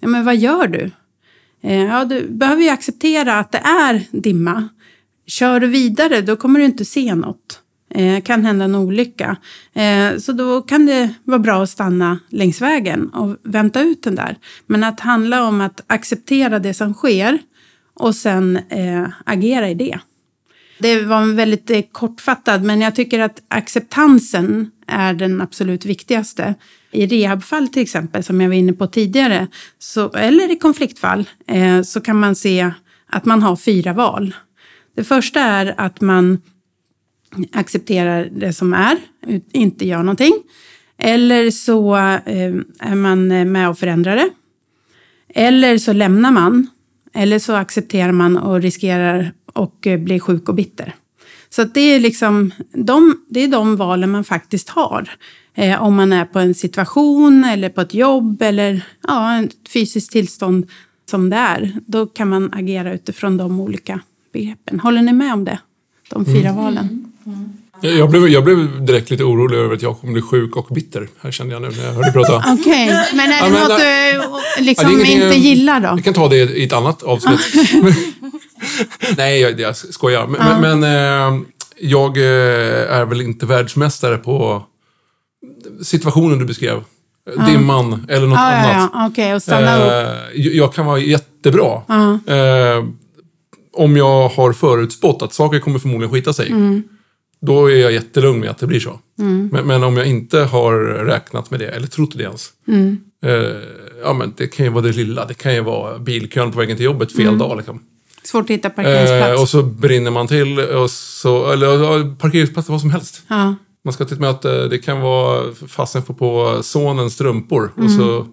Ja, 0.00 0.08
men 0.08 0.24
vad 0.24 0.36
gör 0.36 0.66
du? 0.66 0.90
Eh, 1.62 1.84
ja, 1.84 2.04
du 2.04 2.28
behöver 2.28 2.62
ju 2.62 2.68
acceptera 2.68 3.38
att 3.38 3.52
det 3.52 3.58
är 3.58 4.02
dimma. 4.10 4.68
Kör 5.26 5.60
du 5.60 5.66
vidare 5.66 6.20
då 6.20 6.36
kommer 6.36 6.60
du 6.60 6.66
inte 6.66 6.84
se 6.84 7.14
något. 7.14 7.62
Eh, 7.90 8.22
kan 8.22 8.44
hända 8.44 8.64
en 8.64 8.74
olycka. 8.74 9.36
Eh, 9.72 10.16
så 10.18 10.32
då 10.32 10.62
kan 10.62 10.86
det 10.86 11.14
vara 11.24 11.38
bra 11.38 11.62
att 11.62 11.70
stanna 11.70 12.18
längs 12.28 12.60
vägen 12.60 13.08
och 13.08 13.36
vänta 13.42 13.80
ut 13.80 14.02
den 14.02 14.14
där. 14.14 14.36
Men 14.66 14.84
att 14.84 15.00
handla 15.00 15.48
om 15.48 15.60
att 15.60 15.84
acceptera 15.86 16.58
det 16.58 16.74
som 16.74 16.94
sker 16.94 17.38
och 17.94 18.14
sen 18.14 18.56
eh, 18.56 19.06
agera 19.24 19.70
i 19.70 19.74
det. 19.74 19.98
Det 20.78 21.04
var 21.04 21.22
en 21.22 21.36
väldigt 21.36 21.70
eh, 21.70 21.82
kortfattad, 21.92 22.62
men 22.62 22.80
jag 22.80 22.94
tycker 22.94 23.20
att 23.20 23.42
acceptansen 23.48 24.70
är 24.86 25.14
den 25.14 25.40
absolut 25.40 25.84
viktigaste. 25.84 26.54
I 26.90 27.06
rehabfall 27.06 27.68
till 27.68 27.82
exempel, 27.82 28.24
som 28.24 28.40
jag 28.40 28.48
var 28.48 28.54
inne 28.54 28.72
på 28.72 28.86
tidigare, 28.86 29.46
så, 29.78 30.12
eller 30.12 30.52
i 30.52 30.56
konfliktfall, 30.56 31.28
eh, 31.46 31.82
så 31.82 32.00
kan 32.00 32.20
man 32.20 32.34
se 32.34 32.70
att 33.06 33.24
man 33.24 33.42
har 33.42 33.56
fyra 33.56 33.92
val. 33.92 34.34
Det 34.96 35.04
första 35.04 35.40
är 35.40 35.74
att 35.76 36.00
man 36.00 36.40
accepterar 37.52 38.28
det 38.32 38.52
som 38.52 38.74
är, 38.74 38.96
inte 39.52 39.86
gör 39.86 39.98
någonting. 39.98 40.34
Eller 40.98 41.50
så 41.50 41.96
eh, 41.96 42.54
är 42.80 42.94
man 42.94 43.30
eh, 43.32 43.44
med 43.44 43.68
och 43.68 43.78
förändrar 43.78 44.16
det. 44.16 44.30
Eller 45.34 45.78
så 45.78 45.92
lämnar 45.92 46.30
man. 46.30 46.66
Eller 47.14 47.38
så 47.38 47.52
accepterar 47.52 48.12
man 48.12 48.36
och 48.36 48.62
riskerar 48.62 49.32
och 49.58 49.86
eh, 49.86 49.98
blir 49.98 50.20
sjuk 50.20 50.48
och 50.48 50.54
bitter. 50.54 50.94
Så 51.50 51.62
att 51.62 51.74
det 51.74 51.80
är 51.80 52.00
liksom 52.00 52.50
de, 52.72 53.20
det 53.28 53.40
är 53.40 53.48
de 53.48 53.76
valen 53.76 54.10
man 54.10 54.24
faktiskt 54.24 54.68
har. 54.68 55.10
Eh, 55.54 55.82
om 55.82 55.94
man 55.96 56.12
är 56.12 56.24
på 56.24 56.38
en 56.38 56.54
situation 56.54 57.44
eller 57.44 57.68
på 57.68 57.80
ett 57.80 57.94
jobb 57.94 58.42
eller 58.42 58.82
ja, 59.06 59.42
ett 59.42 59.68
fysiskt 59.72 60.12
tillstånd 60.12 60.66
som 61.10 61.30
det 61.30 61.36
är. 61.36 61.72
Då 61.86 62.06
kan 62.06 62.28
man 62.28 62.54
agera 62.54 62.92
utifrån 62.92 63.36
de 63.36 63.60
olika 63.60 64.00
begreppen. 64.32 64.80
Håller 64.80 65.02
ni 65.02 65.12
med 65.12 65.32
om 65.32 65.44
det? 65.44 65.58
De 66.10 66.24
fyra 66.24 66.52
valen. 66.52 67.12
Jag 67.80 68.10
blev, 68.10 68.28
jag 68.28 68.44
blev 68.44 68.86
direkt 68.86 69.10
lite 69.10 69.24
orolig 69.24 69.56
över 69.56 69.74
att 69.74 69.82
jag 69.82 70.00
kommer 70.00 70.12
bli 70.12 70.22
sjuk 70.22 70.56
och 70.56 70.66
bitter. 70.74 71.08
Här 71.20 71.30
kände 71.30 71.54
jag 71.54 71.62
nu 71.62 71.68
när 71.68 71.84
jag 71.84 71.92
hörde 71.92 72.12
prata. 72.12 72.36
Okej, 72.60 73.06
men 73.14 73.30
är 73.30 73.38
Ja, 73.38 73.44
det 73.44 73.50
men 73.50 73.68
något 73.68 73.78
du 74.58 74.64
liksom 74.64 74.90
Ja, 74.92 74.98
det 74.98 75.12
inte 75.12 75.38
gillar 75.38 75.80
då? 75.80 75.94
Vi 75.96 76.02
kan 76.02 76.14
ta 76.14 76.28
det 76.28 76.36
i 76.36 76.64
ett 76.64 76.72
annat 76.72 77.02
avsnitt. 77.02 77.40
Nej, 79.16 79.40
jag, 79.40 79.60
jag 79.60 79.76
skojar. 79.76 80.26
Men, 80.26 80.60
men, 80.60 80.80
men 80.80 81.34
eh, 81.34 81.40
jag 81.80 82.16
eh, 82.16 82.92
är 82.98 83.04
väl 83.04 83.20
inte 83.20 83.46
världsmästare 83.46 84.16
på 84.18 84.62
situationen 85.82 86.38
du 86.38 86.44
beskrev. 86.44 86.82
Dimman 87.46 88.06
eller 88.08 88.26
något 88.26 88.38
Ja, 88.38 88.50
ja, 88.52 88.56
annat. 88.74 88.90
ja. 88.94 89.06
Okej, 89.10 89.34
och 89.34 89.42
stanna 89.42 89.76
upp. 89.76 89.92
Eh, 89.92 90.40
jag- 90.42 90.54
jag 90.54 90.74
kan 90.74 90.86
vara 90.86 90.98
jättebra. 90.98 91.82
Eh, 92.26 92.84
om 93.72 93.96
jag 93.96 94.28
har 94.28 94.52
förutspått 94.52 95.22
att 95.22 95.32
saker 95.32 95.58
kommer 95.58 95.78
förmodligen 95.78 96.12
skita 96.14 96.32
sig. 96.32 96.48
Mm. 96.48 96.82
Då 97.40 97.70
är 97.70 97.76
jag 97.76 97.92
jättelugn 97.92 98.40
med 98.40 98.50
att 98.50 98.58
det 98.58 98.66
blir 98.66 98.80
så. 98.80 98.98
Men, 99.52 99.66
men 99.66 99.84
om 99.84 99.96
jag 99.96 100.06
inte 100.06 100.38
har 100.38 100.74
räknat 101.04 101.50
med 101.50 101.60
det, 101.60 101.68
eller 101.68 101.86
trott 101.86 102.10
det 102.16 102.22
ens. 102.22 102.48
Mm. 102.68 102.98
Ja, 104.02 104.12
men 104.12 104.34
det 104.36 104.46
kan 104.46 104.66
ju 104.66 104.72
vara 104.72 104.82
det 104.84 104.92
lilla. 104.92 105.24
Det 105.24 105.34
kan 105.34 105.54
ju 105.54 105.60
vara 105.60 105.98
bilkön 105.98 106.52
på 106.52 106.58
vägen 106.58 106.76
till 106.76 106.84
jobbet 106.84 107.12
fel 107.12 107.26
Mm. 107.26 107.38
dag. 107.38 107.56
Liksom. 107.56 107.80
Svårt 108.30 108.44
att 108.44 108.50
hitta 108.50 108.70
parkeringsplats. 108.70 109.34
Eh, 109.36 109.40
och 109.42 109.48
så 109.48 109.62
brinner 109.62 110.10
man 110.10 110.28
till. 110.28 110.58
Och 110.60 110.90
så, 110.90 111.50
eller 111.52 111.66
ja, 111.66 112.14
parkeringsplats, 112.18 112.68
vad 112.68 112.80
som 112.80 112.90
helst. 112.90 113.22
ja. 113.28 113.54
Man 113.84 113.92
ska 113.94 114.04
till 114.04 114.14
ett 114.14 114.20
möte, 114.20 114.68
det 114.68 114.78
kan 114.78 115.00
vara 115.00 115.54
fasen 115.68 116.02
får 116.02 116.14
på 116.14 116.62
sonens 116.62 117.14
strumpor. 117.14 117.72
Och 117.76 117.78
Mm. 117.84 117.96
så 117.98 118.26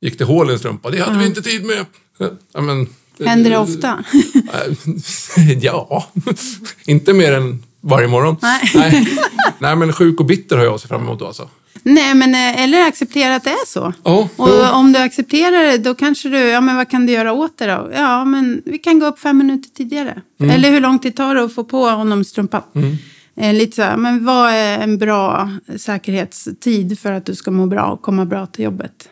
gick 0.00 0.18
det 0.18 0.24
hål 0.24 0.50
i 0.50 0.52
en 0.52 0.58
strumpa. 0.58 0.90
Det 0.90 0.98
hade 0.98 1.18
vi 1.18 1.26
inte 1.26 1.42
tid 1.42 1.64
med. 1.64 1.86
Ja, 2.52 2.60
men, 2.60 2.86
Händer 3.26 3.50
det 3.50 3.58
ofta? 3.58 4.04
ja, 5.60 6.06
inte 6.86 7.12
mer 7.12 7.32
än 7.32 7.62
varje 7.90 8.08
morgon. 8.08 8.36
Nej. 8.42 8.60
Nej. 8.74 9.18
Nej, 9.58 9.76
men 9.76 9.92
sjuk 9.92 10.20
och 10.20 10.26
bitter 10.26 10.56
har 10.56 10.64
jag 10.64 10.74
att 10.74 10.80
se 10.80 10.88
fram 10.88 11.02
emot 11.02 11.18
då 11.18 11.26
alltså. 11.26 11.48
Nej, 11.82 12.14
men 12.14 12.34
eh, 12.34 12.62
eller 12.64 12.86
acceptera 12.86 13.34
att 13.36 13.44
det 13.44 13.50
är 13.50 13.66
så. 13.66 13.92
Ja, 14.04 14.28
Och 14.36 14.48
jo. 14.48 14.64
om 14.72 14.92
du 14.92 14.98
accepterar 14.98 15.62
det, 15.62 15.78
då 15.78 15.94
kanske 15.94 16.28
du, 16.28 16.38
ja 16.38 16.60
men 16.60 16.76
vad 16.76 16.90
kan 16.90 17.06
du 17.06 17.12
göra 17.12 17.32
åt 17.32 17.58
det 17.58 17.66
då? 17.66 17.90
Ja, 17.96 18.24
men 18.24 18.62
vi 18.64 18.78
kan 18.78 18.98
gå 18.98 19.06
upp 19.06 19.18
fem 19.18 19.38
minuter 19.38 19.68
tidigare. 19.76 20.22
Mm. 20.40 20.50
Eller 20.52 20.70
hur 20.70 20.80
lång 20.80 20.98
tid 20.98 21.16
tar 21.16 21.34
det 21.34 21.44
att 21.44 21.54
få 21.54 21.64
på 21.64 21.88
honom 21.88 22.24
strumpan? 22.24 22.62
Eh, 23.40 23.54
lite 23.54 23.76
så 23.76 23.82
här, 23.82 23.96
men 23.96 24.24
vad 24.24 24.50
är 24.50 24.78
en 24.78 24.98
bra 24.98 25.50
säkerhetstid 25.76 26.98
för 26.98 27.12
att 27.12 27.26
du 27.26 27.34
ska 27.34 27.50
må 27.50 27.66
bra 27.66 27.82
och 27.84 28.02
komma 28.02 28.24
bra 28.24 28.46
till 28.46 28.64
jobbet? 28.64 29.08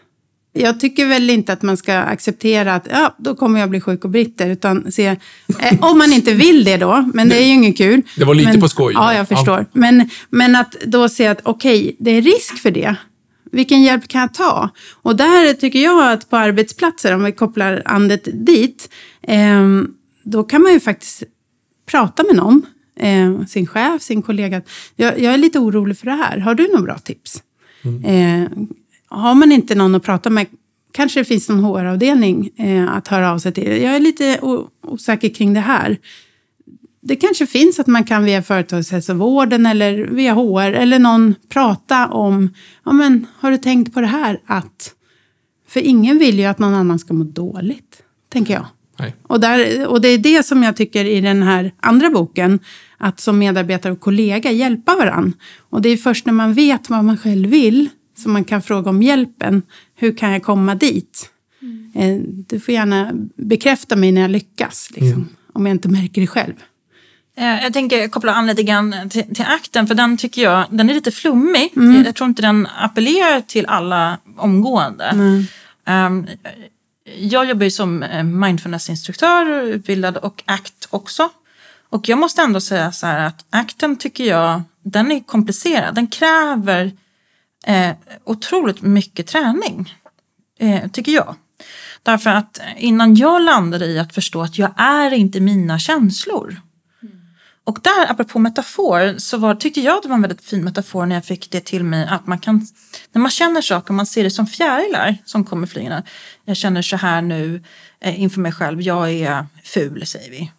Jag 0.56 0.80
tycker 0.80 1.06
väl 1.06 1.30
inte 1.30 1.52
att 1.52 1.62
man 1.62 1.76
ska 1.76 1.94
acceptera 1.94 2.74
att 2.74 2.86
ja, 2.90 3.14
då 3.18 3.34
kommer 3.34 3.60
jag 3.60 3.70
bli 3.70 3.80
sjuk 3.80 4.04
och 4.04 4.10
bitter. 4.10 4.50
Utan 4.50 4.92
se, 4.92 5.06
eh, 5.06 5.80
om 5.80 5.98
man 5.98 6.12
inte 6.12 6.34
vill 6.34 6.64
det 6.64 6.76
då, 6.76 7.10
men 7.14 7.28
det 7.28 7.36
är 7.36 7.46
ju 7.46 7.52
inget 7.52 7.76
kul. 7.76 8.02
Det 8.16 8.24
var 8.24 8.34
lite 8.34 8.50
men, 8.50 8.60
på 8.60 8.68
skoj. 8.68 8.92
Ja, 8.94 9.14
jag 9.14 9.28
förstår. 9.28 9.66
Men, 9.72 10.10
men 10.30 10.56
att 10.56 10.76
då 10.86 11.08
se 11.08 11.26
att 11.26 11.40
okej, 11.42 11.96
det 11.98 12.10
är 12.10 12.22
risk 12.22 12.58
för 12.58 12.70
det. 12.70 12.96
Vilken 13.52 13.82
hjälp 13.82 14.08
kan 14.08 14.20
jag 14.20 14.34
ta? 14.34 14.70
Och 15.02 15.16
där 15.16 15.52
tycker 15.52 15.78
jag 15.78 16.12
att 16.12 16.30
på 16.30 16.36
arbetsplatser, 16.36 17.14
om 17.14 17.24
vi 17.24 17.32
kopplar 17.32 17.82
andet 17.84 18.28
dit, 18.32 18.88
eh, 19.22 19.62
då 20.24 20.44
kan 20.44 20.62
man 20.62 20.72
ju 20.72 20.80
faktiskt 20.80 21.22
prata 21.86 22.22
med 22.22 22.36
någon. 22.36 22.66
Eh, 23.00 23.46
sin 23.46 23.66
chef, 23.66 24.02
sin 24.02 24.22
kollega. 24.22 24.62
Jag, 24.96 25.20
jag 25.20 25.34
är 25.34 25.38
lite 25.38 25.58
orolig 25.58 25.98
för 25.98 26.06
det 26.06 26.12
här. 26.12 26.38
Har 26.38 26.54
du 26.54 26.68
några 26.68 26.82
bra 26.82 26.98
tips? 26.98 27.42
Eh, 28.04 28.48
har 29.14 29.35
man 29.35 29.53
inte 29.53 29.74
någon 29.74 29.94
att 29.94 30.03
prata 30.03 30.31
med 30.31 30.46
kanske 30.94 31.20
det 31.20 31.24
finns 31.24 31.48
någon 31.48 31.64
HR-avdelning 31.64 32.50
eh, 32.57 32.96
att 32.96 33.09
höra 33.09 33.33
av 33.33 33.38
sig 33.38 33.53
till. 33.53 33.64
Jag 33.64 33.96
är 33.96 34.00
lite 34.00 34.38
osäker 34.83 35.29
kring 35.29 35.55
det 35.55 35.61
här. 35.61 35.98
Det 37.00 37.16
kanske 37.16 37.46
finns 37.46 37.81
att 37.81 37.87
man 37.87 38.05
kan 38.05 38.24
via 38.24 38.42
företagshälsovården 38.42 39.66
eller 39.66 40.07
via 40.07 40.35
HR 40.35 40.72
eller 40.72 40.98
någon 40.98 41.35
prata 41.48 42.09
om, 42.09 42.55
ja 42.85 42.92
men 42.92 43.27
har 43.38 43.50
du 43.50 43.59
tänkt 43.59 43.94
på 43.94 44.00
det 44.00 44.07
här 44.07 44.40
att... 44.46 44.94
För 45.68 45.81
ingen 45.81 46.18
vill 46.18 46.38
ju 46.38 46.44
att 46.44 46.59
någon 46.59 46.74
annan 46.74 46.98
ska 46.98 47.14
må 47.14 47.24
dåligt, 47.24 48.03
tänker 48.33 48.55
jag. 48.55 48.66
Nej. 48.98 49.14
Och, 49.22 49.40
där, 49.40 49.87
och 49.87 50.00
det 50.00 50.09
är 50.09 50.18
det 50.18 50.42
som 50.42 50.62
jag 50.62 50.77
tycker 50.77 51.05
i 51.05 51.20
den 51.20 51.42
här 51.42 51.72
andra 51.81 52.11
boken, 52.11 52.59
att 52.98 53.20
som 53.20 53.38
medarbetare 53.38 53.92
och 53.92 54.00
kollega 54.00 54.50
hjälpa 54.50 54.96
varann. 54.96 55.33
Och 55.70 55.83
det 55.83 55.88
är 55.88 55.96
först 55.96 56.27
när 56.27 56.33
man 56.33 56.55
vet 56.55 56.90
vad 56.90 57.05
man 57.05 57.18
själv 57.18 57.50
vill 57.50 57.88
som 58.16 58.33
man 58.33 58.44
kan 58.44 58.62
fråga 58.62 58.90
om 58.90 59.03
hjälpen. 59.03 59.62
Hur 59.94 60.16
kan 60.16 60.33
jag 60.33 60.42
komma 60.42 60.74
dit? 60.74 61.31
Mm. 61.94 62.44
Du 62.48 62.61
får 62.61 62.74
gärna 62.74 63.11
bekräfta 63.37 63.96
mig 63.96 64.12
när 64.12 64.20
jag 64.20 64.31
lyckas, 64.31 64.88
liksom, 64.90 65.12
mm. 65.12 65.29
om 65.53 65.66
jag 65.66 65.74
inte 65.74 65.88
märker 65.88 66.20
det 66.20 66.27
själv. 66.27 66.55
Eh, 67.37 67.62
jag 67.62 67.72
tänker 67.72 68.09
koppla 68.09 68.35
an 68.35 68.46
lite 68.46 68.62
grann 68.62 69.11
till, 69.11 69.35
till 69.35 69.44
akten, 69.48 69.87
för 69.87 69.94
den 69.94 70.16
tycker 70.16 70.42
jag 70.42 70.64
den 70.70 70.90
är 70.90 70.94
lite 70.94 71.11
flummig. 71.11 71.72
Mm. 71.77 72.05
Jag 72.05 72.14
tror 72.14 72.29
inte 72.29 72.42
den 72.42 72.68
appellerar 72.79 73.40
till 73.40 73.66
alla 73.66 74.18
omgående. 74.37 75.05
Mm. 75.05 75.46
Um, 75.87 76.27
jag 77.16 77.48
jobbar 77.48 77.64
ju 77.64 77.70
som 77.70 78.03
eh, 78.03 78.24
mindfulnessinstruktör, 78.24 79.62
utbildad 79.62 80.16
och 80.16 80.42
ACT 80.46 80.88
också. 80.90 81.31
Och 81.88 82.09
jag 82.09 82.18
måste 82.18 82.42
ändå 82.42 82.61
säga 82.61 82.92
så 82.92 83.07
här 83.07 83.27
att 83.27 83.44
akten 83.50 83.96
tycker 83.96 84.24
jag, 84.24 84.62
den 84.83 85.12
är 85.12 85.20
komplicerad. 85.20 85.94
Den 85.94 86.07
kräver 86.07 86.92
eh, 87.66 87.90
otroligt 88.24 88.83
mycket 88.83 89.27
träning, 89.27 89.94
eh, 90.59 90.90
tycker 90.90 91.12
jag. 91.12 91.35
Därför 92.03 92.31
att 92.31 92.61
innan 92.77 93.14
jag 93.14 93.42
landade 93.42 93.87
i 93.87 93.98
att 93.98 94.14
förstå 94.14 94.42
att 94.42 94.59
jag 94.59 94.70
är 94.77 95.11
inte 95.11 95.40
mina 95.40 95.79
känslor. 95.79 96.61
Och 97.66 97.79
där, 97.83 98.11
apropå 98.11 98.38
metafor, 98.38 99.18
så 99.18 99.37
var, 99.37 99.55
tyckte 99.55 99.81
jag 99.81 99.96
att 99.96 100.03
det 100.03 100.09
var 100.09 100.16
en 100.16 100.22
väldigt 100.22 100.44
fin 100.44 100.64
metafor 100.64 101.07
när 101.07 101.14
jag 101.14 101.24
fick 101.24 101.50
det 101.50 101.61
till 101.61 101.85
mig 101.85 102.07
att 102.11 102.27
man 102.27 102.38
kan, 102.38 102.66
när 103.12 103.20
man 103.20 103.31
känner 103.31 103.61
saker, 103.61 103.94
man 103.94 104.07
ser 104.07 104.24
det 104.24 104.31
som 104.31 104.46
fjärilar 104.46 105.16
som 105.24 105.44
kommer 105.44 105.66
flygande. 105.66 106.03
Jag 106.44 106.57
känner 106.57 106.83
så 106.83 106.96
här 106.96 107.22
nu 107.22 107.62
eh, 108.00 108.20
inför 108.20 108.40
mig 108.40 108.53
själv, 108.53 108.83
jag 108.83 109.12
är 109.12 109.46
ful 109.62 110.07
säger 110.07 110.31
vi. 110.31 110.53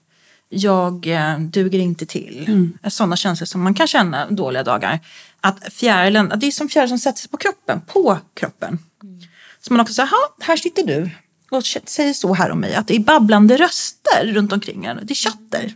Jag 0.49 1.07
eh, 1.07 1.39
duger 1.39 1.79
inte 1.79 2.05
till. 2.05 2.45
Mm. 2.47 2.77
Sådana 2.87 3.15
känslor 3.15 3.45
som 3.45 3.63
man 3.63 3.73
kan 3.73 3.87
känna 3.87 4.29
dåliga 4.29 4.63
dagar 4.63 4.99
att 5.45 5.73
fjärilen, 5.73 6.31
att 6.31 6.39
det 6.39 6.47
är 6.47 6.51
som 6.51 6.69
fjärilar 6.69 6.87
som 6.87 6.99
sätter 6.99 7.19
sig 7.19 7.29
på 7.29 7.37
kroppen, 7.37 7.81
på 7.81 8.17
kroppen. 8.33 8.79
Mm. 9.03 9.19
Så 9.61 9.73
man 9.73 9.81
också 9.81 9.93
säger, 9.93 10.09
här 10.39 10.57
sitter 10.57 10.83
du 10.83 11.09
och 11.51 11.65
säger 11.65 12.13
så 12.13 12.33
här 12.33 12.51
om 12.51 12.59
mig, 12.59 12.75
att 12.75 12.87
det 12.87 12.95
är 12.95 12.99
babblande 12.99 13.57
röster 13.57 14.25
runt 14.25 14.53
omkring 14.53 14.85
en, 14.85 14.99
det 15.03 15.13
är 15.13 15.15
chatter. 15.15 15.73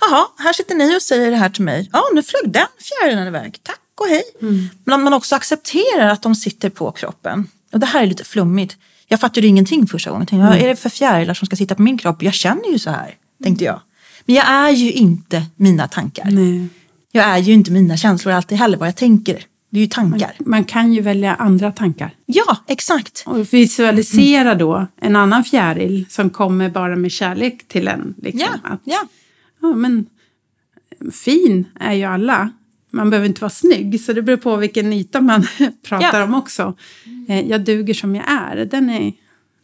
Jaha, 0.00 0.26
här 0.38 0.52
sitter 0.52 0.74
ni 0.74 0.96
och 0.96 1.02
säger 1.02 1.30
det 1.30 1.36
här 1.36 1.50
till 1.50 1.64
mig. 1.64 1.90
Ja, 1.92 2.02
nu 2.14 2.22
flög 2.22 2.52
den 2.52 2.66
fjärilen 2.80 3.26
iväg. 3.26 3.60
Tack 3.62 3.80
och 4.00 4.08
hej. 4.08 4.22
Mm. 4.42 4.68
Men 4.84 4.94
att 4.94 5.00
man 5.00 5.12
också 5.12 5.36
accepterar 5.36 6.08
att 6.08 6.22
de 6.22 6.34
sitter 6.34 6.70
på 6.70 6.92
kroppen. 6.92 7.48
Och 7.72 7.80
det 7.80 7.86
här 7.86 8.02
är 8.02 8.06
lite 8.06 8.24
flummigt. 8.24 8.76
Jag 9.06 9.20
fattade 9.20 9.46
ingenting 9.46 9.86
första 9.86 10.10
gången. 10.10 10.26
tänkte, 10.26 10.42
mm. 10.42 10.48
Vad 10.48 10.64
är 10.64 10.68
det 10.68 10.76
för 10.76 10.88
fjärilar 10.88 11.34
som 11.34 11.46
ska 11.46 11.56
sitta 11.56 11.74
på 11.74 11.82
min 11.82 11.98
kropp? 11.98 12.22
Jag 12.22 12.34
känner 12.34 12.72
ju 12.72 12.78
så 12.78 12.90
här, 12.90 13.14
tänkte 13.42 13.64
jag. 13.64 13.80
Men 14.24 14.34
jag 14.34 14.46
är 14.48 14.70
ju 14.70 14.92
inte 14.92 15.46
mina 15.56 15.88
tankar. 15.88 16.24
Nej 16.30 16.68
jag 17.12 17.24
är 17.24 17.38
ju 17.38 17.52
inte 17.52 17.72
mina 17.72 17.96
känslor 17.96 18.34
alltid 18.34 18.58
heller 18.58 18.78
vad 18.78 18.88
jag 18.88 18.96
tänker. 18.96 19.44
Det 19.70 19.78
är 19.78 19.80
ju 19.80 19.86
tankar. 19.86 20.34
Man, 20.38 20.50
man 20.50 20.64
kan 20.64 20.92
ju 20.92 21.00
välja 21.00 21.34
andra 21.34 21.72
tankar. 21.72 22.10
Ja, 22.26 22.56
exakt. 22.66 23.22
Och 23.26 23.52
visualisera 23.54 24.54
då 24.54 24.86
en 25.00 25.16
annan 25.16 25.44
fjäril 25.44 26.06
som 26.08 26.30
kommer 26.30 26.70
bara 26.70 26.96
med 26.96 27.12
kärlek 27.12 27.68
till 27.68 27.88
en. 27.88 28.14
Liksom. 28.22 28.40
Ja, 28.40 28.70
att, 28.70 28.80
ja. 28.84 29.08
ja, 29.60 29.68
men 29.74 30.06
fin 31.12 31.64
är 31.80 31.92
ju 31.92 32.04
alla. 32.04 32.50
Man 32.90 33.10
behöver 33.10 33.28
inte 33.28 33.40
vara 33.40 33.50
snygg, 33.50 34.00
så 34.00 34.12
det 34.12 34.22
beror 34.22 34.36
på 34.36 34.56
vilken 34.56 34.92
yta 34.92 35.20
man 35.20 35.46
pratar 35.88 36.18
ja. 36.18 36.24
om 36.24 36.34
också. 36.34 36.74
Eh, 37.28 37.40
jag 37.40 37.64
duger 37.64 37.94
som 37.94 38.14
jag 38.14 38.30
är, 38.30 38.64
den 38.64 38.90
är 38.90 39.12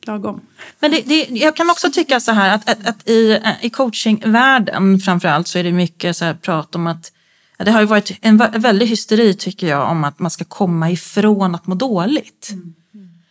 lagom. 0.07 0.41
Men 0.81 0.91
det, 0.91 1.03
det, 1.07 1.27
jag 1.31 1.57
kan 1.57 1.71
också 1.71 1.91
tycka 1.91 2.21
så 2.21 2.33
här 2.33 2.55
att, 2.55 2.71
att, 2.71 2.87
att 2.87 3.09
i, 3.09 3.41
i 3.61 3.71
coachingvärlden 3.71 4.99
framförallt 4.99 5.49
så 5.49 5.59
är 5.59 5.65
det 5.65 5.73
mycket 5.73 6.17
så 6.17 6.25
här 6.25 6.35
prat 6.35 6.75
om 6.75 6.87
att 6.87 7.13
det 7.59 7.71
har 7.71 7.81
ju 7.81 7.87
varit 7.87 8.19
en 8.21 8.37
väldig 8.37 8.87
hysteri 8.87 9.35
tycker 9.35 9.67
jag 9.67 9.91
om 9.91 10.05
att 10.05 10.19
man 10.19 10.31
ska 10.31 10.45
komma 10.45 10.91
ifrån 10.91 11.55
att 11.55 11.67
må 11.67 11.75
dåligt. 11.75 12.51
Mm. 12.53 12.75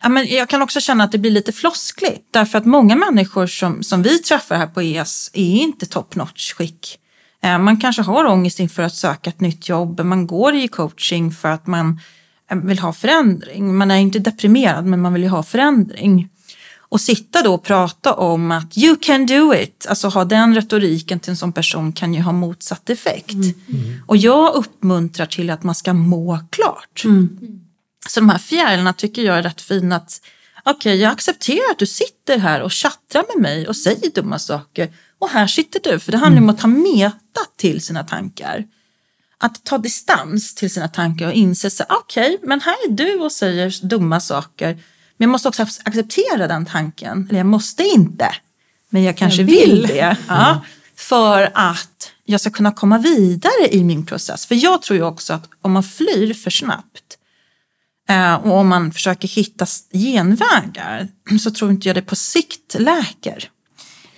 Ja, 0.02 0.08
men 0.08 0.26
jag 0.26 0.48
kan 0.48 0.62
också 0.62 0.80
känna 0.80 1.04
att 1.04 1.12
det 1.12 1.18
blir 1.18 1.30
lite 1.30 1.52
floskligt 1.52 2.28
därför 2.30 2.58
att 2.58 2.64
många 2.64 2.96
människor 2.96 3.46
som, 3.46 3.82
som 3.82 4.02
vi 4.02 4.18
träffar 4.18 4.56
här 4.56 4.66
på 4.66 4.80
ES 4.80 5.30
är 5.32 5.54
inte 5.54 5.86
top 5.86 6.14
notch 6.14 6.52
skick. 6.52 6.98
Eh, 7.42 7.58
man 7.58 7.80
kanske 7.80 8.02
har 8.02 8.24
ångest 8.24 8.60
inför 8.60 8.82
att 8.82 8.94
söka 8.94 9.30
ett 9.30 9.40
nytt 9.40 9.68
jobb, 9.68 10.00
man 10.00 10.26
går 10.26 10.54
i 10.54 10.68
coaching 10.68 11.32
för 11.32 11.48
att 11.48 11.66
man 11.66 12.00
eh, 12.50 12.58
vill 12.58 12.78
ha 12.78 12.92
förändring. 12.92 13.76
Man 13.76 13.90
är 13.90 13.96
inte 13.96 14.18
deprimerad 14.18 14.84
men 14.84 15.00
man 15.00 15.12
vill 15.12 15.22
ju 15.22 15.28
ha 15.28 15.42
förändring. 15.42 16.28
Och 16.94 17.00
sitta 17.00 17.42
då 17.42 17.54
och 17.54 17.62
prata 17.62 18.14
om 18.14 18.50
att 18.50 18.78
you 18.78 18.96
can 19.00 19.26
do 19.26 19.54
it, 19.54 19.86
alltså 19.88 20.08
ha 20.08 20.24
den 20.24 20.54
retoriken 20.54 21.20
till 21.20 21.30
en 21.30 21.36
sån 21.36 21.52
person 21.52 21.92
kan 21.92 22.14
ju 22.14 22.20
ha 22.20 22.32
motsatt 22.32 22.90
effekt. 22.90 23.32
Mm. 23.32 23.54
Mm. 23.72 24.02
Och 24.06 24.16
jag 24.16 24.54
uppmuntrar 24.54 25.26
till 25.26 25.50
att 25.50 25.62
man 25.62 25.74
ska 25.74 25.92
må 25.92 26.38
klart. 26.50 27.02
Mm. 27.04 27.38
Så 28.08 28.20
de 28.20 28.28
här 28.28 28.38
fjärilarna 28.38 28.92
tycker 28.92 29.22
jag 29.22 29.38
är 29.38 29.42
rätt 29.42 29.60
fina 29.60 29.96
att 29.96 30.20
okej, 30.64 30.72
okay, 30.76 30.94
jag 30.94 31.12
accepterar 31.12 31.70
att 31.70 31.78
du 31.78 31.86
sitter 31.86 32.38
här 32.38 32.62
och 32.62 32.72
chattrar 32.72 33.24
med 33.34 33.42
mig 33.42 33.68
och 33.68 33.76
säger 33.76 34.10
dumma 34.10 34.38
saker. 34.38 34.92
Och 35.18 35.28
här 35.28 35.46
sitter 35.46 35.80
du, 35.90 35.98
för 35.98 36.12
det 36.12 36.18
handlar 36.18 36.42
om 36.42 36.50
att 36.50 36.60
ta 36.60 36.66
meta 36.66 37.40
till 37.56 37.80
sina 37.80 38.04
tankar. 38.04 38.64
Att 39.38 39.64
ta 39.64 39.78
distans 39.78 40.54
till 40.54 40.70
sina 40.70 40.88
tankar 40.88 41.26
och 41.26 41.32
inse 41.32 41.70
okej, 41.88 42.34
okay, 42.34 42.48
men 42.48 42.60
här 42.60 42.76
är 42.86 42.90
du 42.90 43.14
och 43.14 43.32
säger 43.32 43.86
dumma 43.86 44.20
saker 44.20 44.78
men 45.16 45.28
jag 45.28 45.32
måste 45.32 45.48
också 45.48 45.62
acceptera 45.62 46.48
den 46.48 46.66
tanken. 46.66 47.26
Eller 47.28 47.38
jag 47.38 47.46
måste 47.46 47.82
inte, 47.82 48.34
men 48.90 49.02
jag 49.02 49.16
kanske 49.16 49.40
jag 49.40 49.46
vill. 49.46 49.70
vill. 49.70 49.82
det. 49.86 50.16
Ja, 50.28 50.60
för 50.96 51.50
att 51.54 52.10
jag 52.24 52.40
ska 52.40 52.50
kunna 52.50 52.72
komma 52.72 52.98
vidare 52.98 53.68
i 53.70 53.84
min 53.84 54.06
process. 54.06 54.46
För 54.46 54.54
jag 54.54 54.82
tror 54.82 54.96
ju 54.96 55.04
också 55.04 55.32
att 55.32 55.48
om 55.62 55.72
man 55.72 55.82
flyr 55.82 56.34
för 56.34 56.50
snabbt 56.50 57.18
eh, 58.08 58.34
och 58.34 58.58
om 58.58 58.68
man 58.68 58.92
försöker 58.92 59.28
hitta 59.28 59.66
genvägar 59.92 61.08
så 61.40 61.50
tror 61.50 61.70
inte 61.70 61.88
jag 61.88 61.96
det 61.96 62.02
på 62.02 62.16
sikt 62.16 62.76
läker. 62.78 63.50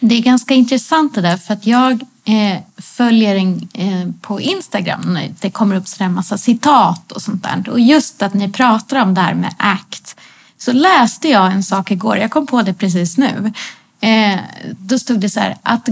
Det 0.00 0.14
är 0.14 0.22
ganska 0.22 0.54
intressant 0.54 1.14
det 1.14 1.20
där 1.20 1.36
för 1.36 1.54
att 1.54 1.66
jag 1.66 1.92
eh, 2.24 2.60
följer 2.76 3.36
en, 3.36 3.68
eh, 3.74 4.08
på 4.20 4.40
Instagram. 4.40 5.18
Det 5.40 5.50
kommer 5.50 5.76
upp 5.76 5.84
en 5.98 6.12
massa 6.12 6.38
citat 6.38 7.12
och 7.12 7.22
sånt 7.22 7.42
där. 7.42 7.70
Och 7.70 7.80
just 7.80 8.22
att 8.22 8.34
ni 8.34 8.52
pratar 8.52 9.02
om 9.02 9.14
det 9.14 9.20
här 9.20 9.34
med 9.34 9.54
ACT 9.58 10.16
så 10.58 10.72
läste 10.72 11.28
jag 11.28 11.52
en 11.52 11.62
sak 11.62 11.90
igår, 11.90 12.16
jag 12.16 12.30
kom 12.30 12.46
på 12.46 12.62
det 12.62 12.74
precis 12.74 13.18
nu. 13.18 13.52
Eh, 14.00 14.38
då 14.78 14.98
stod 14.98 15.20
det 15.20 15.30
så 15.30 15.40
här, 15.40 15.56
att 15.62 15.88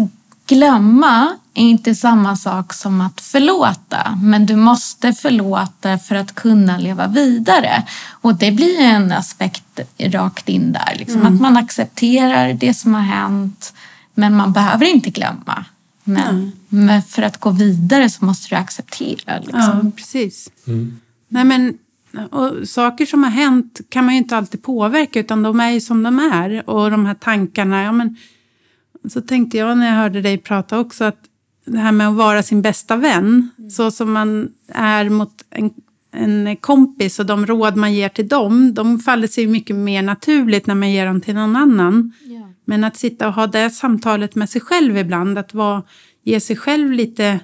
glömma 0.47 1.37
är 1.55 1.63
inte 1.63 1.95
samma 1.95 2.37
sak 2.37 2.73
som 2.73 3.01
att 3.01 3.21
förlåta, 3.21 4.19
men 4.23 4.47
du 4.47 4.57
måste 4.57 5.13
förlåta 5.13 5.99
för 5.99 6.15
att 6.15 6.35
kunna 6.35 6.79
leva 6.79 7.07
vidare. 7.07 7.83
Och 8.11 8.35
det 8.35 8.51
blir 8.51 8.81
en 8.81 9.13
aspekt 9.13 9.81
rakt 9.99 10.49
in 10.49 10.73
där, 10.73 10.95
liksom, 10.99 11.21
mm. 11.21 11.35
att 11.35 11.41
man 11.41 11.57
accepterar 11.57 12.53
det 12.53 12.75
som 12.75 12.95
har 12.95 13.03
hänt, 13.03 13.75
men 14.15 14.37
man 14.37 14.53
behöver 14.53 14.87
inte 14.87 15.11
glömma. 15.11 15.65
Men, 16.05 16.29
mm. 16.29 16.53
men 16.69 17.03
för 17.03 17.23
att 17.23 17.41
gå 17.41 17.51
vidare 17.51 18.11
så 18.11 18.25
måste 18.25 18.49
du 18.49 18.57
acceptera. 18.57 19.39
Liksom. 19.39 19.81
Ja, 19.85 19.91
precis. 19.97 20.51
Mm. 20.67 21.01
Nej, 21.29 21.45
men 21.45 21.79
och 22.31 22.69
saker 22.69 23.07
som 23.07 23.23
har 23.23 23.31
hänt 23.31 23.81
kan 23.89 24.05
man 24.05 24.15
ju 24.15 24.19
inte 24.19 24.37
alltid 24.37 24.63
påverka 24.63 25.21
utan 25.21 25.43
de 25.43 25.61
är 25.61 25.71
ju 25.71 25.81
som 25.81 26.03
de 26.03 26.19
är. 26.19 26.71
Och 26.71 26.91
de 26.91 27.07
här 27.07 27.15
tankarna, 27.15 27.83
ja 27.83 27.93
men 27.93 28.17
så 29.09 29.21
tänkte 29.21 29.57
jag 29.57 29.79
när 29.79 29.87
jag 29.87 29.95
hörde 29.95 30.21
dig 30.21 30.39
prata 30.39 30.79
också 30.79 31.05
att 31.05 31.19
det 31.65 31.79
här 31.79 31.93
med 31.93 32.09
att 32.09 32.15
vara 32.15 32.43
sin 32.43 32.63
bästa 32.63 32.97
vän, 32.97 33.51
mm. 33.59 33.71
så 33.71 33.91
som 33.91 34.13
man 34.13 34.49
är 34.69 35.09
mot 35.09 35.45
en, 35.51 35.71
en 36.13 36.57
kompis 36.57 37.19
och 37.19 37.27
de 37.27 37.47
råd 37.47 37.77
man 37.77 37.95
ger 37.95 38.09
till 38.09 38.29
dem, 38.29 38.75
de 38.75 38.99
faller 38.99 39.27
sig 39.27 39.47
mycket 39.47 39.77
mer 39.77 40.03
naturligt 40.03 40.67
när 40.67 40.75
man 40.75 40.93
ger 40.93 41.07
dem 41.07 41.21
till 41.21 41.35
någon 41.35 41.57
annan. 41.57 42.13
Ja. 42.25 42.53
Men 42.65 42.85
att 42.85 42.97
sitta 42.97 43.29
och 43.29 43.35
ha 43.35 43.47
det 43.47 43.71
samtalet 43.71 44.35
med 44.35 44.51
sig 44.51 44.61
själv 44.61 44.97
ibland, 44.97 45.39
att 45.39 45.55
vara, 45.55 45.83
ge 46.23 46.41
sig 46.41 46.57
själv 46.57 46.93
lite 46.93 47.41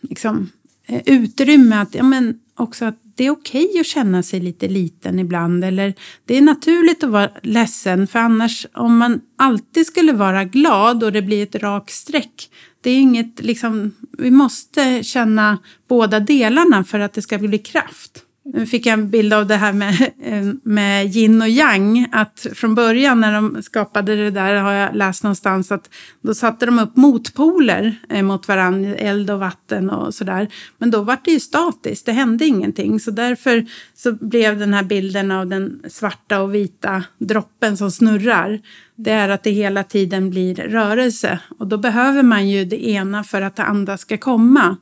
liksom, 0.00 0.50
eh, 0.86 1.02
utrymme 1.06 1.76
att, 1.76 1.94
ja 1.94 2.02
men 2.02 2.38
också 2.54 2.84
att 2.84 2.98
det 3.20 3.26
är 3.26 3.30
okej 3.30 3.64
okay 3.64 3.80
att 3.80 3.86
känna 3.86 4.22
sig 4.22 4.40
lite 4.40 4.68
liten 4.68 5.18
ibland. 5.18 5.64
Eller 5.64 5.94
det 6.24 6.36
är 6.36 6.40
naturligt 6.40 7.04
att 7.04 7.10
vara 7.10 7.30
ledsen. 7.42 8.06
För 8.06 8.18
annars, 8.18 8.66
om 8.74 8.98
man 8.98 9.20
alltid 9.38 9.86
skulle 9.86 10.12
vara 10.12 10.44
glad 10.44 11.04
och 11.04 11.12
det 11.12 11.22
blir 11.22 11.42
ett 11.42 11.54
rakt 11.54 11.90
streck. 11.90 12.50
Det 12.80 12.90
är 12.90 13.00
inget, 13.00 13.40
liksom, 13.40 13.94
vi 14.18 14.30
måste 14.30 15.02
känna 15.02 15.58
båda 15.88 16.20
delarna 16.20 16.84
för 16.84 17.00
att 17.00 17.12
det 17.12 17.22
ska 17.22 17.38
bli 17.38 17.58
kraft. 17.58 18.24
Nu 18.52 18.66
fick 18.66 18.86
jag 18.86 18.92
en 18.92 19.10
bild 19.10 19.32
av 19.32 19.46
det 19.46 19.56
här 19.56 19.72
med, 19.72 20.10
eh, 20.22 20.54
med 20.62 21.16
yin 21.16 21.42
och 21.42 21.48
yang. 21.48 22.08
Att 22.12 22.46
från 22.54 22.74
början 22.74 23.20
när 23.20 23.32
de 23.32 23.62
skapade 23.62 24.16
det 24.16 24.30
där 24.30 24.54
har 24.54 24.72
jag 24.72 24.96
läst 24.96 25.22
någonstans 25.22 25.72
att 25.72 25.90
då 26.22 26.34
satte 26.34 26.66
de 26.66 26.78
upp 26.78 26.96
motpoler 26.96 27.94
eh, 28.08 28.22
mot 28.22 28.48
varandra, 28.48 28.94
eld 28.94 29.30
och 29.30 29.38
vatten 29.38 29.90
och 29.90 30.14
sådär. 30.14 30.48
Men 30.78 30.90
då 30.90 31.02
var 31.02 31.16
det 31.24 31.30
ju 31.30 31.40
statiskt, 31.40 32.06
det 32.06 32.12
hände 32.12 32.46
ingenting. 32.46 33.00
Så 33.00 33.10
därför 33.10 33.66
så 33.94 34.12
blev 34.12 34.58
den 34.58 34.74
här 34.74 34.82
bilden 34.82 35.30
av 35.30 35.46
den 35.46 35.82
svarta 35.88 36.40
och 36.40 36.54
vita 36.54 37.04
droppen 37.18 37.76
som 37.76 37.90
snurrar. 37.90 38.60
Det 38.96 39.10
är 39.10 39.28
att 39.28 39.42
det 39.42 39.50
hela 39.50 39.84
tiden 39.84 40.30
blir 40.30 40.54
rörelse. 40.54 41.38
Och 41.58 41.66
då 41.66 41.78
behöver 41.78 42.22
man 42.22 42.48
ju 42.48 42.64
det 42.64 42.88
ena 42.88 43.24
för 43.24 43.42
att 43.42 43.56
det 43.56 43.64
andra 43.64 43.98
ska 43.98 44.18
komma. 44.18 44.76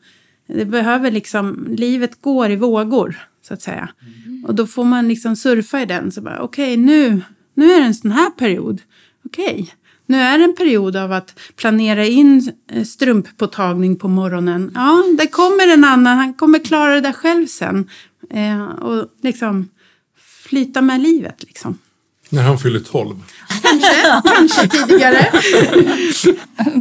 Det 0.47 0.65
behöver 0.65 1.11
liksom, 1.11 1.67
livet 1.69 2.23
går 2.23 2.51
i 2.51 2.57
vågor 2.57 3.28
så 3.49 3.55
att 3.55 3.63
säga. 3.63 3.89
Och 4.45 4.55
då 4.55 4.67
får 4.67 4.85
man 4.85 5.09
liksom 5.09 5.37
surfa 5.37 5.83
i 5.83 5.87
den. 5.87 6.13
Så 6.13 6.21
bara, 6.21 6.41
okej, 6.41 6.73
okay, 6.73 6.85
nu, 6.85 7.21
nu 7.55 7.73
är 7.73 7.81
det 7.81 7.87
en 7.87 7.95
sån 7.95 8.13
här 8.13 8.31
period. 8.31 8.81
Okej, 9.27 9.45
okay. 9.45 9.67
nu 10.07 10.21
är 10.21 10.39
det 10.39 10.45
en 10.45 10.57
period 10.57 10.97
av 10.97 11.13
att 11.13 11.41
planera 11.57 12.07
in 12.07 12.53
eh, 12.73 12.85
strumppåtagning 12.85 13.97
på 13.97 14.09
morgonen. 14.09 14.73
Ja, 14.75 15.05
det 15.19 15.27
kommer 15.27 15.73
en 15.73 15.85
annan, 15.85 16.17
han 16.17 16.35
kommer 16.35 16.59
klara 16.59 16.95
det 16.95 17.01
där 17.01 17.13
själv 17.13 17.47
sen. 17.47 17.91
Eh, 18.31 18.65
och 18.65 19.09
liksom 19.23 19.69
flyta 20.49 20.83
med 20.83 21.01
livet 21.01 21.43
liksom. 21.43 21.79
När 22.31 22.43
han 22.43 22.59
fyller 22.59 22.81
12. 22.81 23.17
Kanske, 23.63 24.23
kanske 24.25 24.69
tidigare. 24.69 25.33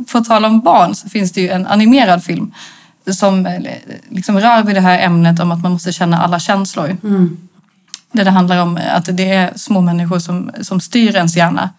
På 0.12 0.19
tal 0.19 0.45
om 0.45 0.62
barn 0.62 0.95
så 0.95 1.10
finns 1.10 1.32
det 1.32 1.41
ju 1.41 1.49
en 1.49 1.65
animerad 1.65 2.23
film 2.23 2.53
som 3.13 3.48
liksom 4.10 4.39
rör 4.39 4.63
vid 4.63 4.76
det 4.76 4.82
här 4.82 5.00
ämnet 5.00 5.39
om 5.39 5.52
att 5.52 5.62
man 5.62 5.72
måste 5.72 5.91
känna 5.91 6.22
alla 6.24 6.39
känslor. 6.39 6.98
Mm. 7.04 7.38
Där 8.12 8.26
det 8.26 8.32
handlar 8.32 8.62
om 8.62 8.80
att 8.91 9.17
det 9.17 9.32
är 9.32 9.54
små 9.56 9.82
människor 9.82 10.20
som, 10.20 10.52
som 10.62 10.80
styr 10.80 11.15
ens 11.15 11.38
hjärna. 11.38 11.70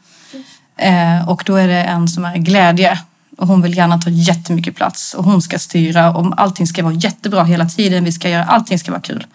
Eh, 0.77 1.29
och 1.29 1.43
då 1.47 1.57
är 1.57 1.69
det 1.69 1.83
en 1.85 2.09
som 2.09 2.25
är 2.25 2.37
glädje. 2.37 2.99
Och 3.39 3.47
hon 3.47 3.63
vill 3.63 3.77
gärna 3.77 3.99
ta 3.99 4.11
jättemycket 4.11 4.75
plats 4.77 5.15
och 5.15 5.25
hon 5.25 5.43
ska 5.43 5.59
styra 5.59 6.17
och 6.17 6.41
allting 6.41 6.67
ska 6.67 6.83
vara 6.83 6.95
jättebra 6.95 7.45
hela 7.45 7.67
tiden. 7.67 8.05
Vi 8.05 8.13
ska 8.13 8.29
göra, 8.29 8.45
allting 8.45 8.79
ska 8.79 8.91
vara 8.91 9.01
kul. 9.01 9.27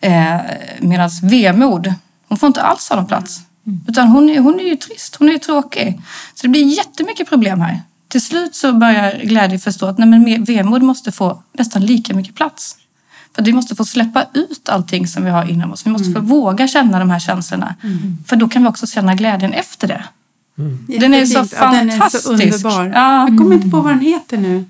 Eh, 0.00 0.36
Medan 0.80 1.10
vemod, 1.22 1.94
hon 2.28 2.38
får 2.38 2.46
inte 2.46 2.62
alls 2.62 2.88
ha 2.88 2.96
någon 2.96 3.06
plats. 3.06 3.40
Mm. 3.66 3.84
Utan 3.88 4.08
hon 4.08 4.30
är, 4.30 4.40
hon 4.40 4.60
är 4.60 4.64
ju 4.64 4.76
trist, 4.76 5.16
hon 5.16 5.28
är 5.28 5.32
ju 5.32 5.38
tråkig. 5.38 6.00
Så 6.34 6.42
det 6.42 6.48
blir 6.48 6.76
jättemycket 6.76 7.28
problem 7.28 7.60
här 7.60 7.80
till 8.14 8.22
slut 8.22 8.54
så 8.54 8.72
börjar 8.72 9.20
glädje 9.24 9.58
förstå 9.58 9.86
att 9.86 9.98
nej, 9.98 10.08
men 10.08 10.44
vemod 10.44 10.82
måste 10.82 11.12
få 11.12 11.42
nästan 11.52 11.86
lika 11.86 12.14
mycket 12.14 12.34
plats. 12.34 12.76
För 13.36 13.42
vi 13.42 13.52
måste 13.52 13.74
få 13.74 13.84
släppa 13.84 14.26
ut 14.34 14.68
allting 14.68 15.06
som 15.06 15.24
vi 15.24 15.30
har 15.30 15.50
inom 15.50 15.72
oss. 15.72 15.86
Vi 15.86 15.90
måste 15.90 16.08
mm. 16.08 16.22
få 16.22 16.28
våga 16.28 16.68
känna 16.68 16.98
de 16.98 17.10
här 17.10 17.18
känslorna. 17.18 17.74
Mm. 17.82 18.18
För 18.26 18.36
då 18.36 18.48
kan 18.48 18.62
vi 18.62 18.68
också 18.68 18.86
känna 18.86 19.14
glädjen 19.14 19.52
efter 19.52 19.88
det. 19.88 20.04
Mm. 20.58 20.86
Den 20.86 21.14
är 21.14 21.26
så 21.26 21.38
ja, 21.38 21.44
fantastisk. 21.44 22.24
Den 22.28 22.40
är 22.40 22.50
så 22.52 22.68
underbar. 22.68 22.92
Ja. 22.94 23.28
Jag 23.28 23.38
kommer 23.38 23.54
inte 23.54 23.70
på 23.70 23.80
vad 23.80 23.92
den 23.92 24.00
heter 24.00 24.38
nu. 24.38 24.64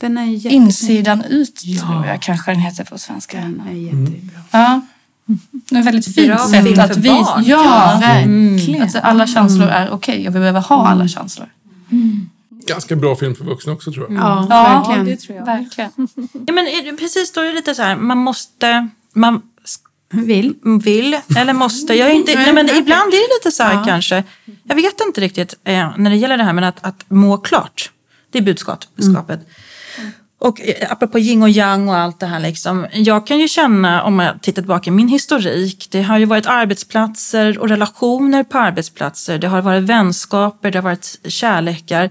Den 0.00 0.18
är 0.18 0.24
jättefin. 0.24 0.62
Insidan 0.62 1.24
ut 1.24 1.60
ja. 1.64 1.82
tror 1.82 2.06
jag 2.06 2.22
kanske 2.22 2.50
den 2.50 2.60
heter 2.60 2.84
på 2.84 2.98
svenska. 2.98 3.38
Den 3.40 3.62
är 3.68 3.72
jättebra. 3.72 4.40
Ja. 4.50 4.80
Det 5.70 5.76
är 5.76 5.82
väldigt 5.82 6.14
fint 6.14 6.26
Bra 6.26 6.38
sätt 6.38 6.78
att 6.78 6.96
visa. 6.96 7.12
Ja, 7.12 7.42
ja, 7.44 7.98
verkligen. 8.00 8.82
Att 8.82 8.94
alla 8.94 9.26
känslor 9.26 9.68
är 9.68 9.90
okej 9.90 10.14
okay 10.14 10.28
och 10.28 10.34
vi 10.34 10.38
behöver 10.38 10.60
ha 10.60 10.88
alla 10.88 11.08
känslor. 11.08 11.48
Mm 11.90 12.28
ganska 12.66 12.96
bra 12.96 13.16
film 13.16 13.34
för 13.34 13.44
vuxna 13.44 13.72
också 13.72 13.92
tror 13.92 14.06
jag. 14.10 14.18
Ja, 14.18 14.46
ja 14.50 14.84
verkligen. 14.86 15.06
det 15.06 15.16
tror 15.16 15.38
jag. 15.38 15.46
Verkligen. 15.46 15.90
ja, 16.46 16.52
men 16.52 16.96
precis, 16.96 17.32
då 17.32 17.40
är 17.40 17.44
det 17.44 17.52
lite 17.52 17.74
så 17.74 17.82
här, 17.82 17.96
man 17.96 18.18
måste... 18.18 18.88
Man 19.12 19.42
vill. 20.10 20.54
Vill, 20.84 21.16
eller 21.36 21.52
måste. 21.52 21.94
Jag 21.94 22.10
är 22.10 22.14
inte, 22.14 22.34
nej, 22.34 22.52
men 22.52 22.68
ibland 22.68 23.14
är 23.14 23.28
det 23.28 23.34
lite 23.38 23.56
så 23.56 23.62
här 23.62 23.74
ja. 23.74 23.84
kanske. 23.86 24.24
Jag 24.64 24.76
vet 24.76 25.00
inte 25.06 25.20
riktigt 25.20 25.54
eh, 25.64 25.90
när 25.96 26.10
det 26.10 26.16
gäller 26.16 26.36
det 26.36 26.44
här 26.44 26.52
med 26.52 26.68
att, 26.68 26.84
att 26.84 27.04
må 27.08 27.38
klart. 27.38 27.90
Det 28.30 28.38
är 28.38 28.42
budskapet. 28.42 28.88
Mm. 28.98 29.42
Och 30.38 30.60
eh, 30.60 30.92
apropå 30.92 31.18
yin 31.18 31.42
och 31.42 31.50
yang 31.50 31.88
och 31.88 31.96
allt 31.96 32.20
det 32.20 32.26
här. 32.26 32.40
Liksom, 32.40 32.86
jag 32.92 33.26
kan 33.26 33.38
ju 33.38 33.48
känna, 33.48 34.02
om 34.02 34.18
jag 34.18 34.42
tittar 34.42 34.62
tillbaka 34.62 34.90
i 34.90 34.92
min 34.92 35.08
historik, 35.08 35.88
det 35.90 36.02
har 36.02 36.18
ju 36.18 36.24
varit 36.24 36.46
arbetsplatser 36.46 37.58
och 37.58 37.68
relationer 37.68 38.44
på 38.44 38.58
arbetsplatser. 38.58 39.38
Det 39.38 39.48
har 39.48 39.62
varit 39.62 39.82
vänskaper, 39.82 40.70
det 40.70 40.78
har 40.78 40.82
varit 40.82 41.20
kärlekar 41.28 42.10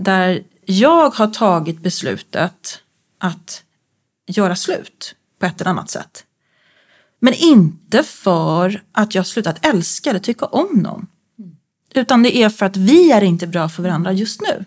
där 0.00 0.42
jag 0.64 1.10
har 1.10 1.26
tagit 1.26 1.80
beslutet 1.80 2.82
att 3.18 3.62
göra 4.26 4.56
slut 4.56 5.14
på 5.40 5.46
ett 5.46 5.60
eller 5.60 5.70
annat 5.70 5.90
sätt. 5.90 6.24
Men 7.20 7.34
inte 7.34 8.02
för 8.02 8.82
att 8.92 9.14
jag 9.14 9.26
slutat 9.26 9.66
älska 9.66 10.10
eller 10.10 10.20
tycka 10.20 10.46
om 10.46 10.68
någon. 10.78 11.06
Utan 11.94 12.22
det 12.22 12.36
är 12.36 12.48
för 12.48 12.66
att 12.66 12.76
vi 12.76 13.12
är 13.12 13.22
inte 13.22 13.46
bra 13.46 13.68
för 13.68 13.82
varandra 13.82 14.12
just 14.12 14.40
nu. 14.40 14.64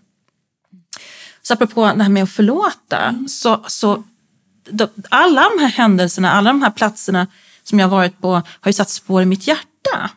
Så 1.41 1.53
apropå 1.53 1.85
det 1.85 2.03
här 2.03 2.09
med 2.09 2.23
att 2.23 2.31
förlåta, 2.31 3.25
så, 3.27 3.63
så 3.67 4.03
då, 4.69 4.87
alla 5.09 5.41
de 5.41 5.63
här 5.63 5.69
händelserna, 5.69 6.31
alla 6.31 6.49
de 6.49 6.61
här 6.61 6.71
platserna 6.71 7.27
som 7.63 7.79
jag 7.79 7.87
varit 7.87 8.21
på 8.21 8.31
har 8.31 8.69
ju 8.69 8.73
satt 8.73 8.89
spår 8.89 9.21
i 9.21 9.25
mitt 9.25 9.47
hjärta. 9.47 10.09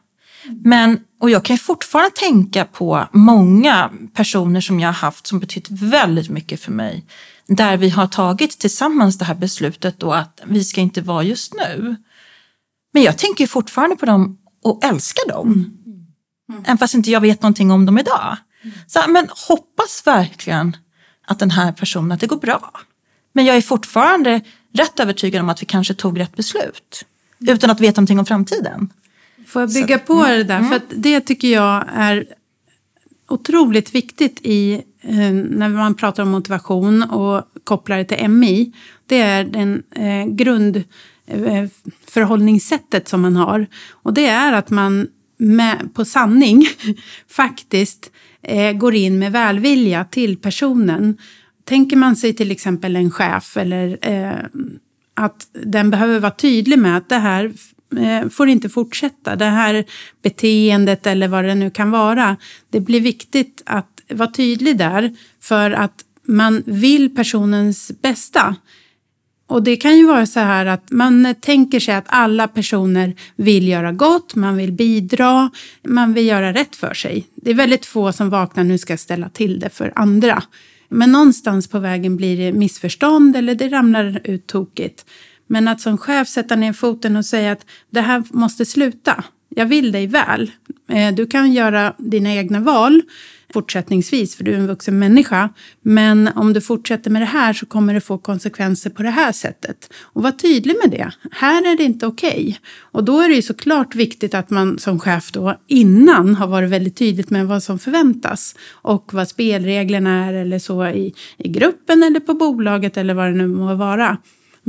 Men, 0.65 1.05
och 1.19 1.31
jag 1.31 1.45
kan 1.45 1.59
fortfarande 1.59 2.11
tänka 2.11 2.65
på 2.65 3.09
många 3.13 3.91
personer 4.15 4.61
som 4.61 4.81
jag 4.81 4.89
har 4.89 4.93
haft 4.95 5.27
som 5.27 5.41
betytt 5.41 5.71
väldigt 5.71 6.29
mycket 6.29 6.61
för 6.61 6.73
mig. 6.73 7.05
Där 7.47 7.77
vi 7.77 7.89
har 7.89 8.07
tagit 8.07 8.59
tillsammans 8.59 9.19
det 9.19 9.25
här 9.25 9.35
beslutet 9.35 9.99
då 9.99 10.13
att 10.13 10.41
vi 10.47 10.65
ska 10.65 10.81
inte 10.81 11.01
vara 11.01 11.23
just 11.23 11.55
nu. 11.55 11.97
Men 12.93 13.03
jag 13.03 13.19
tänker 13.19 13.47
fortfarande 13.47 13.97
på 13.97 14.07
dem 14.07 14.39
och 14.63 14.85
älskar 14.85 15.29
dem. 15.29 15.53
Mm. 15.53 15.77
Mm. 16.49 16.63
Även 16.65 16.79
fast 16.79 16.95
inte 16.95 17.11
jag 17.11 17.21
vet 17.21 17.43
någonting 17.43 17.71
om 17.71 17.87
dem 17.87 17.99
idag. 17.99 18.37
Så, 18.87 19.01
men 19.09 19.29
hoppas 19.49 20.03
verkligen 20.07 20.77
att 21.27 21.39
den 21.39 21.51
här 21.51 21.73
personen, 21.73 22.13
att 22.13 22.21
det 22.21 22.27
går 22.27 22.37
bra. 22.37 22.71
Men 23.33 23.45
jag 23.45 23.57
är 23.57 23.63
fortfarande 23.63 24.41
rätt 24.73 25.01
övertygad 25.01 25.43
om 25.43 25.49
att 25.49 25.63
vi 25.63 25.67
kanske 25.67 25.95
tog 25.95 26.21
rätt 26.21 26.37
beslut. 26.37 27.05
Utan 27.39 27.71
att 27.71 27.81
veta 27.81 28.01
någonting 28.01 28.19
om 28.19 28.27
framtiden. 28.27 28.91
Får 29.47 29.63
jag 29.63 29.73
bygga 29.73 29.99
på 29.99 30.13
mm. 30.13 30.31
det 30.31 30.45
där? 30.45 30.59
Mm. 30.59 30.71
För 30.71 30.81
det 30.95 31.21
tycker 31.21 31.49
jag 31.49 31.85
är 31.93 32.27
otroligt 33.29 33.95
viktigt 33.95 34.41
i 34.43 34.75
eh, 35.01 35.33
när 35.33 35.69
man 35.69 35.95
pratar 35.95 36.23
om 36.23 36.29
motivation 36.29 37.03
och 37.03 37.43
kopplar 37.65 37.99
det 37.99 38.05
till 38.05 38.29
MI. 38.29 38.73
Det 39.07 39.21
är 39.21 39.45
den 39.45 39.83
eh, 39.91 40.27
grundförhållningssättet 40.27 43.07
eh, 43.07 43.11
som 43.11 43.21
man 43.21 43.37
har. 43.37 43.67
Och 43.91 44.15
det 44.15 44.27
är 44.27 44.53
att 44.53 44.71
man 44.71 45.09
med, 45.39 45.95
på 45.95 46.05
sanning 46.05 46.67
faktiskt 47.31 48.11
eh, 48.43 48.73
går 48.73 48.95
in 48.95 49.19
med 49.19 49.33
välvilja 49.33 50.05
till 50.05 50.37
personen. 50.37 51.17
Tänker 51.65 51.97
man 51.97 52.17
sig 52.17 52.35
till 52.35 52.51
exempel 52.51 52.97
en 52.97 53.11
chef 53.11 53.57
eller 53.57 53.99
eh, 54.01 54.45
att 55.15 55.49
den 55.65 55.91
behöver 55.91 56.21
vara 56.21 56.35
tydlig 56.35 56.79
med 56.79 56.97
att 56.97 57.09
det 57.09 57.19
här 57.19 57.53
Eh, 57.99 58.29
får 58.29 58.49
inte 58.49 58.69
fortsätta. 58.69 59.37
Det 59.37 59.45
här 59.45 59.85
beteendet 60.23 61.07
eller 61.07 61.29
vad 61.29 61.45
det 61.45 61.55
nu 61.55 61.71
kan 61.71 61.91
vara. 61.91 62.37
Det 62.71 62.81
blir 62.81 63.01
viktigt 63.01 63.63
att 63.67 64.03
vara 64.11 64.31
tydlig 64.31 64.79
där 64.79 65.17
för 65.41 65.71
att 65.71 66.05
man 66.27 66.63
vill 66.67 67.15
personens 67.15 67.93
bästa. 68.03 68.57
Och 69.49 69.63
det 69.63 69.77
kan 69.77 69.97
ju 69.97 70.07
vara 70.07 70.27
så 70.27 70.41
här 70.41 70.67
att 70.67 70.91
man 70.91 71.35
tänker 71.41 71.81
sig 71.81 71.95
att 71.95 72.05
alla 72.07 72.49
personer 72.49 73.15
vill 73.37 73.69
göra 73.69 73.93
gott, 73.93 74.35
man 74.35 74.57
vill 74.57 74.73
bidra, 74.73 75.51
man 75.83 76.13
vill 76.13 76.27
göra 76.27 76.53
rätt 76.53 76.77
för 76.77 76.95
sig. 76.95 77.27
Det 77.35 77.51
är 77.51 77.55
väldigt 77.55 77.87
få 77.87 78.13
som 78.13 78.31
vaknar 78.31 78.65
nu 78.65 78.79
ska 78.79 78.97
ställa 78.97 79.29
till 79.29 79.59
det 79.59 79.71
för 79.71 79.93
andra. 79.97 80.43
Men 80.89 81.13
någonstans 81.13 81.69
på 81.69 81.79
vägen 81.79 82.17
blir 82.17 82.37
det 82.37 82.59
missförstånd 82.59 83.37
eller 83.37 83.55
det 83.55 83.69
ramlar 83.69 84.21
ut 84.25 84.47
tokigt. 84.47 85.05
Men 85.47 85.69
att 85.69 85.81
som 85.81 85.99
chef 85.99 86.29
sätta 86.29 86.57
ner 86.57 86.73
foten 86.73 87.17
och 87.17 87.25
säga 87.25 87.53
att 87.53 87.67
det 87.91 88.01
här 88.01 88.23
måste 88.31 88.65
sluta. 88.65 89.25
Jag 89.49 89.67
vill 89.67 89.93
dig 89.93 90.07
väl. 90.07 90.51
Eh, 90.89 91.15
du 91.15 91.27
kan 91.27 91.53
göra 91.53 91.95
dina 91.99 92.35
egna 92.35 92.61
val 92.61 93.03
fortsättningsvis, 93.53 94.37
för 94.37 94.45
du 94.45 94.53
är 94.53 94.59
en 94.59 94.67
vuxen 94.67 94.99
människa. 94.99 95.49
Men 95.83 96.29
om 96.35 96.53
du 96.53 96.61
fortsätter 96.61 97.11
med 97.11 97.23
det 97.23 97.27
här 97.27 97.53
så 97.53 97.67
kommer 97.67 97.95
det 97.95 98.01
få 98.01 98.19
konsekvenser 98.19 98.91
på 98.91 99.03
det 99.03 99.11
här 99.11 99.33
sättet. 99.33 99.93
Och 100.03 100.23
var 100.23 100.31
tydlig 100.31 100.77
med 100.83 100.91
det. 100.91 101.11
Här 101.33 101.73
är 101.73 101.77
det 101.77 101.85
inte 101.85 102.07
okej. 102.07 102.31
Okay. 102.31 102.55
Och 102.79 103.05
då 103.05 103.21
är 103.21 103.29
det 103.29 103.35
ju 103.35 103.43
såklart 103.43 103.95
viktigt 103.95 104.35
att 104.35 104.51
man 104.51 104.79
som 104.79 105.01
chef 105.01 105.33
då 105.33 105.61
innan 105.67 106.35
har 106.35 106.47
varit 106.47 106.71
väldigt 106.71 106.97
tydligt 106.97 107.31
med 107.31 107.47
vad 107.47 107.63
som 107.63 107.79
förväntas. 107.79 108.55
Och 108.71 109.15
vad 109.15 109.29
spelreglerna 109.29 110.27
är 110.27 110.33
eller 110.33 110.59
så 110.59 110.87
i, 110.87 111.15
i 111.37 111.49
gruppen 111.49 112.03
eller 112.03 112.21
på 112.21 112.35
bolaget 112.35 112.97
eller 112.97 113.15
vad 113.15 113.27
det 113.27 113.37
nu 113.37 113.47
må 113.47 113.75
vara. 113.75 114.19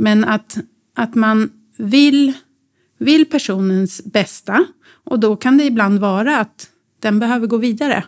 Men 0.00 0.24
att, 0.24 0.58
att 0.94 1.14
man 1.14 1.50
vill, 1.76 2.32
vill 2.98 3.26
personens 3.26 4.04
bästa 4.04 4.66
och 5.04 5.20
då 5.20 5.36
kan 5.36 5.58
det 5.58 5.64
ibland 5.64 5.98
vara 5.98 6.38
att 6.38 6.70
den 7.00 7.18
behöver 7.18 7.46
gå 7.46 7.56
vidare. 7.56 8.04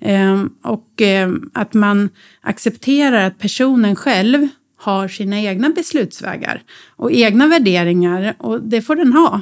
Eh, 0.00 0.44
och 0.62 1.02
eh, 1.02 1.30
att 1.52 1.74
man 1.74 2.08
accepterar 2.40 3.26
att 3.26 3.38
personen 3.38 3.96
själv 3.96 4.48
har 4.76 5.08
sina 5.08 5.40
egna 5.40 5.70
beslutsvägar 5.70 6.62
och 6.96 7.12
egna 7.12 7.46
värderingar 7.46 8.34
och 8.38 8.62
det 8.62 8.82
får 8.82 8.96
den 8.96 9.12
ha. 9.12 9.40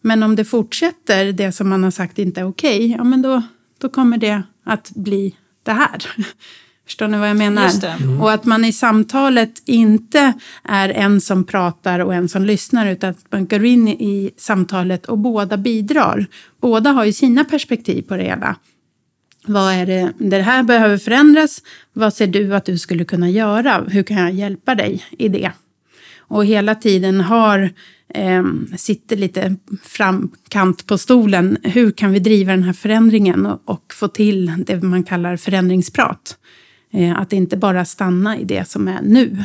Men 0.00 0.22
om 0.22 0.36
det 0.36 0.44
fortsätter, 0.44 1.32
det 1.32 1.52
som 1.52 1.68
man 1.68 1.84
har 1.84 1.90
sagt 1.90 2.18
inte 2.18 2.40
är 2.40 2.48
okej, 2.48 2.90
ja 2.90 3.04
men 3.04 3.22
då, 3.22 3.42
då 3.78 3.88
kommer 3.88 4.18
det 4.18 4.42
att 4.64 4.90
bli 4.90 5.36
det 5.62 5.72
här. 5.72 6.06
Förstår 6.86 7.08
ni 7.08 7.18
vad 7.18 7.28
jag 7.28 7.36
menar? 7.36 7.64
Just 7.64 7.80
det. 7.80 7.96
Och 8.20 8.32
att 8.32 8.44
man 8.44 8.64
i 8.64 8.72
samtalet 8.72 9.62
inte 9.64 10.32
är 10.64 10.88
en 10.88 11.20
som 11.20 11.44
pratar 11.44 11.98
och 11.98 12.14
en 12.14 12.28
som 12.28 12.44
lyssnar 12.44 12.86
utan 12.86 13.10
att 13.10 13.32
man 13.32 13.46
går 13.46 13.64
in 13.64 13.88
i 13.88 14.30
samtalet 14.36 15.06
och 15.06 15.18
båda 15.18 15.56
bidrar. 15.56 16.26
Båda 16.60 16.90
har 16.90 17.04
ju 17.04 17.12
sina 17.12 17.44
perspektiv 17.44 18.02
på 18.02 18.16
det 18.16 18.24
hela. 18.24 18.56
Vad 19.46 19.72
är 19.72 19.86
det, 19.86 20.12
det 20.18 20.42
här 20.42 20.62
behöver 20.62 20.98
förändras. 20.98 21.62
Vad 21.92 22.14
ser 22.14 22.26
du 22.26 22.54
att 22.54 22.64
du 22.64 22.78
skulle 22.78 23.04
kunna 23.04 23.30
göra? 23.30 23.84
Hur 23.88 24.02
kan 24.02 24.16
jag 24.16 24.32
hjälpa 24.32 24.74
dig 24.74 25.04
i 25.18 25.28
det? 25.28 25.52
Och 26.18 26.44
hela 26.44 26.74
tiden 26.74 27.20
har, 27.20 27.70
eh, 28.14 28.44
sitter 28.76 29.16
lite 29.16 29.56
framkant 29.82 30.86
på 30.86 30.98
stolen. 30.98 31.58
Hur 31.62 31.90
kan 31.90 32.12
vi 32.12 32.18
driva 32.18 32.52
den 32.52 32.62
här 32.62 32.72
förändringen 32.72 33.46
och, 33.46 33.62
och 33.64 33.92
få 33.92 34.08
till 34.08 34.64
det 34.66 34.82
man 34.82 35.04
kallar 35.04 35.36
förändringsprat? 35.36 36.36
Eh, 36.92 37.18
att 37.18 37.32
inte 37.32 37.56
bara 37.56 37.84
stanna 37.84 38.38
i 38.38 38.44
det 38.44 38.68
som 38.68 38.88
är 38.88 39.00
nu. 39.02 39.44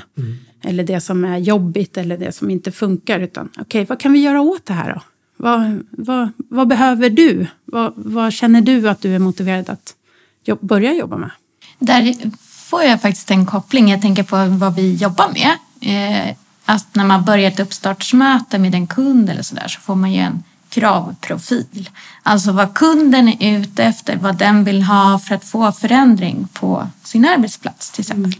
Eller 0.62 0.84
det 0.84 1.02
som 1.02 1.26
är 1.26 1.38
jobbigt 1.38 1.98
eller 1.98 2.18
det 2.18 2.32
som 2.32 2.50
inte 2.50 2.72
funkar. 2.72 3.20
Utan 3.20 3.50
okej, 3.52 3.62
okay, 3.62 3.86
vad 3.86 4.00
kan 4.00 4.14
vi 4.14 4.20
göra 4.20 4.42
åt 4.42 4.66
det 4.66 4.74
här 4.74 4.94
då? 4.94 5.02
Vad, 5.38 5.84
vad, 5.92 6.30
vad 6.38 6.68
behöver 6.68 7.10
du? 7.10 7.48
Vad, 7.66 7.94
vad, 7.96 8.34
känner 8.34 8.62
du 8.62 8.90
att 8.90 9.02
du 9.02 9.16
är 9.16 9.20
motiverad 9.20 9.70
att 9.70 9.96
jobb, 10.44 10.60
börja 10.62 10.94
jobba 10.94 11.18
med? 11.18 11.32
Där 11.80 12.16
får 12.42 12.84
jag 12.84 13.02
faktiskt 13.02 13.32
en 13.32 13.46
koppling. 13.46 13.90
Jag 13.90 14.02
tänker 14.02 14.24
på 14.24 14.46
vad 14.58 14.76
vi 14.76 14.96
jobbar 14.96 15.30
med. 15.34 15.58
Eh, 15.82 16.36
att 16.66 16.96
när 16.96 17.06
man 17.06 17.26
börjar 17.26 17.48
ett 17.48 17.60
uppstartsmöte 17.60 18.60
med 18.60 18.76
en 18.76 18.88
kund 18.88 19.30
eller 19.30 19.42
så 19.42 19.56
där 19.56 19.68
så 19.68 19.80
får 19.80 19.96
man 19.96 20.14
ju 20.14 20.20
en 20.20 20.44
kravprofil. 20.78 21.90
Alltså 22.24 22.52
vad 22.52 22.74
kunden 22.74 23.28
är 23.28 23.60
ute 23.60 23.84
efter, 23.84 24.16
vad 24.16 24.38
den 24.38 24.64
vill 24.64 24.84
ha 24.84 25.20
för 25.20 25.36
att 25.36 25.46
få 25.46 25.72
förändring 25.72 26.48
på 26.54 26.88
sin 27.04 27.26
arbetsplats 27.26 27.92
till 27.92 28.02
exempel. 28.02 28.36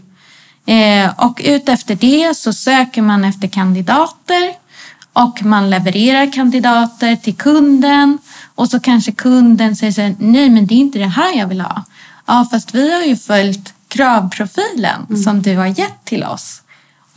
Mm. 0.66 1.06
Eh, 1.06 1.24
och 1.26 1.40
utefter 1.44 1.94
det 1.94 2.36
så 2.36 2.52
söker 2.52 3.02
man 3.02 3.24
efter 3.24 3.48
kandidater 3.48 4.54
och 5.12 5.44
man 5.44 5.70
levererar 5.70 6.32
kandidater 6.32 7.16
till 7.16 7.36
kunden 7.36 8.18
och 8.54 8.68
så 8.68 8.80
kanske 8.80 9.12
kunden 9.12 9.76
säger 9.76 9.92
så 9.92 10.00
här, 10.00 10.14
nej 10.18 10.50
men 10.50 10.66
det 10.66 10.74
är 10.74 10.78
inte 10.78 10.98
det 10.98 11.06
här 11.06 11.38
jag 11.38 11.46
vill 11.46 11.60
ha. 11.60 11.84
Ja 12.26 12.48
fast 12.50 12.74
vi 12.74 12.92
har 12.94 13.02
ju 13.02 13.16
följt 13.16 13.74
kravprofilen 13.88 15.06
mm. 15.10 15.22
som 15.22 15.42
du 15.42 15.56
har 15.56 15.66
gett 15.66 16.04
till 16.04 16.24
oss. 16.24 16.62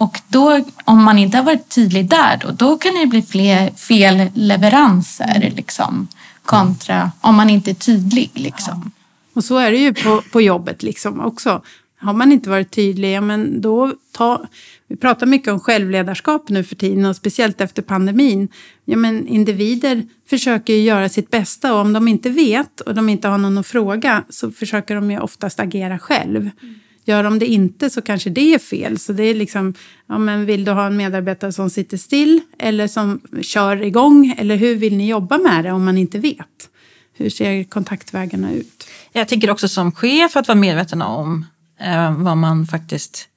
Och 0.02 0.20
då, 0.28 0.66
om 0.86 1.04
man 1.04 1.18
inte 1.18 1.38
har 1.38 1.44
varit 1.44 1.70
tydlig 1.70 2.10
där, 2.10 2.38
då, 2.42 2.52
då 2.52 2.78
kan 2.78 2.94
det 2.96 3.08
bli 3.08 3.22
fler 3.22 3.72
fel 3.72 4.30
leveranser 4.34 5.54
liksom, 5.56 6.08
kontra 6.44 7.12
om 7.22 7.36
man 7.36 7.50
inte 7.50 7.72
är 7.72 7.76
tydlig. 7.76 8.32
Liksom. 8.34 8.92
Och 9.34 9.44
så 9.44 9.58
är 9.58 9.72
det 9.72 9.78
ju 9.78 9.94
på, 9.94 10.24
på 10.32 10.42
jobbet 10.42 10.84
liksom 10.84 11.20
också. 11.20 11.62
Har 12.00 12.14
man 12.14 12.32
inte 12.32 12.50
varit 12.50 12.72
tydlig, 12.72 13.14
ja, 13.16 13.22
men 13.22 13.62
då 13.62 13.94
ta... 14.12 14.46
Vi 14.88 14.96
pratar 14.96 15.26
mycket 15.26 15.54
om 15.54 15.60
självledarskap 15.60 16.50
nu 16.50 16.64
för 16.64 16.76
tiden 16.76 17.06
och 17.06 17.16
speciellt 17.16 17.62
efter 17.62 17.82
pandemin. 17.82 18.48
Ja, 18.86 18.98
men 18.98 19.28
individer 19.28 20.04
försöker 20.30 20.74
ju 20.74 20.82
göra 20.82 21.10
sitt 21.10 21.30
bästa 21.30 21.74
och 21.74 21.80
om 21.80 21.94
de 21.94 22.08
inte 22.08 22.30
vet 22.30 22.82
och 22.82 22.96
de 22.96 23.10
inte 23.10 23.28
har 23.28 23.38
någon 23.38 23.58
att 23.58 23.68
fråga 23.68 24.24
så 24.30 24.52
försöker 24.52 24.96
de 24.96 25.12
ju 25.12 25.20
oftast 25.20 25.60
agera 25.60 26.00
själv. 26.00 26.50
Mm. 26.62 26.76
Gör 27.06 27.24
de 27.24 27.40
det 27.40 27.46
inte 27.46 27.90
så 27.90 28.02
kanske 28.02 28.30
det 28.30 28.54
är 28.54 28.60
fel. 28.60 29.00
Så 29.00 29.14
det 29.14 29.24
är 29.24 29.36
liksom, 29.36 29.74
ja 30.08 30.18
men 30.18 30.46
vill 30.46 30.66
du 30.66 30.72
ha 30.72 30.88
en 30.88 30.98
medarbetare 30.98 31.52
som 31.52 31.70
sitter 31.70 31.98
still 31.98 32.42
eller 32.60 32.88
som 32.88 33.22
kör 33.42 33.84
igång? 33.84 34.36
Eller 34.38 34.56
hur 34.56 34.76
vill 34.76 34.98
ni 34.98 35.10
jobba 35.10 35.38
med 35.38 35.64
det 35.64 35.72
om 35.72 35.86
man 35.86 35.98
inte 35.98 36.20
vet? 36.20 36.70
Hur 37.14 37.30
ser 37.30 37.64
kontaktvägarna 37.64 38.52
ut? 38.54 38.88
Jag 39.12 39.28
tänker 39.28 39.52
också 39.52 39.68
som 39.68 39.92
chef 39.92 40.36
att 40.36 40.48
vara 40.48 40.58
medveten 40.58 41.02
om 41.02 41.46
eh, 41.80 42.18
vad 42.18 42.38
man 42.38 42.66
faktiskt 42.66 43.28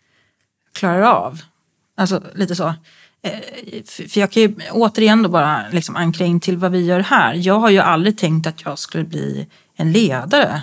klarar 0.72 1.02
av. 1.02 1.40
Alltså 1.96 2.22
lite 2.34 2.56
så. 2.56 2.74
Eh, 3.22 3.82
för 3.86 4.18
jag 4.18 4.30
kan 4.30 4.42
ju 4.42 4.54
återigen 4.70 5.22
då 5.22 5.28
bara 5.28 5.64
liksom 5.72 5.96
ankra 5.96 6.26
in 6.26 6.40
till 6.40 6.56
vad 6.56 6.72
vi 6.72 6.84
gör 6.84 7.00
här. 7.00 7.34
Jag 7.34 7.58
har 7.58 7.70
ju 7.70 7.78
aldrig 7.78 8.18
tänkt 8.18 8.46
att 8.46 8.64
jag 8.64 8.78
skulle 8.78 9.04
bli 9.04 9.46
en 9.76 9.92
ledare 9.92 10.62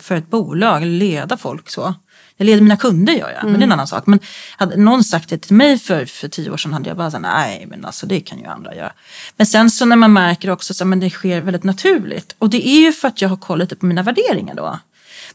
för 0.00 0.14
ett 0.14 0.30
bolag, 0.30 0.84
leda 0.84 1.36
folk 1.36 1.70
så. 1.70 1.94
Jag 2.36 2.44
leder 2.46 2.62
mina 2.62 2.76
kunder 2.76 3.12
gör 3.12 3.30
jag, 3.30 3.40
mm. 3.40 3.50
men 3.50 3.60
det 3.60 3.64
är 3.64 3.66
en 3.66 3.72
annan 3.72 3.86
sak. 3.86 4.06
Men 4.06 4.18
hade 4.56 4.76
någon 4.76 5.04
sagt 5.04 5.28
det 5.28 5.38
till 5.38 5.54
mig 5.54 5.78
för, 5.78 6.04
för 6.06 6.28
tio 6.28 6.50
år 6.50 6.56
sedan 6.56 6.72
hade 6.72 6.88
jag 6.88 6.96
bara 6.96 7.10
sagt 7.10 7.22
nej 7.22 7.66
men 7.66 7.84
alltså 7.84 8.06
det 8.06 8.20
kan 8.20 8.38
ju 8.38 8.46
andra 8.46 8.74
göra. 8.74 8.92
Men 9.36 9.46
sen 9.46 9.70
så 9.70 9.84
när 9.84 9.96
man 9.96 10.12
märker 10.12 10.50
också 10.50 10.84
att 10.84 11.00
det 11.00 11.10
sker 11.10 11.40
väldigt 11.40 11.64
naturligt. 11.64 12.34
Och 12.38 12.50
det 12.50 12.68
är 12.68 12.80
ju 12.80 12.92
för 12.92 13.08
att 13.08 13.22
jag 13.22 13.28
har 13.28 13.36
koll 13.36 13.58
lite 13.58 13.76
på 13.76 13.86
mina 13.86 14.02
värderingar 14.02 14.54
då. 14.54 14.78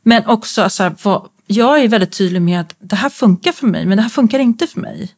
Men 0.04 0.26
också 0.26 0.70
så 0.70 0.84
här, 0.84 0.96
vad, 1.04 1.30
jag 1.48 1.80
är 1.84 1.88
väldigt 1.88 2.12
tydlig 2.12 2.42
med 2.42 2.62
att 2.62 2.76
det 2.80 2.96
här 2.96 3.10
funkar 3.10 3.52
för 3.52 3.68
mig 3.68 3.86
men 3.86 3.98
det 3.98 4.02
här 4.02 4.10
funkar 4.10 4.40
inte 4.40 4.68
för 4.68 4.80
mig. 4.80 5.10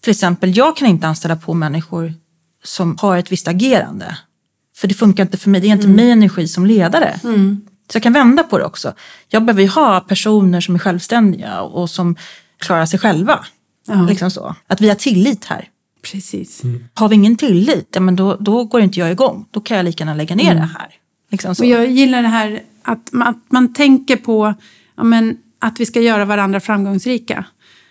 Till 0.00 0.10
exempel, 0.10 0.56
jag 0.56 0.76
kan 0.76 0.88
inte 0.88 1.06
anställa 1.06 1.36
på 1.36 1.54
människor 1.54 2.14
som 2.64 2.96
har 3.00 3.18
ett 3.18 3.32
visst 3.32 3.48
agerande. 3.48 4.16
För 4.76 4.88
det 4.88 4.94
funkar 4.94 5.22
inte 5.22 5.38
för 5.38 5.50
mig, 5.50 5.60
det 5.60 5.66
är 5.66 5.72
inte 5.72 5.84
mm. 5.84 5.96
min 5.96 6.10
energi 6.10 6.48
som 6.48 6.66
ledare. 6.66 7.20
Mm. 7.24 7.66
Så 7.92 7.96
jag 7.96 8.02
kan 8.02 8.12
vända 8.12 8.42
på 8.42 8.58
det 8.58 8.64
också. 8.64 8.92
Jag 9.28 9.44
behöver 9.44 9.62
ju 9.62 9.68
ha 9.68 10.00
personer 10.00 10.60
som 10.60 10.74
är 10.74 10.78
självständiga 10.78 11.60
och 11.60 11.90
som 11.90 12.16
klarar 12.58 12.86
sig 12.86 12.98
själva. 12.98 13.44
Ja. 13.86 14.06
Liksom 14.08 14.30
så. 14.30 14.54
Att 14.66 14.80
vi 14.80 14.88
har 14.88 14.96
tillit 14.96 15.44
här. 15.44 15.68
Precis. 16.02 16.64
Mm. 16.64 16.84
Har 16.94 17.08
vi 17.08 17.14
ingen 17.14 17.36
tillit, 17.36 17.88
ja, 17.94 18.00
men 18.00 18.16
då, 18.16 18.36
då 18.40 18.64
går 18.64 18.80
inte 18.80 19.00
jag 19.00 19.10
igång. 19.10 19.46
Då 19.50 19.60
kan 19.60 19.76
jag 19.76 19.84
lika 19.84 20.04
gärna 20.04 20.14
lägga 20.14 20.36
ner 20.36 20.50
mm. 20.50 20.56
det 20.56 20.70
här. 20.78 20.88
Liksom 21.30 21.54
så. 21.54 21.62
Och 21.62 21.68
jag 21.68 21.86
gillar 21.86 22.22
det 22.22 22.28
här 22.28 22.62
att 22.82 23.12
man, 23.12 23.28
att 23.28 23.44
man 23.48 23.74
tänker 23.74 24.16
på 24.16 24.54
ja, 24.96 25.02
men, 25.02 25.36
att 25.58 25.80
vi 25.80 25.86
ska 25.86 26.00
göra 26.00 26.24
varandra 26.24 26.60
framgångsrika. 26.60 27.44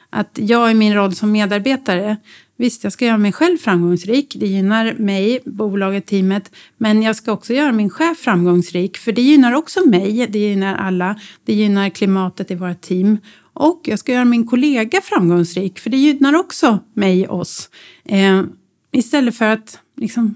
Att 0.10 0.30
jag 0.34 0.72
i 0.72 0.74
min 0.74 0.94
roll 0.94 1.16
som 1.16 1.32
medarbetare 1.32 2.18
Visst, 2.60 2.84
jag 2.84 2.94
ska 2.94 3.06
göra 3.06 3.18
mig 3.18 3.32
själv 3.32 3.58
framgångsrik. 3.58 4.36
Det 4.40 4.48
gynnar 4.48 4.94
mig, 4.94 5.40
bolaget, 5.46 6.06
teamet. 6.06 6.52
Men 6.78 7.02
jag 7.02 7.16
ska 7.16 7.32
också 7.32 7.54
göra 7.54 7.72
min 7.72 7.90
chef 7.90 8.18
framgångsrik. 8.18 8.98
För 8.98 9.12
det 9.12 9.22
gynnar 9.22 9.54
också 9.54 9.86
mig. 9.86 10.28
Det 10.30 10.40
gynnar 10.40 10.76
alla. 10.76 11.20
Det 11.46 11.54
gynnar 11.54 11.90
klimatet 11.90 12.52
i 12.52 12.56
vårt 12.56 12.82
team. 12.82 13.18
Och 13.54 13.82
jag 13.84 14.00
ska 14.00 14.14
göra 14.14 14.26
min 14.26 14.48
kollega 14.48 15.02
framgångsrik. 15.02 15.80
För 15.80 15.90
det 15.90 15.98
gynnar 15.98 16.34
också 16.34 16.80
mig, 16.94 17.28
oss. 17.28 17.70
Eh, 18.06 18.44
istället 18.92 19.38
för 19.38 19.46
att 19.46 19.80
liksom 19.98 20.36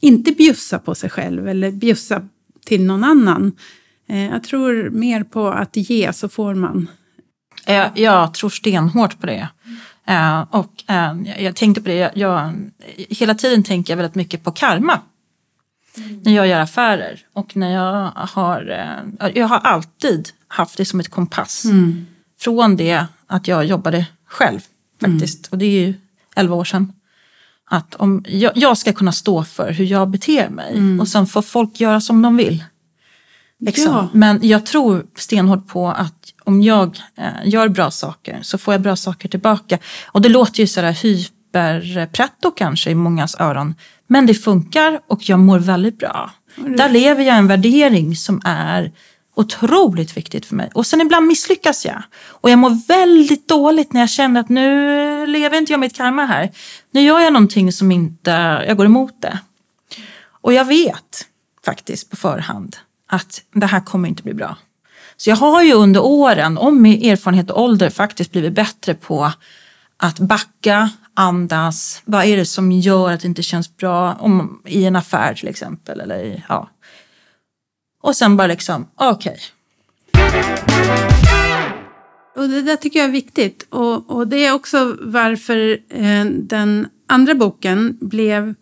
inte 0.00 0.32
bjussa 0.32 0.78
på 0.78 0.94
sig 0.94 1.10
själv 1.10 1.48
eller 1.48 1.70
bjussa 1.70 2.28
till 2.64 2.84
någon 2.84 3.04
annan. 3.04 3.52
Eh, 4.08 4.24
jag 4.24 4.44
tror 4.44 4.90
mer 4.90 5.24
på 5.24 5.48
att 5.48 5.76
ge 5.76 6.12
så 6.12 6.28
får 6.28 6.54
man. 6.54 6.90
Jag, 7.66 7.90
jag 7.94 8.34
tror 8.34 8.50
stenhårt 8.50 9.20
på 9.20 9.26
det. 9.26 9.48
Uh, 10.10 10.40
och 10.50 10.84
uh, 10.90 11.42
jag 11.42 11.56
tänkte 11.56 11.80
på 11.82 11.88
det, 11.88 11.96
jag, 11.96 12.10
jag, 12.14 12.52
hela 12.96 13.34
tiden 13.34 13.62
tänker 13.62 13.92
jag 13.92 13.96
väldigt 13.96 14.14
mycket 14.14 14.44
på 14.44 14.50
karma. 14.50 15.00
Mm. 15.96 16.20
När 16.24 16.32
jag 16.32 16.46
gör 16.46 16.60
affärer 16.60 17.20
och 17.32 17.56
när 17.56 17.72
jag 17.72 18.10
har, 18.14 18.70
uh, 19.20 19.30
jag 19.34 19.46
har 19.46 19.58
alltid 19.58 20.28
haft 20.48 20.76
det 20.76 20.84
som 20.84 21.00
ett 21.00 21.10
kompass. 21.10 21.64
Mm. 21.64 22.06
Från 22.38 22.76
det 22.76 23.06
att 23.26 23.48
jag 23.48 23.64
jobbade 23.64 24.06
själv 24.26 24.60
faktiskt. 25.00 25.38
Mm. 25.38 25.48
Och 25.50 25.58
det 25.58 25.66
är 25.66 25.86
ju 25.86 25.94
11 26.36 26.54
år 26.54 26.64
sedan. 26.64 26.92
Att 27.70 27.94
om 27.94 28.24
jag, 28.28 28.52
jag, 28.54 28.78
ska 28.78 28.92
kunna 28.92 29.12
stå 29.12 29.44
för 29.44 29.72
hur 29.72 29.84
jag 29.84 30.08
beter 30.08 30.48
mig 30.48 30.72
mm. 30.72 31.00
och 31.00 31.08
sen 31.08 31.26
får 31.26 31.42
folk 31.42 31.80
göra 31.80 32.00
som 32.00 32.22
de 32.22 32.36
vill. 32.36 32.64
Liksom. 33.60 33.92
Ja. 33.92 34.08
Men 34.12 34.38
jag 34.42 34.66
tror 34.66 35.06
stenhårt 35.16 35.66
på 35.68 35.88
att 35.88 36.32
om 36.44 36.62
jag 36.62 36.98
eh, 37.16 37.28
gör 37.44 37.68
bra 37.68 37.90
saker 37.90 38.38
så 38.42 38.58
får 38.58 38.74
jag 38.74 38.80
bra 38.80 38.96
saker 38.96 39.28
tillbaka. 39.28 39.78
Och 40.06 40.22
det 40.22 40.28
låter 40.28 40.60
ju 40.60 40.66
sådär 40.66 40.92
hyperpretto 40.92 42.50
kanske 42.50 42.90
i 42.90 42.94
mångas 42.94 43.40
öron. 43.40 43.74
Men 44.06 44.26
det 44.26 44.34
funkar 44.34 45.00
och 45.06 45.28
jag 45.28 45.38
mår 45.38 45.58
väldigt 45.58 45.98
bra. 45.98 46.30
Mm. 46.58 46.76
Där 46.76 46.88
lever 46.88 47.24
jag 47.24 47.36
en 47.36 47.46
värdering 47.46 48.16
som 48.16 48.40
är 48.44 48.92
otroligt 49.36 50.16
viktigt 50.16 50.46
för 50.46 50.56
mig. 50.56 50.70
Och 50.74 50.86
sen 50.86 51.00
ibland 51.00 51.26
misslyckas 51.26 51.86
jag. 51.86 52.02
Och 52.28 52.50
jag 52.50 52.58
mår 52.58 52.88
väldigt 52.88 53.48
dåligt 53.48 53.92
när 53.92 54.00
jag 54.00 54.10
känner 54.10 54.40
att 54.40 54.48
nu 54.48 55.26
lever 55.26 55.58
inte 55.58 55.72
jag 55.72 55.80
mitt 55.80 55.96
karma 55.96 56.24
här. 56.24 56.50
Nu 56.90 57.00
gör 57.00 57.20
jag 57.20 57.32
någonting 57.32 57.72
som 57.72 57.92
inte, 57.92 58.30
jag 58.68 58.76
går 58.76 58.86
emot 58.86 59.22
det. 59.22 59.38
Och 60.40 60.52
jag 60.52 60.64
vet 60.64 61.26
faktiskt 61.64 62.10
på 62.10 62.16
förhand 62.16 62.76
att 63.06 63.42
det 63.52 63.66
här 63.66 63.80
kommer 63.80 64.08
inte 64.08 64.22
bli 64.22 64.34
bra. 64.34 64.56
Så 65.16 65.30
jag 65.30 65.36
har 65.36 65.62
ju 65.62 65.72
under 65.72 66.04
åren, 66.04 66.58
om 66.58 66.82
med 66.82 67.02
erfarenhet 67.02 67.50
och 67.50 67.62
ålder, 67.62 67.90
faktiskt 67.90 68.32
blivit 68.32 68.52
bättre 68.52 68.94
på 68.94 69.32
att 69.96 70.18
backa, 70.18 70.90
andas. 71.14 72.02
Vad 72.04 72.24
är 72.24 72.36
det 72.36 72.46
som 72.46 72.72
gör 72.72 73.12
att 73.12 73.20
det 73.20 73.28
inte 73.28 73.42
känns 73.42 73.76
bra 73.76 74.14
om, 74.14 74.62
i 74.64 74.84
en 74.84 74.96
affär 74.96 75.34
till 75.34 75.48
exempel? 75.48 76.00
Eller, 76.00 76.44
ja. 76.48 76.70
Och 78.02 78.16
sen 78.16 78.36
bara 78.36 78.46
liksom, 78.46 78.88
okej. 78.94 79.32
Okay. 79.32 80.46
Och 82.36 82.48
det 82.48 82.62
där 82.62 82.76
tycker 82.76 82.98
jag 82.98 83.08
är 83.08 83.12
viktigt. 83.12 83.66
Och, 83.70 84.10
och 84.10 84.28
det 84.28 84.46
är 84.46 84.54
också 84.54 84.96
varför 85.00 85.78
eh, 85.88 86.24
den 86.24 86.88
andra 87.08 87.34
boken 87.34 87.98
blev 88.00 88.54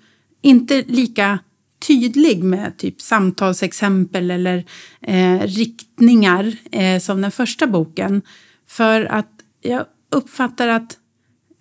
inte 0.42 0.82
lika 0.86 1.38
tydlig 1.78 2.44
med 2.44 2.76
typ 2.78 3.00
samtalsexempel 3.00 4.30
eller 4.30 4.64
eh, 5.00 5.40
riktningar 5.40 6.56
eh, 6.70 7.00
som 7.00 7.20
den 7.20 7.30
första 7.30 7.66
boken. 7.66 8.22
För 8.68 9.04
att 9.04 9.30
jag 9.62 9.84
uppfattar 10.10 10.68
att 10.68 10.96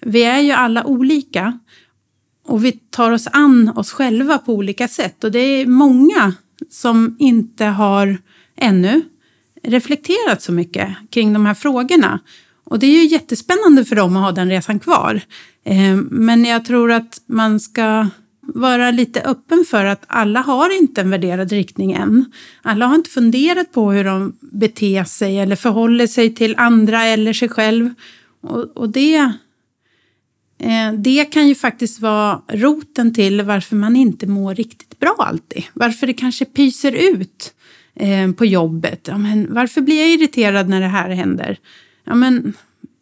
vi 0.01 0.23
är 0.23 0.39
ju 0.39 0.51
alla 0.51 0.83
olika 0.83 1.59
och 2.45 2.65
vi 2.65 2.71
tar 2.71 3.11
oss 3.11 3.27
an 3.31 3.69
oss 3.75 3.91
själva 3.91 4.37
på 4.37 4.53
olika 4.53 4.87
sätt. 4.87 5.23
Och 5.23 5.31
det 5.31 5.39
är 5.39 5.65
många 5.65 6.33
som 6.69 7.15
inte 7.19 7.65
har 7.65 8.17
ännu 8.55 9.01
reflekterat 9.63 10.41
så 10.41 10.51
mycket 10.51 10.95
kring 11.09 11.33
de 11.33 11.45
här 11.45 11.53
frågorna. 11.53 12.19
Och 12.63 12.79
det 12.79 12.87
är 12.87 13.03
ju 13.03 13.05
jättespännande 13.05 13.85
för 13.85 13.95
dem 13.95 14.15
att 14.17 14.23
ha 14.23 14.31
den 14.31 14.49
resan 14.49 14.79
kvar. 14.79 15.21
Eh, 15.65 15.95
men 15.95 16.45
jag 16.45 16.65
tror 16.65 16.91
att 16.91 17.21
man 17.25 17.59
ska 17.59 18.07
vara 18.47 18.91
lite 18.91 19.21
öppen 19.21 19.65
för 19.69 19.85
att 19.85 20.03
alla 20.07 20.39
har 20.39 20.77
inte 20.77 21.01
en 21.01 21.09
värderad 21.09 21.51
riktning 21.51 21.91
än. 21.91 22.31
Alla 22.61 22.85
har 22.85 22.95
inte 22.95 23.09
funderat 23.09 23.71
på 23.71 23.91
hur 23.91 24.03
de 24.03 24.37
beter 24.39 25.03
sig 25.03 25.39
eller 25.39 25.55
förhåller 25.55 26.07
sig 26.07 26.35
till 26.35 26.55
andra 26.57 27.03
eller 27.03 27.33
sig 27.33 27.49
själv. 27.49 27.93
Och, 28.41 28.77
och 28.77 28.89
det, 28.89 29.15
eh, 30.59 30.93
det 30.97 31.25
kan 31.25 31.47
ju 31.47 31.55
faktiskt 31.55 31.99
vara 31.99 32.41
roten 32.47 33.13
till 33.13 33.41
varför 33.41 33.75
man 33.75 33.95
inte 33.95 34.27
mår 34.27 34.55
riktigt 34.55 34.99
bra 34.99 35.15
alltid. 35.19 35.63
Varför 35.73 36.07
det 36.07 36.13
kanske 36.13 36.45
pyser 36.45 36.91
ut 36.91 37.53
eh, 37.95 38.31
på 38.31 38.45
jobbet. 38.45 39.07
Ja, 39.07 39.17
men 39.17 39.53
varför 39.53 39.81
blir 39.81 39.99
jag 39.99 40.09
irriterad 40.09 40.69
när 40.69 40.81
det 40.81 40.87
här 40.87 41.09
händer? 41.09 41.57
Ja, 42.03 42.15
men 42.15 42.53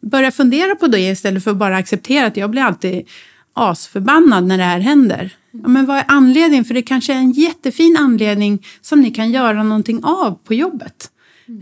börja 0.02 0.30
fundera 0.30 0.74
på 0.74 0.86
det 0.86 1.00
istället 1.00 1.44
för 1.44 1.50
att 1.50 1.56
bara 1.56 1.76
acceptera 1.76 2.26
att 2.26 2.36
jag 2.36 2.50
blir 2.50 2.62
alltid 2.62 3.08
asförbannad 3.52 4.44
när 4.44 4.58
det 4.58 4.64
här 4.64 4.80
händer. 4.80 5.34
Ja, 5.50 5.68
men 5.68 5.86
vad 5.86 5.96
är 5.96 6.04
anledningen? 6.08 6.64
För 6.64 6.74
det 6.74 6.82
kanske 6.82 7.12
är 7.12 7.18
en 7.18 7.32
jättefin 7.32 7.96
anledning 7.98 8.66
som 8.80 9.00
ni 9.00 9.10
kan 9.10 9.30
göra 9.32 9.62
någonting 9.62 10.04
av 10.04 10.38
på 10.44 10.54
jobbet. 10.54 11.08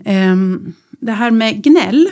Mm. 0.04 0.74
det 0.90 1.12
här 1.12 1.30
med 1.30 1.62
gnäll. 1.62 2.08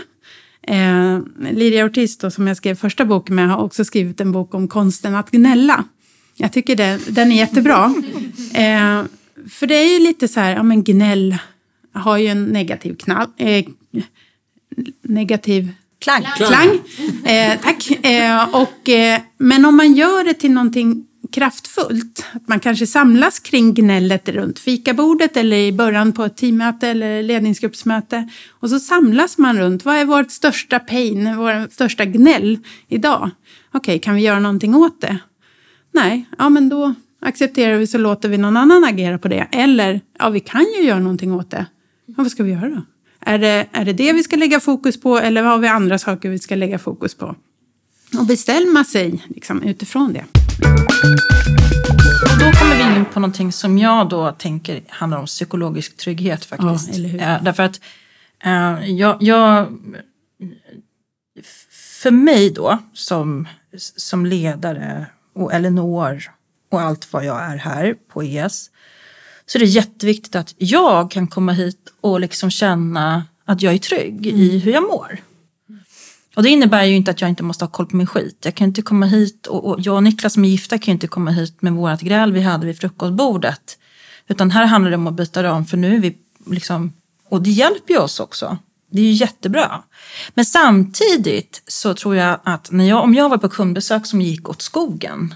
Eh, 0.62 1.20
Lidia 1.52 1.84
Ortiz 1.84 2.18
då, 2.18 2.30
som 2.30 2.46
jag 2.46 2.56
skrev 2.56 2.74
första 2.74 3.04
boken 3.04 3.34
med 3.34 3.48
har 3.48 3.62
också 3.64 3.84
skrivit 3.84 4.20
en 4.20 4.32
bok 4.32 4.54
om 4.54 4.68
konsten 4.68 5.14
att 5.14 5.30
gnälla. 5.30 5.84
Jag 6.36 6.52
tycker 6.52 6.76
det, 6.76 7.00
den 7.08 7.32
är 7.32 7.36
jättebra. 7.36 7.94
Eh, 8.54 9.04
för 9.48 9.66
det 9.66 9.74
är 9.74 9.98
ju 9.98 10.04
lite 10.06 10.28
så 10.28 10.40
här, 10.40 10.54
ja 10.54 10.62
men 10.62 10.84
gnäll 10.84 11.36
har 11.92 12.18
ju 12.18 12.26
en 12.26 12.44
negativ 12.44 12.96
knall, 12.96 13.28
eh, 13.36 13.64
negativ 15.02 15.72
Klang. 16.00 16.24
klang. 16.36 16.80
Eh, 17.24 17.60
tack. 17.60 18.04
Eh, 18.04 18.54
och, 18.54 18.88
eh, 18.88 19.20
men 19.38 19.64
om 19.64 19.76
man 19.76 19.94
gör 19.94 20.24
det 20.24 20.34
till 20.34 20.50
någonting 20.50 21.04
kraftfullt, 21.32 22.26
att 22.32 22.48
man 22.48 22.60
kanske 22.60 22.86
samlas 22.86 23.38
kring 23.38 23.74
gnället 23.74 24.28
runt 24.28 24.58
fikabordet 24.58 25.36
eller 25.36 25.56
i 25.56 25.72
början 25.72 26.12
på 26.12 26.24
ett 26.24 26.36
teammöte 26.36 26.88
eller 26.88 27.22
ledningsgruppsmöte 27.22 28.28
och 28.50 28.70
så 28.70 28.80
samlas 28.80 29.38
man 29.38 29.58
runt, 29.58 29.84
vad 29.84 29.96
är 29.96 30.04
vårt 30.04 30.30
största 30.30 30.78
pain, 30.78 31.36
vår 31.36 31.72
största 31.72 32.04
gnäll 32.04 32.58
idag? 32.88 33.30
Okej, 33.68 33.80
okay, 33.80 33.98
kan 33.98 34.14
vi 34.14 34.22
göra 34.22 34.40
någonting 34.40 34.74
åt 34.74 35.00
det? 35.00 35.18
Nej, 35.94 36.28
ja 36.38 36.48
men 36.48 36.68
då 36.68 36.94
accepterar 37.20 37.78
vi 37.78 37.86
så 37.86 37.98
låter 37.98 38.28
vi 38.28 38.38
någon 38.38 38.56
annan 38.56 38.84
agera 38.84 39.18
på 39.18 39.28
det. 39.28 39.48
Eller, 39.52 40.00
ja 40.18 40.28
vi 40.28 40.40
kan 40.40 40.64
ju 40.78 40.82
göra 40.82 40.98
någonting 40.98 41.32
åt 41.32 41.50
det. 41.50 41.66
Ja, 42.06 42.14
vad 42.16 42.30
ska 42.30 42.42
vi 42.42 42.52
göra 42.52 42.68
då? 42.68 42.82
Är 43.20 43.38
det, 43.38 43.66
är 43.72 43.84
det 43.84 43.92
det 43.92 44.12
vi 44.12 44.22
ska 44.22 44.36
lägga 44.36 44.60
fokus 44.60 45.00
på 45.00 45.18
eller 45.18 45.42
har 45.42 45.58
vi 45.58 45.68
andra 45.68 45.98
saker 45.98 46.28
vi 46.28 46.38
ska 46.38 46.54
lägga 46.54 46.78
fokus 46.78 47.14
på? 47.14 47.36
Och 48.18 48.26
bestämma 48.26 48.84
sig 48.84 49.24
liksom, 49.28 49.62
utifrån 49.62 50.12
det. 50.12 50.24
Och 52.22 52.38
då 52.38 52.52
kommer 52.58 52.76
vi 52.76 52.96
in 52.96 53.04
på 53.04 53.20
någonting 53.20 53.52
som 53.52 53.78
jag 53.78 54.08
då 54.08 54.32
tänker 54.32 54.82
handlar 54.88 55.18
om 55.18 55.26
psykologisk 55.26 55.96
trygghet 55.96 56.44
faktiskt. 56.44 56.98
Ja, 56.98 57.38
därför 57.42 57.62
att 57.62 57.80
uh, 58.46 58.90
jag, 58.90 59.16
jag, 59.22 59.78
för 62.00 62.10
mig 62.10 62.50
då 62.50 62.78
som, 62.92 63.48
som 63.76 64.26
ledare 64.26 65.06
och 65.34 65.52
Elinor 65.52 66.22
och 66.70 66.80
allt 66.80 67.12
vad 67.12 67.24
jag 67.24 67.42
är 67.42 67.56
här 67.56 67.94
på 68.12 68.22
ES 68.22 68.70
så 69.50 69.58
är 69.58 69.60
det 69.60 69.66
jätteviktigt 69.66 70.36
att 70.36 70.54
jag 70.58 71.10
kan 71.10 71.26
komma 71.26 71.52
hit 71.52 71.92
och 72.00 72.20
liksom 72.20 72.50
känna 72.50 73.24
att 73.44 73.62
jag 73.62 73.74
är 73.74 73.78
trygg 73.78 74.26
mm. 74.26 74.40
i 74.40 74.58
hur 74.58 74.72
jag 74.72 74.82
mår. 74.82 75.20
Och 76.36 76.42
det 76.42 76.48
innebär 76.48 76.84
ju 76.84 76.96
inte 76.96 77.10
att 77.10 77.20
jag 77.20 77.30
inte 77.30 77.42
måste 77.42 77.64
ha 77.64 77.70
koll 77.70 77.86
på 77.86 77.96
min 77.96 78.06
skit. 78.06 78.38
Jag 78.44 78.54
kan 78.54 78.66
inte 78.66 78.82
komma 78.82 79.06
hit 79.06 79.46
och, 79.46 79.64
och 79.64 79.80
jag 79.80 79.96
och 79.96 80.02
Niklas 80.02 80.32
som 80.32 80.44
är 80.44 80.48
gifta 80.48 80.78
kan 80.78 80.92
ju 80.92 80.92
inte 80.92 81.06
komma 81.06 81.30
hit 81.30 81.62
med 81.62 81.72
vårat 81.72 82.00
gräl 82.00 82.32
vi 82.32 82.40
hade 82.40 82.66
vid 82.66 82.78
frukostbordet. 82.78 83.78
Utan 84.28 84.50
här 84.50 84.66
handlar 84.66 84.90
det 84.90 84.96
om 84.96 85.06
att 85.06 85.14
byta 85.14 85.42
ram 85.42 85.66
för 85.66 85.76
nu 85.76 85.94
är 85.94 86.00
vi 86.00 86.16
liksom, 86.46 86.92
och 87.28 87.42
det 87.42 87.50
hjälper 87.50 87.94
ju 87.94 88.00
oss 88.00 88.20
också. 88.20 88.58
Det 88.90 89.00
är 89.00 89.04
ju 89.04 89.12
jättebra. 89.12 89.82
Men 90.34 90.44
samtidigt 90.44 91.62
så 91.66 91.94
tror 91.94 92.16
jag 92.16 92.40
att 92.44 92.70
när 92.70 92.88
jag, 92.88 93.02
om 93.02 93.14
jag 93.14 93.28
var 93.28 93.38
på 93.38 93.48
kundbesök 93.48 94.06
som 94.06 94.20
gick 94.20 94.48
åt 94.48 94.62
skogen 94.62 95.34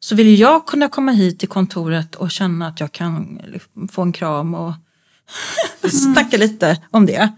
så 0.00 0.14
vill 0.14 0.38
jag 0.38 0.66
kunna 0.66 0.88
komma 0.88 1.12
hit 1.12 1.38
till 1.38 1.48
kontoret 1.48 2.14
och 2.14 2.30
känna 2.30 2.66
att 2.66 2.80
jag 2.80 2.92
kan 2.92 3.40
få 3.92 4.02
en 4.02 4.12
kram 4.12 4.54
och 4.54 4.72
snacka 5.90 6.36
lite 6.36 6.82
om 6.90 7.06
det. 7.06 7.32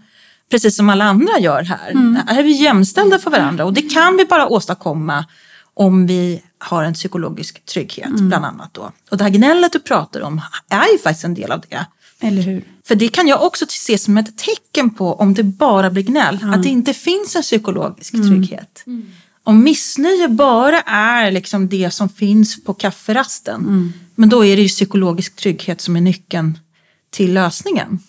Precis 0.51 0.75
som 0.75 0.89
alla 0.89 1.05
andra 1.05 1.39
gör 1.39 1.63
här. 1.63 1.91
Mm. 1.91 2.17
Här 2.27 2.39
är 2.39 2.43
vi 2.43 2.51
jämställda 2.51 3.19
för 3.19 3.31
varandra 3.31 3.65
och 3.65 3.73
det 3.73 3.81
kan 3.81 4.17
vi 4.17 4.25
bara 4.25 4.47
åstadkomma 4.47 5.25
om 5.73 6.07
vi 6.07 6.43
har 6.57 6.83
en 6.83 6.93
psykologisk 6.93 7.65
trygghet 7.65 8.07
mm. 8.07 8.27
bland 8.27 8.45
annat 8.45 8.73
då. 8.73 8.91
Och 9.11 9.17
det 9.17 9.23
här 9.23 9.31
gnället 9.31 9.71
du 9.71 9.79
pratar 9.79 10.21
om 10.21 10.41
är 10.69 10.91
ju 10.91 10.97
faktiskt 10.97 11.25
en 11.25 11.33
del 11.33 11.51
av 11.51 11.63
det. 11.69 11.85
Eller 12.27 12.41
hur? 12.41 12.63
För 12.83 12.95
det 12.95 13.07
kan 13.07 13.27
jag 13.27 13.43
också 13.43 13.65
se 13.69 13.97
som 13.97 14.17
ett 14.17 14.37
tecken 14.37 14.89
på 14.89 15.13
om 15.13 15.33
det 15.33 15.43
bara 15.43 15.89
blir 15.89 16.03
gnäll, 16.03 16.39
mm. 16.41 16.53
att 16.53 16.63
det 16.63 16.69
inte 16.69 16.93
finns 16.93 17.35
en 17.35 17.41
psykologisk 17.41 18.13
mm. 18.13 18.27
trygghet. 18.27 18.83
Mm. 18.87 19.11
Om 19.43 19.63
missnöje 19.63 20.27
bara 20.27 20.81
är 20.81 21.31
liksom 21.31 21.69
det 21.69 21.91
som 21.91 22.09
finns 22.09 22.63
på 22.63 22.73
kafferasten, 22.73 23.61
mm. 23.61 23.93
men 24.15 24.29
då 24.29 24.45
är 24.45 24.55
det 24.55 24.61
ju 24.61 24.67
psykologisk 24.67 25.35
trygghet 25.35 25.81
som 25.81 25.95
är 25.95 26.01
nyckeln 26.01 26.59
till 27.09 27.33
lösningen. 27.33 27.99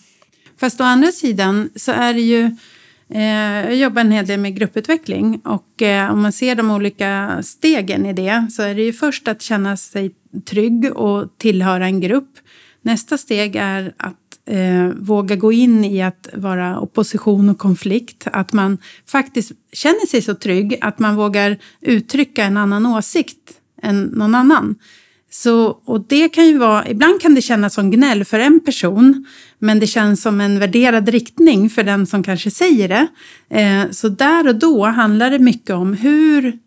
Fast 0.59 0.81
å 0.81 0.83
andra 0.83 1.11
sidan 1.11 1.69
så 1.75 1.91
är 1.91 2.13
det 2.13 2.21
ju 2.21 2.43
eh, 3.09 3.69
jag 3.69 3.75
jobbar 3.75 4.01
en 4.01 4.11
hel 4.11 4.25
del 4.25 4.39
med 4.39 4.55
grupputveckling 4.55 5.41
och 5.45 5.81
eh, 5.81 6.11
om 6.11 6.21
man 6.21 6.31
ser 6.31 6.55
de 6.55 6.71
olika 6.71 7.39
stegen 7.43 8.05
i 8.05 8.13
det 8.13 8.47
så 8.51 8.61
är 8.61 8.75
det 8.75 8.83
ju 8.83 8.93
först 8.93 9.27
att 9.27 9.41
känna 9.41 9.77
sig 9.77 10.11
trygg 10.45 10.91
och 10.95 11.37
tillhöra 11.37 11.85
en 11.85 12.01
grupp. 12.01 12.29
Nästa 12.81 13.17
steg 13.17 13.55
är 13.55 13.93
att 13.97 14.22
eh, 14.47 14.87
våga 14.87 15.35
gå 15.35 15.51
in 15.51 15.85
i 15.85 16.01
att 16.01 16.29
vara 16.33 16.79
opposition 16.79 17.49
och 17.49 17.57
konflikt. 17.57 18.27
Att 18.33 18.53
man 18.53 18.77
faktiskt 19.07 19.51
känner 19.73 20.07
sig 20.07 20.21
så 20.21 20.35
trygg 20.35 20.77
att 20.81 20.99
man 20.99 21.15
vågar 21.15 21.57
uttrycka 21.81 22.43
en 22.43 22.57
annan 22.57 22.85
åsikt 22.85 23.37
än 23.81 24.03
någon 24.03 24.35
annan. 24.35 24.75
Så, 25.29 25.65
och 25.85 26.05
det 26.07 26.29
kan 26.29 26.47
ju 26.47 26.57
vara, 26.57 26.89
ibland 26.89 27.21
kan 27.21 27.35
det 27.35 27.41
kännas 27.41 27.73
som 27.73 27.91
gnäll 27.91 28.25
för 28.25 28.39
en 28.39 28.59
person, 28.59 29.25
men 29.59 29.79
det 29.79 29.87
känns 29.87 30.21
som 30.21 30.41
en 30.41 30.59
värderad 30.59 31.09
riktning 31.09 31.69
för 31.69 31.83
den 31.83 32.05
som 32.05 32.23
kanske 32.23 32.51
säger 32.51 32.87
det. 32.87 33.07
Eh, 33.59 33.91
så 33.91 34.09
där 34.09 34.47
och 34.47 34.55
då 34.55 34.85
handlar 34.85 35.31
det 35.31 35.39
mycket 35.39 35.75
om 35.75 35.93
hur, 35.93 36.59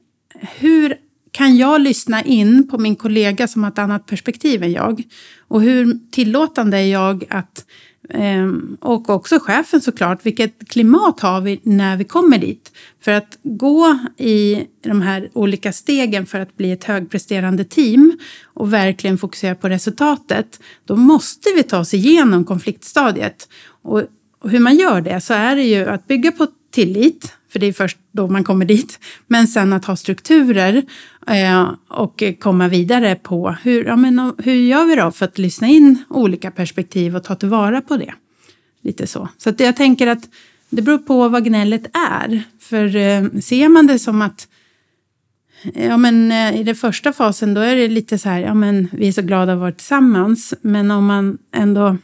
hur 0.59 0.97
kan 1.37 1.57
jag 1.57 1.81
lyssna 1.81 2.23
in 2.23 2.69
på 2.69 2.79
min 2.79 2.97
kollega 2.97 3.49
som 3.49 3.63
har 3.63 3.71
ett 3.71 3.79
annat 3.79 4.07
perspektiv 4.07 4.63
än 4.63 4.73
jag? 4.73 5.03
Och 5.49 5.63
hur 5.63 5.99
tillåtande 6.11 6.79
är 6.79 6.93
jag 6.93 7.25
att 7.31 7.65
ehm, 8.11 8.77
och 8.81 9.11
också 9.11 9.39
chefen 9.41 9.81
såklart. 9.81 10.27
Vilket 10.27 10.69
klimat 10.69 11.21
har 11.21 11.41
vi 11.41 11.61
när 11.63 11.97
vi 11.97 12.05
kommer 12.05 12.39
dit? 12.39 12.73
För 13.01 13.13
att 13.13 13.39
gå 13.43 13.99
i 14.17 14.67
de 14.85 15.03
här 15.03 15.31
olika 15.33 15.73
stegen 15.73 16.27
för 16.27 16.41
att 16.41 16.57
bli 16.57 16.73
ett 16.73 16.85
högpresterande 16.85 17.65
team 17.65 18.19
och 18.45 18.73
verkligen 18.73 19.19
fokusera 19.19 19.55
på 19.55 19.69
resultatet. 19.69 20.61
Då 20.85 20.97
måste 20.97 21.49
vi 21.57 21.63
ta 21.63 21.79
oss 21.79 21.95
igenom 21.95 22.45
konfliktstadiet. 22.45 23.49
Och 23.83 24.03
hur 24.45 24.61
man 24.61 24.77
gör 24.77 25.01
det 25.01 25.21
så 25.21 25.35
är 25.35 25.57
det 25.57 25.65
ju 25.65 25.85
att 25.89 26.07
bygga 26.07 26.33
på 26.33 26.47
tillit 26.71 27.33
för 27.57 27.61
det 27.61 27.67
är 27.67 27.73
först 27.73 27.99
då 28.13 28.29
man 28.29 28.45
kommer 28.45 28.65
dit. 28.65 28.99
Men 29.27 29.47
sen 29.49 29.73
att 29.73 29.85
ha 29.85 29.97
strukturer 29.97 30.83
eh, 31.27 31.71
och 31.89 32.23
komma 32.41 32.69
vidare 32.69 33.15
på 33.15 33.57
hur, 33.63 33.85
ja, 33.85 33.97
men, 33.97 34.33
hur 34.39 34.55
gör 34.55 34.85
vi 34.85 34.97
då 34.97 35.11
för 35.11 35.25
att 35.25 35.39
lyssna 35.39 35.69
in 35.69 36.05
olika 36.09 36.51
perspektiv 36.51 37.17
och 37.17 37.25
ta 37.25 37.35
tillvara 37.35 37.81
på 37.81 37.97
det. 37.97 38.15
Lite 38.83 39.07
så. 39.07 39.29
Så 39.39 39.51
att 39.51 39.61
jag 39.61 39.77
tänker 39.77 40.07
att 40.07 40.29
det 40.71 40.83
beror 40.83 40.99
på 40.99 41.29
vad 41.29 41.45
gnället 41.45 41.97
är. 41.97 42.43
För 42.61 42.97
eh, 42.97 43.41
ser 43.41 43.69
man 43.69 43.87
det 43.87 43.99
som 43.99 44.23
att 44.23 44.49
Ja, 45.75 45.97
men 45.97 46.33
eh, 46.33 46.61
i 46.61 46.63
den 46.65 46.75
första 46.75 47.13
fasen 47.13 47.55
då 47.55 47.61
är 47.61 47.77
det 47.77 47.89
lite 47.89 48.19
så 48.19 48.29
här, 48.29 48.41
ja 48.41 48.55
men 48.55 48.89
vi 48.93 49.09
är 49.09 49.13
så 49.13 49.23
glada 49.23 49.53
att 49.53 49.59
vara 49.59 49.73
tillsammans. 49.73 50.55
Men 50.61 50.91
om 50.91 51.07
man 51.07 51.39
ändå 51.55 51.97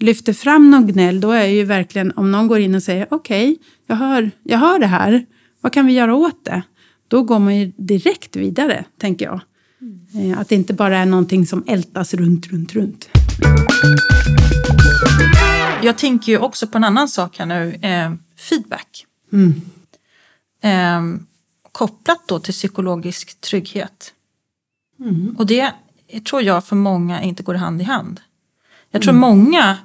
lyfter 0.00 0.32
fram 0.32 0.70
någon 0.70 0.86
gnäll, 0.86 1.20
då 1.20 1.30
är 1.32 1.46
ju 1.46 1.64
verkligen 1.64 2.12
om 2.16 2.32
någon 2.32 2.48
går 2.48 2.58
in 2.60 2.74
och 2.74 2.82
säger 2.82 3.06
okej, 3.10 3.58
jag, 3.86 3.96
hör, 3.96 4.30
jag 4.42 4.58
hör 4.58 4.78
det 4.78 4.86
här, 4.86 5.26
vad 5.60 5.72
kan 5.72 5.86
vi 5.86 5.92
göra 5.92 6.14
åt 6.14 6.44
det? 6.44 6.62
Då 7.08 7.22
går 7.22 7.38
man 7.38 7.56
ju 7.56 7.72
direkt 7.76 8.36
vidare, 8.36 8.84
tänker 9.00 9.24
jag. 9.24 9.40
Eh, 10.32 10.38
Att 10.40 10.48
det 10.48 10.54
inte 10.54 10.74
bara 10.74 10.98
är 10.98 11.06
någonting 11.06 11.46
som 11.46 11.64
ältas 11.66 12.14
runt, 12.14 12.46
runt, 12.46 12.72
runt. 12.74 13.08
Jag 15.82 15.98
tänker 15.98 16.32
ju 16.32 16.38
också 16.38 16.66
på 16.66 16.78
en 16.78 16.84
annan 16.84 17.08
sak 17.08 17.38
här 17.38 17.46
nu. 17.46 17.74
Eh, 17.82 18.12
feedback. 18.36 19.06
Eh, 20.62 21.00
kopplat 21.72 22.22
då 22.28 22.38
till 22.38 22.52
psykologisk 22.54 23.40
trygghet. 23.40 24.12
Och 25.36 25.46
det 25.46 25.72
tror 26.28 26.42
jag 26.42 26.64
för 26.64 26.76
många 26.76 27.22
inte 27.22 27.42
går 27.42 27.54
hand 27.54 27.80
i 27.80 27.84
hand. 27.84 28.20
Jag 28.90 29.02
tror 29.02 29.14
många, 29.14 29.70
eh, 29.70 29.76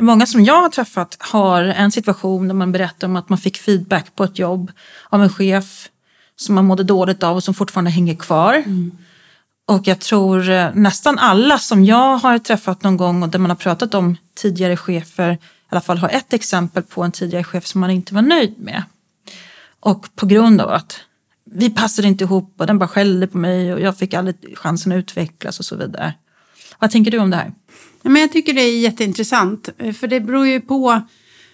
många 0.00 0.26
som 0.26 0.44
jag 0.44 0.62
har 0.62 0.68
träffat 0.68 1.16
har 1.20 1.62
en 1.62 1.92
situation 1.92 2.48
där 2.48 2.54
man 2.54 2.72
berättar 2.72 3.08
om 3.08 3.16
att 3.16 3.28
man 3.28 3.38
fick 3.38 3.56
feedback 3.56 4.14
på 4.14 4.24
ett 4.24 4.38
jobb 4.38 4.72
av 5.08 5.22
en 5.22 5.28
chef 5.28 5.88
som 6.36 6.54
man 6.54 6.64
mådde 6.64 6.84
dåligt 6.84 7.22
av 7.22 7.36
och 7.36 7.44
som 7.44 7.54
fortfarande 7.54 7.90
hänger 7.90 8.14
kvar. 8.14 8.64
Och 9.66 9.86
jag 9.86 9.98
tror 9.98 10.50
eh, 10.50 10.74
nästan 10.74 11.18
alla 11.18 11.58
som 11.58 11.84
jag 11.84 12.16
har 12.16 12.38
träffat 12.38 12.82
någon 12.82 12.96
gång 12.96 13.22
och 13.22 13.28
där 13.28 13.38
man 13.38 13.50
har 13.50 13.56
pratat 13.56 13.94
om 13.94 14.16
tidigare 14.34 14.76
chefer, 14.76 15.32
i 15.32 15.38
alla 15.68 15.80
fall 15.80 15.98
har 15.98 16.08
ett 16.08 16.32
exempel 16.32 16.82
på 16.82 17.02
en 17.02 17.12
tidigare 17.12 17.44
chef 17.44 17.66
som 17.66 17.80
man 17.80 17.90
inte 17.90 18.14
var 18.14 18.22
nöjd 18.22 18.54
med. 18.58 18.82
Och 19.80 20.06
på 20.16 20.26
grund 20.26 20.60
av 20.60 20.70
att 20.70 21.00
vi 21.44 21.70
passade 21.70 22.08
inte 22.08 22.24
ihop 22.24 22.54
och 22.56 22.66
den 22.66 22.78
bara 22.78 22.88
skällde 22.88 23.26
på 23.26 23.38
mig 23.38 23.74
och 23.74 23.80
jag 23.80 23.98
fick 23.98 24.14
aldrig 24.14 24.58
chansen 24.58 24.92
att 24.92 24.96
utvecklas 24.96 25.58
och 25.58 25.64
så 25.64 25.76
vidare. 25.76 26.14
Vad 26.78 26.90
tänker 26.90 27.10
du 27.10 27.18
om 27.18 27.30
det 27.30 27.36
här? 27.36 27.52
Men 28.02 28.22
jag 28.22 28.32
tycker 28.32 28.52
det 28.52 28.60
är 28.60 28.80
jätteintressant, 28.80 29.68
eh, 29.78 29.92
för 29.92 30.06
det 30.06 30.20
beror 30.20 30.46
ju 30.46 30.60
på 30.60 31.02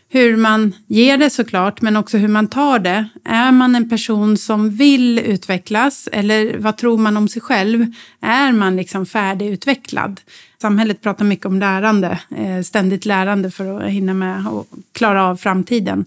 hur 0.08 0.36
man 0.36 0.74
ger 0.86 1.18
det 1.18 1.30
såklart, 1.30 1.80
men 1.80 1.96
också 1.96 2.18
hur 2.18 2.28
man 2.28 2.48
tar 2.48 2.78
det. 2.78 3.08
Är 3.24 3.52
man 3.52 3.74
en 3.74 3.88
person 3.88 4.36
som 4.36 4.70
vill 4.70 5.18
utvecklas 5.18 6.08
eller 6.12 6.58
vad 6.58 6.76
tror 6.76 6.98
man 6.98 7.16
om 7.16 7.28
sig 7.28 7.42
själv? 7.42 7.86
Är 8.20 8.52
man 8.52 8.76
liksom 8.76 9.06
färdigutvecklad? 9.06 10.20
Samhället 10.62 11.02
pratar 11.02 11.24
mycket 11.24 11.46
om 11.46 11.58
lärande, 11.58 12.20
eh, 12.36 12.62
ständigt 12.62 13.04
lärande 13.04 13.50
för 13.50 13.80
att 13.80 13.90
hinna 13.90 14.14
med 14.14 14.46
och 14.46 14.66
klara 14.92 15.24
av 15.24 15.36
framtiden. 15.36 16.04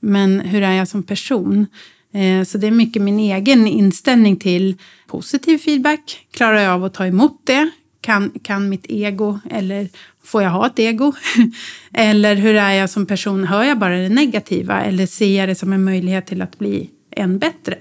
Men 0.00 0.40
hur 0.40 0.62
är 0.62 0.72
jag 0.72 0.88
som 0.88 1.02
person? 1.02 1.66
Eh, 2.12 2.44
så 2.44 2.58
det 2.58 2.66
är 2.66 2.70
mycket 2.70 3.02
min 3.02 3.18
egen 3.18 3.66
inställning 3.66 4.36
till 4.36 4.74
positiv 5.06 5.58
feedback. 5.58 6.26
Klarar 6.32 6.58
jag 6.58 6.72
av 6.72 6.84
att 6.84 6.94
ta 6.94 7.06
emot 7.06 7.40
det? 7.44 7.70
Kan, 8.06 8.30
kan 8.42 8.68
mitt 8.68 8.86
ego, 8.88 9.38
eller 9.50 9.88
får 10.24 10.42
jag 10.42 10.50
ha 10.50 10.66
ett 10.66 10.78
ego? 10.78 11.12
eller 11.94 12.36
hur 12.36 12.54
är 12.54 12.70
jag 12.72 12.90
som 12.90 13.06
person? 13.06 13.44
Hör 13.44 13.64
jag 13.64 13.78
bara 13.78 13.96
det 13.96 14.08
negativa 14.08 14.80
eller 14.82 15.06
ser 15.06 15.38
jag 15.38 15.48
det 15.48 15.54
som 15.54 15.72
en 15.72 15.84
möjlighet 15.84 16.26
till 16.26 16.42
att 16.42 16.58
bli 16.58 16.90
än 17.16 17.38
bättre? 17.38 17.76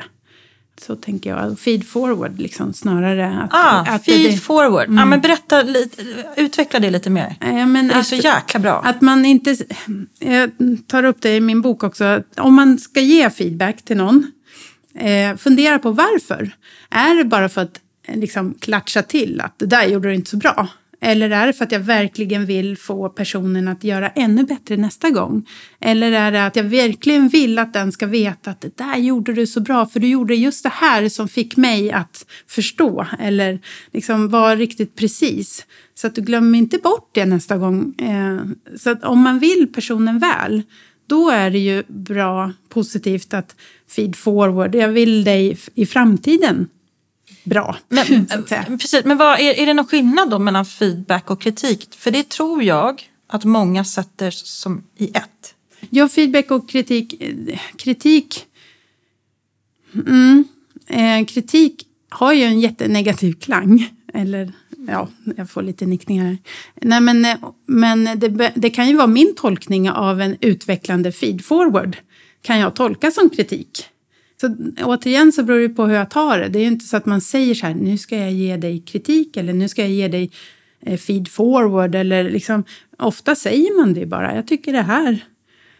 Så 0.82 0.95
tänker 0.95 1.30
jag. 1.30 1.59
Feed 1.59 1.88
forward, 1.88 2.39
liksom, 2.41 2.73
snarare. 2.73 3.39
Att, 3.43 3.49
Ah, 3.53 3.80
att 3.95 4.05
feed 4.05 4.32
det, 4.32 4.38
forward. 4.38 4.86
Ja, 4.89 5.05
men 5.05 5.21
berätta 5.21 5.61
lite, 5.61 6.03
utveckla 6.38 6.80
det 6.80 6.89
lite 6.89 7.09
mer. 7.09 7.36
Ja, 7.39 7.65
men 7.65 7.88
Det 7.88 7.93
är 7.93 7.99
att- 7.99 8.07
så 8.07 8.15
jäkla 8.15 8.59
bra. 8.59 8.82
Att 8.86 9.01
man 9.01 9.26
inte... 9.26 9.55
Jag 10.19 10.51
tar 10.88 11.03
upp 11.03 11.21
det 11.21 11.36
i 11.36 11.41
min 11.41 11.61
bok 11.61 11.84
också. 11.84 12.23
Om 12.38 12.53
man 12.55 12.78
ska 12.80 12.99
ge 12.99 13.30
feedback 13.30 13.82
till 13.86 13.97
någon, 13.97 14.32
eh, 14.99 15.36
fundera 15.38 15.80
på 15.80 15.91
varför. 15.91 16.51
Är 16.89 17.15
det 17.15 17.23
bara 17.26 17.49
för 17.49 17.61
att 17.61 17.80
liksom, 18.08 18.53
klatscha 18.53 19.01
till 19.01 19.41
att 19.41 19.60
det 19.60 19.66
där 19.66 19.88
gjorde 19.88 20.10
du 20.10 20.16
inte 20.16 20.30
så 20.30 20.38
bra? 20.38 20.68
Eller 21.01 21.30
är 21.30 21.47
det 21.47 21.53
för 21.53 21.66
att 21.66 21.72
jag 21.72 21.80
verkligen 21.80 22.45
vill 22.45 22.78
få 22.78 23.10
personen 23.10 23.68
att 23.68 23.84
göra 23.84 24.10
ännu 24.10 24.43
bättre 24.43 24.78
nästa 24.78 25.10
gång? 25.10 25.45
Eller 25.80 26.12
är 26.12 26.32
det 26.32 26.45
att 26.45 26.56
jag 26.56 26.64
verkligen 26.64 27.28
vill 27.28 27.60
att 27.60 27.74
den 27.74 27.91
ska 27.91 28.06
veta 28.06 28.51
att 28.51 28.62
det 28.62 28.78
där 28.78 28.97
gjorde 28.97 29.34
du 29.34 29.47
så 29.47 29.60
bra 29.60 29.86
för 29.86 29.99
du 29.99 30.08
gjorde 30.08 30.36
just 30.36 30.64
det 30.64 30.72
här 30.74 31.10
som 31.10 31.28
fick 31.28 31.58
mig 31.58 31.91
att 31.91 32.26
förstå 32.47 33.08
eller 33.20 33.60
liksom 33.91 34.30
vara 34.30 34.56
riktigt 34.56 34.95
precis. 34.95 35.66
Så 35.95 36.08
att 36.08 36.16
du 36.16 36.22
glömmer 36.22 36.58
inte 36.58 36.78
bort 36.78 37.10
det 37.14 37.26
nästa 37.26 37.58
gång. 37.58 37.93
Eh, 37.97 38.39
så 38.78 38.89
att 38.89 39.03
om 39.03 39.22
man 39.22 39.39
vill 39.39 39.68
personen 39.74 40.20
väl, 40.20 40.64
då 41.08 41.30
är 41.30 41.49
det 41.49 41.60
ju 41.60 41.84
bra, 41.88 42.53
positivt 42.70 43.34
att 43.34 43.56
feed 43.95 44.16
forward. 44.16 44.76
Jag 44.76 44.89
vill 44.89 45.24
dig 45.24 45.58
i 45.76 45.86
framtiden 45.86 46.68
bra. 47.46 47.78
Men, 47.88 48.28
att 48.30 48.50
säga. 48.50 48.66
precis, 48.66 49.06
men 49.06 49.18
vad, 49.18 49.39
är, 49.39 49.54
är 49.54 49.66
det 49.66 49.74
någon 49.74 49.88
skillnad 49.88 50.30
då 50.30 50.39
mellan 50.39 50.66
feedback 50.66 51.30
och 51.30 51.41
kritik? 51.41 51.96
För 51.98 52.12
det 52.12 52.30
tror 52.30 52.64
jag 52.64 53.10
att 53.28 53.43
många 53.43 53.86
sätter 53.86 54.32
som 54.32 54.84
i 54.98 55.08
ett. 55.08 55.56
Ja, 55.89 56.10
feedback 56.10 56.52
och 56.52 56.70
kritik. 56.70 57.24
Kritik... 57.78 58.46
Mm, 59.93 60.43
eh, 60.88 61.26
kritik 61.26 61.88
har 62.10 62.34
ju 62.34 62.43
en 62.43 62.60
jättenegativ 62.60 63.34
klang. 63.34 63.89
Eller, 64.14 64.52
ja, 64.88 65.10
jag 65.38 65.50
får 65.50 65.62
lite 65.62 65.86
nickningar 65.86 66.26
här. 66.26 66.38
Nej, 66.82 67.02
men 67.02 67.28
men 67.66 68.20
det, 68.20 68.52
det 68.56 68.70
kan 68.70 68.88
ju 68.88 68.96
vara 68.96 69.08
min 69.08 69.36
tolkning 69.36 69.89
av 69.89 70.22
en 70.22 70.38
utvecklande 70.41 71.12
feed-forward. 71.12 71.96
Kan 72.41 72.60
jag 72.60 72.76
tolka 72.76 73.12
som 73.12 73.30
kritik. 73.30 73.86
Så 74.42 74.56
återigen 74.84 75.32
så 75.32 75.44
beror 75.44 75.60
det 75.60 75.70
på 75.70 75.86
hur 75.86 75.96
jag 75.96 76.10
tar 76.10 76.40
det. 76.40 76.48
Det 76.50 76.60
är 76.60 76.62
ju 76.62 76.68
inte 76.68 76.86
så 76.86 76.98
att 76.98 77.06
man 77.06 77.22
säger 77.22 77.56
så 77.56 77.66
här, 77.66 77.74
nu 77.74 77.98
ska 77.98 78.18
jag 78.18 78.32
ge 78.32 78.58
dig 78.58 78.80
kritik 78.80 79.38
eller 79.38 79.54
nu 79.54 79.70
ska 79.70 79.82
jag 79.82 79.92
ge 79.92 80.08
dig 80.08 80.32
eh, 80.82 80.98
feed 80.98 81.28
forward. 81.28 81.96
Eller 81.96 82.30
liksom, 82.30 82.64
ofta 82.98 83.36
säger 83.36 83.80
man 83.80 83.94
det 83.94 84.06
bara, 84.06 84.36
jag 84.36 84.48
tycker 84.48 84.74
det 84.74 84.82
här. 84.82 85.26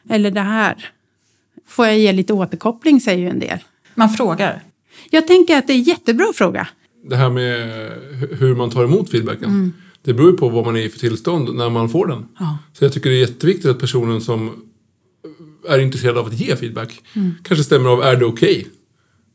Eller 0.10 0.32
det 0.32 0.42
här. 0.42 0.90
Får 1.68 1.86
jag 1.86 2.00
ge 2.00 2.12
lite 2.12 2.34
återkoppling, 2.34 3.02
säger 3.02 3.20
ju 3.20 3.30
en 3.30 3.40
del. 3.40 3.60
Man 3.96 4.10
frågar. 4.10 4.62
Jag 5.10 5.28
tänker 5.28 5.58
att 5.58 5.68
det 5.68 5.74
är 5.74 5.78
en 5.78 5.84
jättebra 5.84 6.26
fråga. 6.36 6.68
Det 7.10 7.16
här 7.16 7.30
med 7.30 7.60
hu- 8.22 8.36
hur 8.36 8.56
man 8.56 8.70
tar 8.70 8.84
emot 8.84 9.10
feedbacken. 9.10 9.44
Mm. 9.50 9.74
Det 10.02 10.14
beror 10.14 10.32
ju 10.32 10.38
på 10.38 10.50
vad 10.50 10.66
man 10.66 10.76
är 10.76 10.80
i 10.82 10.90
för 10.90 11.00
tillstånd 11.00 11.56
när 11.56 11.70
man 11.70 11.90
får 11.90 12.08
den. 12.08 12.26
Så 12.74 12.86
jag 12.86 12.94
tycker 12.94 13.10
det 13.10 13.16
är 13.16 13.20
jätteviktigt 13.20 13.66
att 13.66 13.80
personen 13.80 14.22
som 14.22 14.52
är 15.70 15.80
intresserad 15.80 16.18
av 16.18 16.28
att 16.28 16.34
ge 16.40 16.56
feedback 16.56 17.02
Mm. 17.14 17.32
kanske 17.44 17.64
stämmer 17.64 17.90
av, 17.90 18.02
är 18.04 18.16
det 18.16 18.26
okej? 18.26 18.68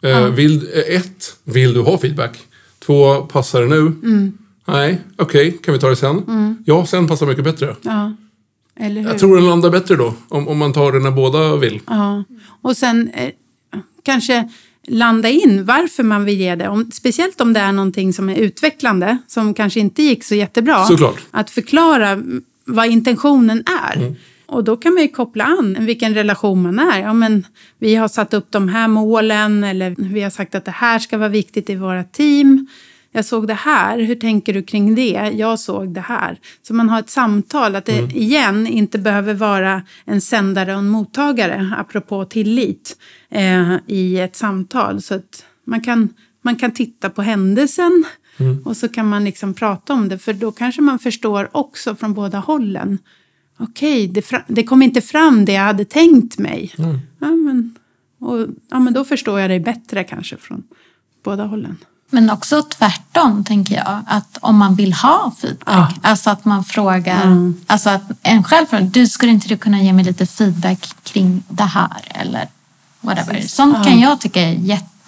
Eh, 0.02 0.26
vill, 0.26 0.56
eh, 0.74 0.96
ett, 0.96 1.36
vill 1.44 1.74
du 1.74 1.80
ha 1.80 1.98
feedback? 1.98 2.38
Två, 2.78 3.16
passar 3.16 3.60
det 3.62 3.68
nu? 3.68 3.78
Mm. 3.80 4.32
Nej, 4.66 5.00
okej, 5.16 5.58
kan 5.62 5.74
vi 5.74 5.80
ta 5.80 5.88
det 5.88 5.96
sen? 5.96 6.56
Ja, 6.66 6.86
sen 6.86 7.08
passar 7.08 7.26
mycket 7.26 7.44
bättre. 7.44 7.76
Ja. 7.82 8.12
Eller 8.80 9.00
hur? 9.00 9.08
Jag 9.08 9.18
tror 9.18 9.36
den 9.36 9.46
landar 9.46 9.70
bättre 9.70 9.96
då, 9.96 10.14
om, 10.28 10.48
om 10.48 10.58
man 10.58 10.72
tar 10.72 10.92
det 10.92 10.98
när 10.98 11.10
båda 11.10 11.56
vill. 11.56 11.80
Ja. 11.86 12.24
Och 12.62 12.76
sen 12.76 13.10
eh, 13.14 13.30
kanske 14.02 14.48
landa 14.86 15.28
in 15.28 15.64
varför 15.64 16.02
man 16.02 16.24
vill 16.24 16.40
ge 16.40 16.54
det. 16.54 16.68
Om, 16.68 16.90
speciellt 16.92 17.40
om 17.40 17.52
det 17.52 17.60
är 17.60 17.72
någonting 17.72 18.12
som 18.12 18.28
är 18.28 18.34
utvecklande, 18.36 19.18
som 19.26 19.54
kanske 19.54 19.80
inte 19.80 20.02
gick 20.02 20.24
så 20.24 20.34
jättebra. 20.34 20.84
Såklart. 20.84 21.18
Att 21.30 21.50
förklara 21.50 22.08
mm, 22.08 22.42
vad 22.64 22.86
intentionen 22.86 23.64
är. 23.84 24.14
Och 24.50 24.64
då 24.64 24.76
kan 24.76 24.94
man 24.94 25.02
ju 25.02 25.08
koppla 25.08 25.44
an 25.44 25.76
vilken 25.80 26.14
relation 26.14 26.62
man 26.62 26.78
är. 26.78 27.00
Ja, 27.00 27.12
men 27.12 27.46
vi 27.78 27.94
har 27.94 28.08
satt 28.08 28.34
upp 28.34 28.50
de 28.50 28.68
här 28.68 28.88
målen 28.88 29.64
eller 29.64 29.94
vi 29.98 30.22
har 30.22 30.30
sagt 30.30 30.54
att 30.54 30.64
det 30.64 30.70
här 30.70 30.98
ska 30.98 31.18
vara 31.18 31.28
viktigt 31.28 31.70
i 31.70 31.76
våra 31.76 32.04
team. 32.04 32.66
Jag 33.12 33.24
såg 33.24 33.46
det 33.46 33.54
här, 33.54 33.98
hur 33.98 34.14
tänker 34.14 34.54
du 34.54 34.62
kring 34.62 34.94
det? 34.94 35.32
Jag 35.34 35.60
såg 35.60 35.94
det 35.94 36.00
här. 36.00 36.38
Så 36.62 36.74
man 36.74 36.88
har 36.88 37.00
ett 37.00 37.10
samtal, 37.10 37.76
att 37.76 37.84
det 37.84 38.12
igen 38.12 38.66
inte 38.66 38.98
behöver 38.98 39.34
vara 39.34 39.82
en 40.04 40.20
sändare 40.20 40.72
och 40.72 40.78
en 40.78 40.88
mottagare, 40.88 41.74
apropå 41.78 42.24
tillit, 42.24 42.96
eh, 43.30 43.74
i 43.86 44.20
ett 44.20 44.36
samtal. 44.36 45.02
Så 45.02 45.14
att 45.14 45.44
man 45.64 45.80
kan, 45.80 46.08
man 46.42 46.56
kan 46.56 46.70
titta 46.70 47.10
på 47.10 47.22
händelsen 47.22 48.04
och 48.64 48.76
så 48.76 48.88
kan 48.88 49.08
man 49.08 49.24
liksom 49.24 49.54
prata 49.54 49.92
om 49.92 50.08
det, 50.08 50.18
för 50.18 50.32
då 50.32 50.52
kanske 50.52 50.82
man 50.82 50.98
förstår 50.98 51.48
också 51.52 51.96
från 51.96 52.14
båda 52.14 52.38
hållen. 52.38 52.98
Okej, 53.60 54.08
det, 54.08 54.20
fra- 54.20 54.44
det 54.48 54.64
kom 54.64 54.82
inte 54.82 55.00
fram 55.00 55.44
det 55.44 55.52
jag 55.52 55.62
hade 55.64 55.84
tänkt 55.84 56.38
mig. 56.38 56.72
Ja, 57.18 57.26
men, 57.30 57.74
och, 58.20 58.46
ja, 58.70 58.78
men 58.78 58.92
då 58.92 59.04
förstår 59.04 59.40
jag 59.40 59.50
det 59.50 59.60
bättre 59.60 60.04
kanske 60.04 60.36
från 60.36 60.62
båda 61.24 61.44
hållen. 61.44 61.76
Men 62.12 62.30
också 62.30 62.62
tvärtom, 62.62 63.44
tänker 63.44 63.74
jag. 63.74 64.00
Att 64.06 64.38
om 64.40 64.56
man 64.56 64.74
vill 64.74 64.92
ha 64.92 65.32
feedback, 65.40 65.94
alltså 66.02 66.30
att 66.30 66.44
man 66.44 66.64
frågar, 66.64 67.26
alltså 67.66 67.90
att 67.90 68.02
en 68.22 68.44
själv 68.44 68.66
frågar, 68.66 68.84
du 68.84 69.06
skulle 69.06 69.32
inte 69.32 69.48
du 69.48 69.56
kunna 69.56 69.82
ge 69.82 69.92
mig 69.92 70.04
lite 70.04 70.26
feedback 70.26 70.94
kring 71.02 71.42
det 71.48 71.62
här 71.64 72.02
eller 72.14 72.48
whatever. 73.00 73.40
Sånt 73.40 73.74
kan 73.84 74.00
jag 74.00 74.20
tycka 74.20 74.40
är 74.42 74.52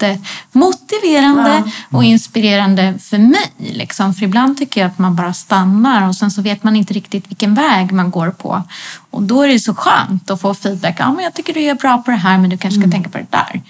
jättemotiverande 0.06 1.70
och 1.90 2.04
inspirerande 2.04 2.94
för 3.00 3.18
mig. 3.18 3.52
Liksom. 3.58 4.14
För 4.14 4.24
ibland 4.24 4.58
tycker 4.58 4.80
jag 4.80 4.88
att 4.88 4.98
man 4.98 5.16
bara 5.16 5.32
stannar 5.32 6.08
och 6.08 6.14
sen 6.16 6.30
så 6.30 6.42
vet 6.42 6.64
man 6.64 6.76
inte 6.76 6.94
riktigt 6.94 7.30
vilken 7.30 7.54
väg 7.54 7.92
man 7.92 8.10
går 8.10 8.30
på. 8.30 8.62
Och 9.10 9.22
då 9.22 9.42
är 9.42 9.48
det 9.48 9.58
så 9.58 9.74
skönt 9.74 10.30
att 10.30 10.40
få 10.40 10.54
feedback. 10.54 10.96
Ja, 10.98 11.12
men 11.12 11.24
jag 11.24 11.34
tycker 11.34 11.54
du 11.54 11.60
är 11.60 11.74
bra 11.74 12.02
på 12.02 12.10
det 12.10 12.16
här 12.16 12.38
men 12.38 12.50
du 12.50 12.58
kanske 12.58 12.80
ska 12.80 12.90
tänka 12.90 13.10
på 13.10 13.18
det 13.18 13.26
där. 13.30 13.60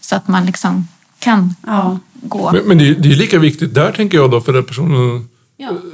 Så 0.00 0.16
att 0.16 0.28
man 0.28 0.46
liksom 0.46 0.88
kan 1.18 1.54
Ja. 1.66 1.98
gå. 2.12 2.52
Men, 2.52 2.62
men 2.62 2.78
det, 2.78 2.88
är, 2.88 2.94
det 2.94 3.08
är 3.12 3.16
lika 3.16 3.38
viktigt 3.38 3.74
där 3.74 3.92
tänker 3.92 4.18
jag 4.18 4.30
då 4.30 4.40
för 4.40 4.52
den 4.52 4.64
personen 4.64 5.28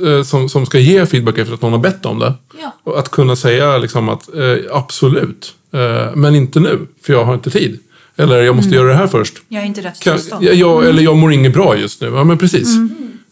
eh, 0.06 0.22
som, 0.22 0.48
som 0.48 0.66
ska 0.66 0.78
ge 0.78 1.06
feedback 1.06 1.38
efter 1.38 1.54
att 1.54 1.62
någon 1.62 1.72
har 1.72 1.80
bett 1.80 2.06
om 2.06 2.18
det. 2.18 2.34
Ja. 2.62 2.72
Och 2.84 2.98
att 2.98 3.10
kunna 3.10 3.36
säga 3.36 3.78
liksom 3.78 4.08
att 4.08 4.34
eh, 4.34 4.56
absolut, 4.72 5.54
eh, 5.72 6.16
men 6.16 6.34
inte 6.34 6.60
nu, 6.60 6.86
för 7.02 7.12
jag 7.12 7.24
har 7.24 7.34
inte 7.34 7.50
tid. 7.50 7.80
Eller 8.18 8.42
jag 8.42 8.56
måste 8.56 8.74
göra 8.74 8.88
det 8.88 8.94
här 8.94 9.06
först. 9.06 9.34
Jag 9.48 9.62
är 9.62 9.66
inte 9.66 9.80
rätt 9.80 10.00
Kan, 10.00 10.16
tillstånd. 10.16 10.44
jag, 10.44 10.54
jag, 10.54 10.86
eller 10.86 11.02
jag 11.02 11.16
mår 11.16 11.32
inget 11.32 11.52
bra 11.52 11.76
just 11.76 12.00
nu. 12.00 12.06
Ja, 12.14 12.24
men 12.24 12.38
precis. 12.38 12.76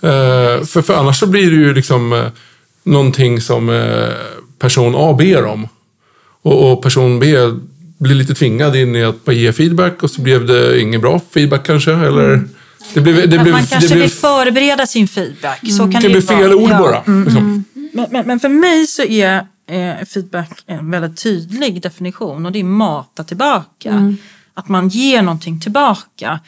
Eh, 0.02 0.64
för, 0.64 0.82
för 0.82 0.94
annars 0.94 1.18
så 1.20 1.26
blir 1.26 1.50
det 1.50 1.56
ju 1.56 1.74
liksom 1.74 2.12
eh, 2.12 2.24
någonting 2.84 3.40
som 3.40 3.68
eh, 3.70 4.08
person 4.58 4.94
A 4.96 5.12
ber 5.18 5.44
om. 5.44 5.68
Och, 6.42 6.72
och 6.72 6.82
person 6.82 7.18
B 7.20 7.34
blir 7.98 8.14
lite 8.14 8.34
tvingad 8.34 8.76
in 8.76 8.96
i 8.96 9.04
att 9.04 9.24
bara 9.24 9.32
ge 9.32 9.52
feedback 9.52 10.02
och 10.02 10.10
så 10.10 10.20
blev 10.22 10.46
det 10.46 10.80
ingen 10.80 11.00
bra 11.00 11.20
feedback 11.34 11.66
kanske. 11.66 11.92
Eller 11.92 12.44
det 12.94 13.00
blev, 13.00 13.14
det 13.16 13.26
blev, 13.28 13.52
man 13.52 13.62
det 13.62 13.68
kanske 13.70 13.88
blev, 13.88 14.00
vill 14.00 14.10
förbereda 14.10 14.86
sin 14.86 15.08
feedback. 15.08 15.60
Så 15.72 15.78
kan 15.78 16.02
det 16.02 16.08
det, 16.08 16.20
vara. 16.20 16.38
fel 16.38 16.54
ord 16.54 16.70
Ja. 16.70 16.78
bara. 16.78 17.22
Liksom. 17.24 17.64
Men, 17.92 18.06
men, 18.10 18.26
men 18.26 18.40
för 18.40 18.48
mig 18.48 18.86
så 18.86 19.02
är 19.02 19.46
eh, 19.70 20.06
feedback 20.06 20.62
en 20.66 20.90
väldigt 20.90 21.22
tydlig 21.22 21.82
definition 21.82 22.46
och 22.46 22.52
det 22.52 22.58
är 22.60 22.64
mata 22.64 23.24
tillbaka. 23.24 24.14
Att 24.56 24.68
man 24.68 24.88
ger 24.88 25.22
någonting 25.22 25.60
tillbaka. 25.60 26.40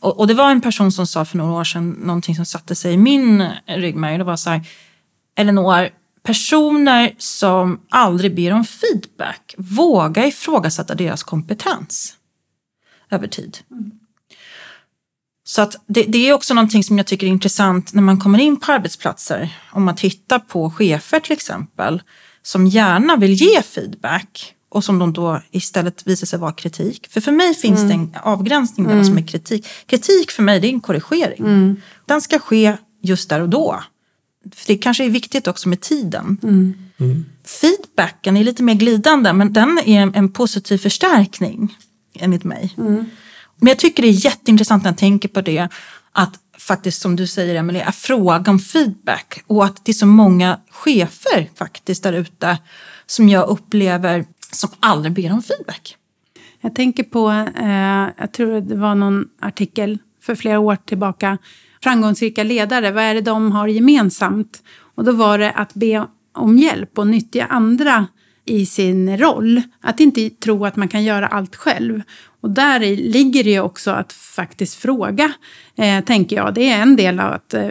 Och, 0.00 0.18
och 0.18 0.26
det 0.26 0.34
var 0.34 0.50
en 0.50 0.60
person 0.60 0.92
som 0.92 1.06
sa 1.06 1.24
för 1.24 1.38
några 1.38 1.52
år 1.52 1.64
sedan 1.64 1.90
någonting 1.90 2.36
som 2.36 2.46
satte 2.46 2.74
sig 2.74 2.92
i 2.92 2.96
min 2.96 3.46
ryggmärg. 3.66 4.18
Det 4.18 4.24
var 4.24 4.36
så 4.36 4.50
här, 4.50 4.66
Elinor, 5.36 5.88
personer 6.22 7.14
som 7.18 7.80
aldrig 7.88 8.34
ber 8.34 8.52
om 8.52 8.64
feedback 8.64 9.54
våga 9.58 10.26
ifrågasätta 10.26 10.94
deras 10.94 11.22
kompetens 11.22 12.16
över 13.10 13.26
tid. 13.26 13.58
Så 15.44 15.62
att 15.62 15.76
det, 15.86 16.02
det 16.02 16.28
är 16.28 16.32
också 16.32 16.54
någonting 16.54 16.84
som 16.84 16.96
jag 16.98 17.06
tycker 17.06 17.26
är 17.26 17.30
intressant 17.30 17.94
när 17.94 18.02
man 18.02 18.20
kommer 18.20 18.38
in 18.38 18.60
på 18.60 18.72
arbetsplatser. 18.72 19.58
Om 19.72 19.84
man 19.84 19.96
tittar 19.96 20.38
på 20.38 20.70
chefer 20.70 21.20
till 21.20 21.32
exempel 21.32 22.02
som 22.42 22.66
gärna 22.66 23.16
vill 23.16 23.32
ge 23.32 23.62
feedback 23.62 24.54
och 24.72 24.84
som 24.84 24.98
de 24.98 25.12
då 25.12 25.40
istället 25.50 26.06
visar 26.06 26.26
sig 26.26 26.38
vara 26.38 26.52
kritik. 26.52 27.08
För 27.10 27.20
för 27.20 27.32
mig 27.32 27.54
finns 27.54 27.82
det 27.82 27.92
en 27.92 28.16
avgränsning 28.22 28.88
där 28.88 29.04
som 29.04 29.18
är 29.18 29.26
kritik. 29.26 29.66
Kritik 29.86 30.30
för 30.30 30.42
mig 30.42 30.60
det 30.60 30.66
är 30.66 30.72
en 30.72 30.80
korrigering. 30.80 31.36
Den 32.06 32.20
ska 32.20 32.38
ske 32.38 32.76
just 33.02 33.28
där 33.28 33.40
och 33.40 33.48
då. 33.48 33.82
För 34.54 34.66
det 34.66 34.78
kanske 34.78 35.04
är 35.04 35.10
viktigt 35.10 35.46
också 35.46 35.68
med 35.68 35.80
tiden. 35.80 36.38
Feedbacken 37.46 38.36
är 38.36 38.44
lite 38.44 38.62
mer 38.62 38.74
glidande 38.74 39.32
men 39.32 39.52
den 39.52 39.78
är 39.84 40.00
en, 40.00 40.14
en 40.14 40.32
positiv 40.32 40.78
förstärkning 40.78 41.78
enligt 42.14 42.44
mig. 42.44 42.74
Men 43.56 43.68
jag 43.68 43.78
tycker 43.78 44.02
det 44.02 44.08
är 44.08 44.24
jätteintressant 44.24 44.82
när 44.82 44.90
jag 44.90 44.98
tänker 44.98 45.28
på 45.28 45.40
det 45.40 45.68
att 46.12 46.38
faktiskt 46.58 47.00
som 47.02 47.16
du 47.16 47.26
säger 47.26 47.54
Emelie, 47.54 47.82
är 47.82 47.92
fråga 47.92 48.50
om 48.50 48.58
feedback 48.58 49.44
och 49.46 49.64
att 49.64 49.84
det 49.84 49.92
är 49.92 49.94
så 49.94 50.06
många 50.06 50.60
chefer 50.70 51.50
faktiskt 51.54 52.02
där 52.02 52.12
ute 52.12 52.58
som 53.06 53.28
jag 53.28 53.48
upplever 53.48 54.24
som 54.54 54.70
aldrig 54.80 55.12
ber 55.12 55.32
om 55.32 55.42
feedback. 55.42 55.96
Jag 56.60 56.74
tänker 56.74 57.02
på, 57.02 57.30
eh, 57.56 58.08
jag 58.16 58.32
tror 58.32 58.60
det 58.60 58.74
var 58.74 58.94
någon 58.94 59.28
artikel 59.40 59.98
för 60.22 60.34
flera 60.34 60.58
år 60.58 60.76
tillbaka. 60.76 61.38
Framgångsrika 61.82 62.44
ledare, 62.44 62.90
vad 62.90 63.04
är 63.04 63.14
det 63.14 63.20
de 63.20 63.52
har 63.52 63.68
gemensamt? 63.68 64.62
Och 64.94 65.04
då 65.04 65.12
var 65.12 65.38
det 65.38 65.50
att 65.50 65.74
be 65.74 66.06
om 66.32 66.58
hjälp 66.58 66.98
och 66.98 67.06
nyttja 67.06 67.44
andra 67.44 68.06
i 68.44 68.66
sin 68.66 69.18
roll. 69.18 69.62
Att 69.80 70.00
inte 70.00 70.30
tro 70.30 70.66
att 70.66 70.76
man 70.76 70.88
kan 70.88 71.04
göra 71.04 71.26
allt 71.26 71.56
själv. 71.56 72.02
Och 72.40 72.50
där 72.50 72.80
ligger 72.96 73.44
det 73.44 73.50
ju 73.50 73.60
också 73.60 73.90
att 73.90 74.12
faktiskt 74.12 74.74
fråga, 74.74 75.32
eh, 75.76 76.04
tänker 76.04 76.36
jag. 76.36 76.54
Det 76.54 76.70
är 76.70 76.82
en 76.82 76.96
del 76.96 77.20
av 77.20 77.32
att 77.32 77.54
eh, 77.54 77.70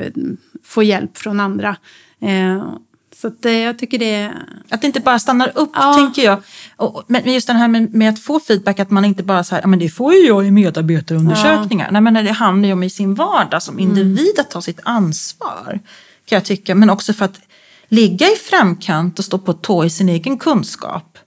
få 0.64 0.84
hjälp 0.84 1.18
från 1.18 1.40
andra. 1.40 1.76
Eh, 2.22 2.74
så 3.22 3.28
att, 3.28 3.46
eh, 3.46 3.52
jag 3.52 3.80
tycker 3.80 4.00
det. 4.00 4.34
Att 4.70 4.82
det 4.82 4.88
inte 4.88 5.00
bara 5.00 5.20
stannar 5.20 5.52
upp, 5.56 5.70
Ja. 5.74 5.94
tänker 5.94 6.22
jag. 6.24 6.42
Och, 6.76 7.04
men 7.08 7.34
just 7.34 7.48
det 7.48 7.54
här 7.54 7.68
med, 7.68 7.94
med 7.94 8.10
att 8.10 8.20
få 8.20 8.40
feedback, 8.40 8.80
att 8.80 8.90
man 8.92 9.06
inte 9.06 9.24
bara 9.24 9.44
säger, 9.44 9.62
ja 9.64 9.68
men 9.68 9.80
det 9.80 9.90
får 9.90 10.14
ju 10.14 10.20
jag 10.20 10.48
i 10.48 10.52
medarbetarundersökningar. 10.52 11.92
Nej 11.92 12.02
men 12.02 12.14
det 12.14 12.32
handlar 12.32 12.68
ju 12.68 12.74
om 12.74 12.84
i 12.84 12.90
sin 12.90 13.14
vardag 13.16 13.64
som 13.64 13.80
individ 13.80 14.40
att 14.40 14.50
ta 14.52 14.62
sitt 14.62 14.80
ansvar. 14.84 15.80
Kan 16.26 16.36
jag 16.36 16.46
tycka. 16.46 16.76
Men 16.76 16.90
också 16.90 17.14
för 17.14 17.26
att 17.26 17.40
ligga 17.88 18.28
i 18.28 18.36
framkant 18.36 19.20
och 19.20 19.26
stå 19.26 19.38
på 19.38 19.54
tå 19.54 19.86
i 19.86 19.90
sin 19.90 20.10
egen 20.10 20.38
kunskap. 20.38 21.18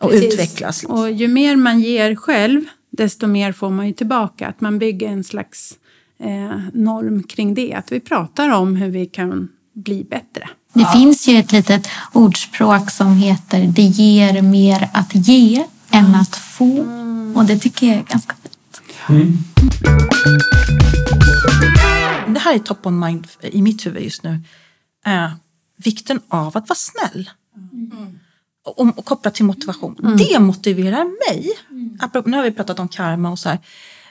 Och 0.00 0.10
Precis. 0.10 0.32
utvecklas. 0.34 0.84
Och 0.84 1.10
ju 1.10 1.28
mer 1.28 1.56
man 1.56 1.80
ger 1.80 2.14
själv, 2.14 2.64
desto 2.90 3.26
mer 3.26 3.52
får 3.52 3.70
man 3.70 3.86
ju 3.86 3.92
tillbaka. 3.92 4.46
Att 4.48 4.60
man 4.60 4.78
bygger 4.78 5.08
en 5.08 5.24
slags 5.24 5.74
eh, 6.20 6.58
norm 6.72 7.22
kring 7.22 7.54
det. 7.54 7.74
Att 7.74 7.92
vi 7.92 8.00
pratar 8.00 8.48
om 8.50 8.76
hur 8.76 8.88
vi 8.90 9.06
kan 9.06 9.48
bli 9.74 10.04
bättre. 10.04 10.48
Det 10.74 10.86
finns 10.92 11.28
ju 11.28 11.38
ett 11.38 11.52
litet 11.52 11.88
ordspråk 12.12 12.90
som 12.90 13.16
heter 13.16 13.66
det 13.66 13.82
ger 13.82 14.42
mer 14.42 14.88
att 14.92 15.14
ge 15.14 15.64
än 15.90 16.14
att 16.14 16.36
få. 16.36 16.86
Och 17.34 17.44
det 17.44 17.58
tycker 17.58 17.86
jag 17.86 17.96
är 17.96 18.02
ganska 18.02 18.34
fint. 18.34 19.60
Det 22.28 22.40
här 22.40 22.54
är 22.54 22.58
top 22.58 22.86
on 22.86 22.98
mind 22.98 23.26
i 23.40 23.62
mitt 23.62 23.86
huvud 23.86 24.02
just 24.02 24.22
nu. 24.22 24.40
Eh, 25.06 25.30
vikten 25.76 26.20
av 26.28 26.46
att 26.46 26.68
vara 26.68 26.76
snäll. 26.76 27.30
Och, 28.64 28.98
och 28.98 29.04
kopplat 29.04 29.34
till 29.34 29.44
motivation. 29.44 30.16
Det 30.18 30.38
motiverar 30.38 31.04
mig. 31.04 31.50
Apropå, 32.00 32.28
nu 32.30 32.36
har 32.36 32.44
vi 32.44 32.50
pratat 32.50 32.78
om 32.78 32.88
karma 32.88 33.30
och 33.30 33.38
så 33.38 33.48
här. 33.48 33.58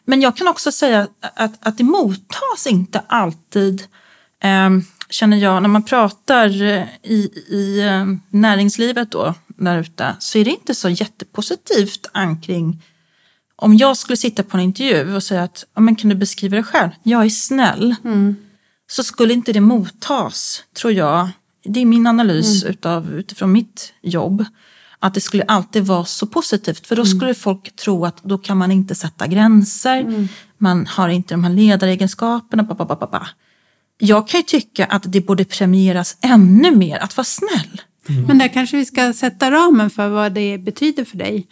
Men 0.05 0.21
jag 0.21 0.37
kan 0.37 0.47
också 0.47 0.71
säga 0.71 1.07
att, 1.19 1.67
att 1.67 1.77
det 1.77 1.83
mottas 1.83 2.67
inte 2.67 3.01
alltid, 3.07 3.83
eh, 4.43 4.69
känner 5.13 5.37
jag, 5.37 5.61
när 5.61 5.69
man 5.69 5.83
pratar 5.83 6.61
eh, 6.61 6.83
i, 7.03 7.29
i 7.47 7.79
eh, 7.79 8.05
näringslivet 8.29 9.11
då, 9.11 9.33
där 9.47 9.77
ute, 9.79 10.15
så 10.19 10.37
är 10.37 10.45
det 10.45 10.51
inte 10.51 10.75
så 10.75 10.89
jättepositivt 10.89 12.09
ankring 12.13 12.81
om 13.55 13.77
jag 13.77 13.97
skulle 13.97 14.17
sitta 14.17 14.43
på 14.43 14.57
en 14.57 14.63
intervju 14.63 15.15
och 15.15 15.23
säga 15.23 15.43
att 15.43 15.65
ja, 15.75 15.81
men 15.81 15.95
kan 15.95 16.09
du 16.09 16.15
beskriva 16.15 16.55
dig 16.55 16.63
själv? 16.63 16.89
Jag 17.03 17.25
är 17.25 17.29
snäll. 17.29 17.95
Så 18.91 19.03
skulle 19.03 19.33
inte 19.33 19.53
det 19.53 19.61
mottas, 19.61 20.63
tror 20.77 20.93
jag. 20.93 21.29
Det 21.63 21.79
är 21.79 21.85
min 21.85 22.07
analys 22.07 22.63
utav, 22.63 23.13
utifrån 23.13 23.51
mitt 23.51 23.93
jobb. 24.01 24.45
Att 24.99 25.13
det 25.13 25.21
skulle 25.21 25.43
alltid 25.43 25.83
vara 25.83 26.05
så 26.05 26.27
positivt. 26.27 26.87
För 26.87 26.95
då 26.95 27.05
skulle 27.05 27.33
folk 27.33 27.75
tro 27.75 28.05
att 28.05 28.23
då 28.23 28.37
kan 28.37 28.57
man 28.57 28.71
inte 28.71 28.95
sätta 28.95 29.27
gränser. 29.27 30.27
Man 30.57 30.87
har 30.87 31.09
inte 31.09 31.33
de 31.33 31.43
här 31.43 31.53
ledaregenskaperna. 31.53 32.63
Ba, 32.63 32.75
ba, 32.75 32.85
ba, 32.85 33.07
ba. 33.07 33.27
Jag 34.05 34.27
kan 34.27 34.39
ju 34.39 34.43
tycka 34.43 34.85
att 34.85 35.03
det 35.11 35.21
borde 35.21 35.45
premieras 35.45 36.17
ännu 36.21 36.75
mer 36.75 36.97
att 36.99 37.17
vara 37.17 37.25
snäll. 37.25 37.81
Mm. 38.09 38.23
Men 38.23 38.37
där 38.37 38.47
kanske 38.47 38.77
vi 38.77 38.85
ska 38.85 39.13
sätta 39.13 39.51
ramen 39.51 39.89
för 39.89 40.09
vad 40.09 40.31
det 40.31 40.57
betyder 40.57 41.05
för 41.05 41.17
dig. 41.17 41.47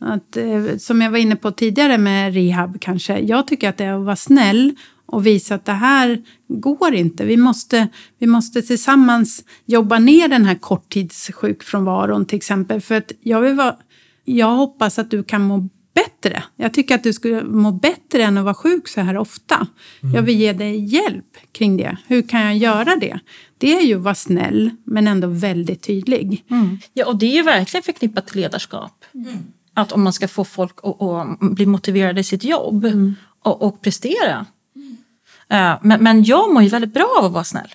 Att, 0.00 0.36
eh, 0.36 0.76
som 0.78 1.02
jag 1.02 1.10
var 1.10 1.18
inne 1.18 1.36
på 1.36 1.50
tidigare 1.50 1.98
med 1.98 2.34
rehab 2.34 2.80
kanske. 2.80 3.18
Jag 3.18 3.46
tycker 3.46 3.68
att 3.68 3.76
det 3.76 3.84
är 3.84 3.92
att 3.92 4.04
vara 4.04 4.16
snäll 4.16 4.74
och 5.06 5.26
visa 5.26 5.54
att 5.54 5.64
det 5.64 5.72
här 5.72 6.22
går 6.48 6.94
inte. 6.94 7.24
Vi 7.24 7.36
måste, 7.36 7.88
vi 8.18 8.26
måste 8.26 8.62
tillsammans 8.62 9.44
jobba 9.66 9.98
ner 9.98 10.28
den 10.28 10.44
här 10.44 10.54
korttidssjukfrånvaron 10.54 12.26
till 12.26 12.36
exempel. 12.36 12.80
För 12.80 12.94
att 12.94 13.12
jag, 13.20 13.40
vill 13.40 13.54
vara, 13.54 13.76
jag 14.24 14.50
hoppas 14.50 14.98
att 14.98 15.10
du 15.10 15.24
kan 15.24 15.42
må 15.42 15.68
bättre. 15.94 16.42
Jag 16.56 16.74
tycker 16.74 16.94
att 16.94 17.02
du 17.02 17.12
skulle 17.12 17.44
må 17.44 17.72
bättre 17.72 18.22
än 18.24 18.38
att 18.38 18.44
vara 18.44 18.54
sjuk 18.54 18.88
så 18.88 19.00
här 19.00 19.16
ofta. 19.16 19.66
Jag 20.14 20.22
vill 20.22 20.36
ge 20.40 20.52
dig 20.52 20.84
hjälp 20.94 21.36
kring 21.52 21.76
det. 21.76 21.96
Hur 22.06 22.22
kan 22.22 22.40
jag 22.40 22.56
göra 22.56 22.96
det? 22.96 23.20
Det 23.58 23.76
är 23.78 23.82
ju 23.82 23.96
att 23.96 24.02
vara 24.02 24.14
snäll 24.14 24.70
men 24.84 25.06
ändå 25.08 25.28
väldigt 25.28 25.82
tydlig. 25.82 26.44
Ja, 26.92 27.06
och 27.06 27.16
det 27.18 27.26
är 27.26 27.34
ju 27.34 27.42
verkligen 27.42 27.82
förknippat 27.82 28.26
till 28.26 28.40
ledarskap. 28.40 29.04
Att 29.74 29.92
om 29.92 30.02
man 30.04 30.12
ska 30.12 30.28
få 30.28 30.44
folk 30.44 30.78
att, 30.82 31.02
att 31.02 31.38
bli 31.40 31.66
motiverade 31.66 32.20
i 32.20 32.24
sitt 32.24 32.44
jobb 32.44 32.84
och, 33.42 33.62
och 33.62 33.82
prestera. 33.82 34.46
Eh, 35.48 35.78
Men, 35.82 36.02
men 36.02 36.24
jag 36.24 36.52
mår 36.54 36.62
ju 36.62 36.68
väldigt 36.68 36.94
bra 36.94 37.14
av 37.18 37.24
att 37.24 37.32
vara 37.32 37.44
snäll. 37.44 37.70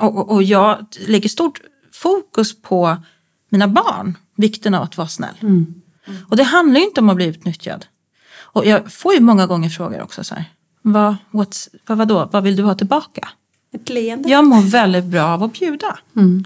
Och, 0.00 0.18
och, 0.18 0.30
och 0.32 0.42
jag 0.42 0.86
lägger 1.06 1.28
stort 1.28 1.60
fokus 1.92 2.62
på 2.62 2.96
mina 3.50 3.68
barn, 3.68 4.16
vikten 4.36 4.74
av 4.74 4.82
att 4.82 4.96
vara 4.96 5.08
snäll. 5.08 5.34
Och 6.28 6.36
det 6.36 6.42
handlar 6.42 6.80
ju 6.80 6.86
inte 6.86 7.00
om 7.00 7.08
att 7.08 7.16
bli 7.16 7.26
utnyttjad. 7.26 7.86
Och 8.52 8.66
jag 8.66 8.92
får 8.92 9.14
ju 9.14 9.20
många 9.20 9.46
gånger 9.46 9.68
frågor 9.68 10.02
också 10.02 10.24
så 10.24 10.34
här. 10.34 10.44
Vad, 10.82 11.16
what's, 11.30 11.68
vad, 11.86 11.98
vadå, 11.98 12.28
vad 12.32 12.42
vill 12.42 12.56
du 12.56 12.62
ha 12.62 12.74
tillbaka? 12.74 13.28
Ett 13.72 13.88
leende. 13.88 14.28
Jag 14.28 14.44
mår 14.44 14.60
väldigt 14.70 15.04
bra 15.04 15.24
av 15.24 15.42
att 15.42 15.52
bjuda. 15.52 15.98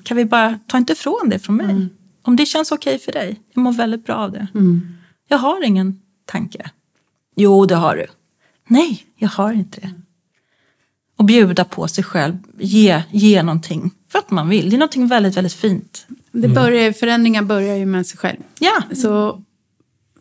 Kan 0.02 0.16
vi 0.16 0.24
bara 0.24 0.58
ta 0.66 0.78
inte 0.78 0.92
ifrån 0.92 1.28
det 1.28 1.38
från 1.38 1.56
mig? 1.56 1.88
Om 2.22 2.36
det 2.36 2.46
känns 2.46 2.72
okej 2.72 2.98
för 2.98 3.12
dig. 3.12 3.40
Jag 3.54 3.62
mår 3.62 3.72
väldigt 3.72 4.06
bra 4.06 4.14
av 4.14 4.32
det. 4.32 4.46
Jag 5.28 5.38
har 5.38 5.64
ingen 5.64 6.00
tanke. 6.26 6.70
Jo, 7.36 7.66
det 7.66 7.74
har 7.74 7.96
du. 7.96 8.06
Nej, 8.68 9.06
jag 9.16 9.28
har 9.28 9.52
inte 9.52 9.80
det. 9.80 9.92
Och 11.16 11.24
bjuda 11.24 11.64
på 11.64 11.88
sig 11.88 12.04
själv. 12.04 12.36
Ge, 12.58 13.02
ge 13.10 13.42
någonting 13.42 13.90
för 14.08 14.18
att 14.18 14.30
man 14.30 14.48
vill. 14.48 14.70
Det 14.70 14.76
är 14.76 14.78
någonting 14.78 15.06
väldigt, 15.06 15.36
väldigt 15.36 15.52
fint. 15.52 16.06
Det 16.32 16.48
börjar, 16.48 16.92
förändringar 16.92 17.42
börjar 17.42 17.76
ju 17.76 17.86
med 17.86 18.06
sig 18.06 18.18
själv. 18.18 18.38
Ja, 18.58 18.82
Så 18.96 19.42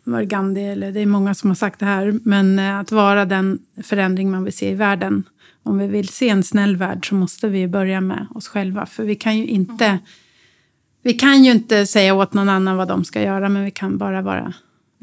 var 0.04 0.18
det 0.20 0.26
Gandhi, 0.26 0.64
eller 0.64 0.92
det 0.92 1.00
är 1.00 1.06
många 1.06 1.34
som 1.34 1.50
har 1.50 1.54
sagt 1.54 1.80
det 1.80 1.86
här, 1.86 2.18
men 2.24 2.58
eh, 2.58 2.78
att 2.78 2.92
vara 2.92 3.24
den 3.24 3.58
förändring 3.82 4.30
man 4.30 4.44
vill 4.44 4.52
se 4.52 4.70
i 4.70 4.74
världen. 4.74 5.24
om 5.62 5.78
vi 5.78 5.86
vill 5.86 6.08
se 6.08 6.28
en 6.28 6.42
snäll 6.42 6.76
värld 6.76 7.08
så 7.08 7.14
måste 7.14 7.48
vi 7.48 7.68
börja 7.68 8.00
med 8.00 8.26
oss 8.34 8.48
själva. 8.48 8.86
För 8.86 9.04
vi 9.04 9.14
kan 9.14 9.38
ju 9.38 9.46
inte, 9.46 9.98
vi 11.02 11.12
kan 11.12 11.44
ju 11.44 11.52
inte 11.52 11.86
säga 11.86 12.14
åt 12.14 12.32
någon 12.32 12.48
annan 12.48 12.76
vad 12.76 12.88
de 12.88 13.04
ska 13.04 13.22
göra, 13.22 13.48
men 13.48 13.64
vi 13.64 13.70
kan 13.70 13.98
bara 13.98 14.22
vara 14.22 14.52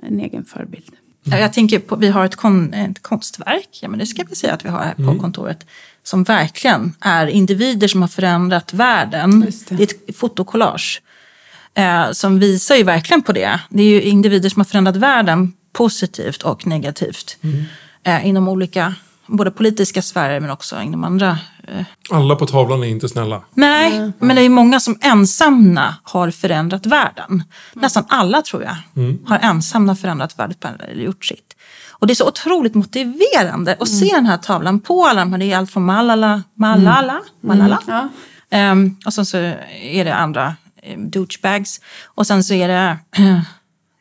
en 0.04 0.20
egen 0.20 0.46
förebild. 0.46 0.92
Ja, 1.24 1.38
Jag 1.38 1.54
tänker 1.54 1.80
på, 1.80 1.96
vi 1.96 2.08
har 2.08 2.26
ett, 2.26 2.36
kon, 2.36 2.74
ett 2.74 3.02
konstverk, 3.02 3.80
ja, 3.82 3.90
men 3.90 4.00
det 4.00 4.06
ska 4.06 4.24
vi 4.30 4.36
säga 4.36 4.54
att 4.54 4.66
vi 4.66 4.70
har 4.70 4.80
här 4.80 4.94
på 4.94 5.20
kontoret, 5.20 5.66
som 6.04 6.24
verkligen 6.24 6.94
är 7.00 7.28
individer 7.28 7.88
som 7.88 8.02
har 8.02 8.08
förändrat 8.08 8.74
världen. 8.74 9.40
Det. 9.40 9.70
det. 9.70 9.84
är 9.84 9.88
ett 10.08 10.18
fotokollage 10.18 11.02
eh, 11.74 12.12
som 12.12 12.40
visar 12.40 12.76
ju 12.76 12.84
verkligen 12.84 13.22
på 13.22 13.32
det. 13.32 13.60
Det 13.70 13.84
är 13.84 13.88
ju 13.88 14.02
individer 14.02 14.50
som 14.50 14.60
har 14.60 14.66
förändrat 14.66 14.96
världen 14.96 15.54
positivt 15.74 16.42
och 16.44 16.68
negativt 16.68 17.38
eh, 18.04 18.28
inom 18.28 18.48
olika, 18.48 18.94
både 19.28 19.52
politiska 19.52 20.02
sfärer 20.02 20.40
men 20.40 20.50
också 20.50 20.82
inom 20.82 21.04
andra 21.04 21.38
eh, 21.68 21.86
Alla 22.12 22.36
på 22.36 22.46
tavlan 22.46 22.84
är 22.84 22.88
inte 22.88 23.10
snälla. 23.10 23.42
Nej, 23.54 24.12
men 24.20 24.36
det 24.36 24.42
är 24.42 24.50
många 24.50 24.80
som 24.80 24.98
ensamma 25.02 25.96
har 26.04 26.32
förändrat 26.32 26.86
världen. 26.86 27.44
Nästan 27.74 28.06
alla 28.10 28.42
tror 28.42 28.64
jag 28.64 28.76
har 29.26 29.40
ensamma 29.40 29.96
förändrat 29.96 30.40
världen 30.40 30.80
eller 30.92 31.04
gjort 31.04 31.26
sitt. 31.26 31.56
Och 31.90 32.08
det 32.08 32.14
är 32.14 32.16
så 32.16 32.28
otroligt 32.28 32.76
motiverande 32.76 33.78
att 33.80 33.90
se 33.90 34.16
den 34.16 34.26
här 34.26 34.38
tavlan 34.38 34.80
på 34.80 35.06
alla 35.06 35.20
de 35.20 35.32
här. 35.32 35.40
Det 35.40 35.52
är 35.52 35.58
allt 35.58 35.72
från 35.72 35.86
Malala, 35.86 36.44
Malala, 36.54 37.22
Malala. 37.42 37.80
Ja. 37.88 38.10
Ehm, 38.50 38.96
och 39.06 39.14
sen 39.14 39.26
så 39.26 39.38
är 39.82 40.06
det 40.06 40.16
andra 40.16 40.48
um, 40.48 40.54
douchebags. 40.98 41.82
Och 42.06 42.28
sen 42.28 42.44
så 42.44 42.54
är 42.54 42.68
det, 42.68 42.98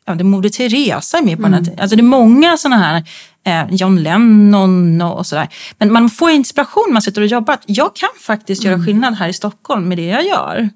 ja, 0.06 0.14
det 0.14 0.22
är 0.22 0.24
Moder 0.24 0.48
Teresa 0.48 1.18
är 1.18 1.22
med 1.22 1.36
på 1.36 1.42
den 1.42 1.54
här 1.54 1.60
tiden. 1.60 1.78
Alltså 1.80 1.96
det 1.96 2.02
är 2.02 2.04
många 2.04 2.56
sådana 2.56 2.76
här, 2.76 3.04
eh, 3.44 3.74
John 3.74 4.02
Lennon 4.02 5.02
och, 5.02 5.26
sådär. 5.26 5.48
Men 5.78 5.92
man 5.92 6.10
får 6.10 6.30
inspiration 6.30 6.84
när 6.86 6.92
man 6.92 7.02
sitter 7.02 7.20
och 7.20 7.26
jobbar. 7.26 7.54
Att 7.54 7.64
jag 7.66 7.96
kan 7.96 8.10
faktiskt 8.20 8.64
göra 8.64 8.84
skillnad 8.84 9.14
här 9.14 9.28
i 9.28 9.32
Stockholm 9.32 9.88
med 9.88 9.98
det 9.98 10.06
jag 10.06 10.26
gör. 10.26 10.68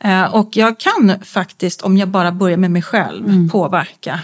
Eh, 0.00 0.34
och 0.34 0.56
jag 0.56 0.80
kan 0.80 1.20
faktiskt, 1.24 1.82
om 1.82 1.96
jag 1.96 2.08
bara 2.08 2.32
börjar 2.32 2.56
med 2.56 2.70
mig 2.70 2.82
själv, 2.82 3.50
påverka. 3.50 4.20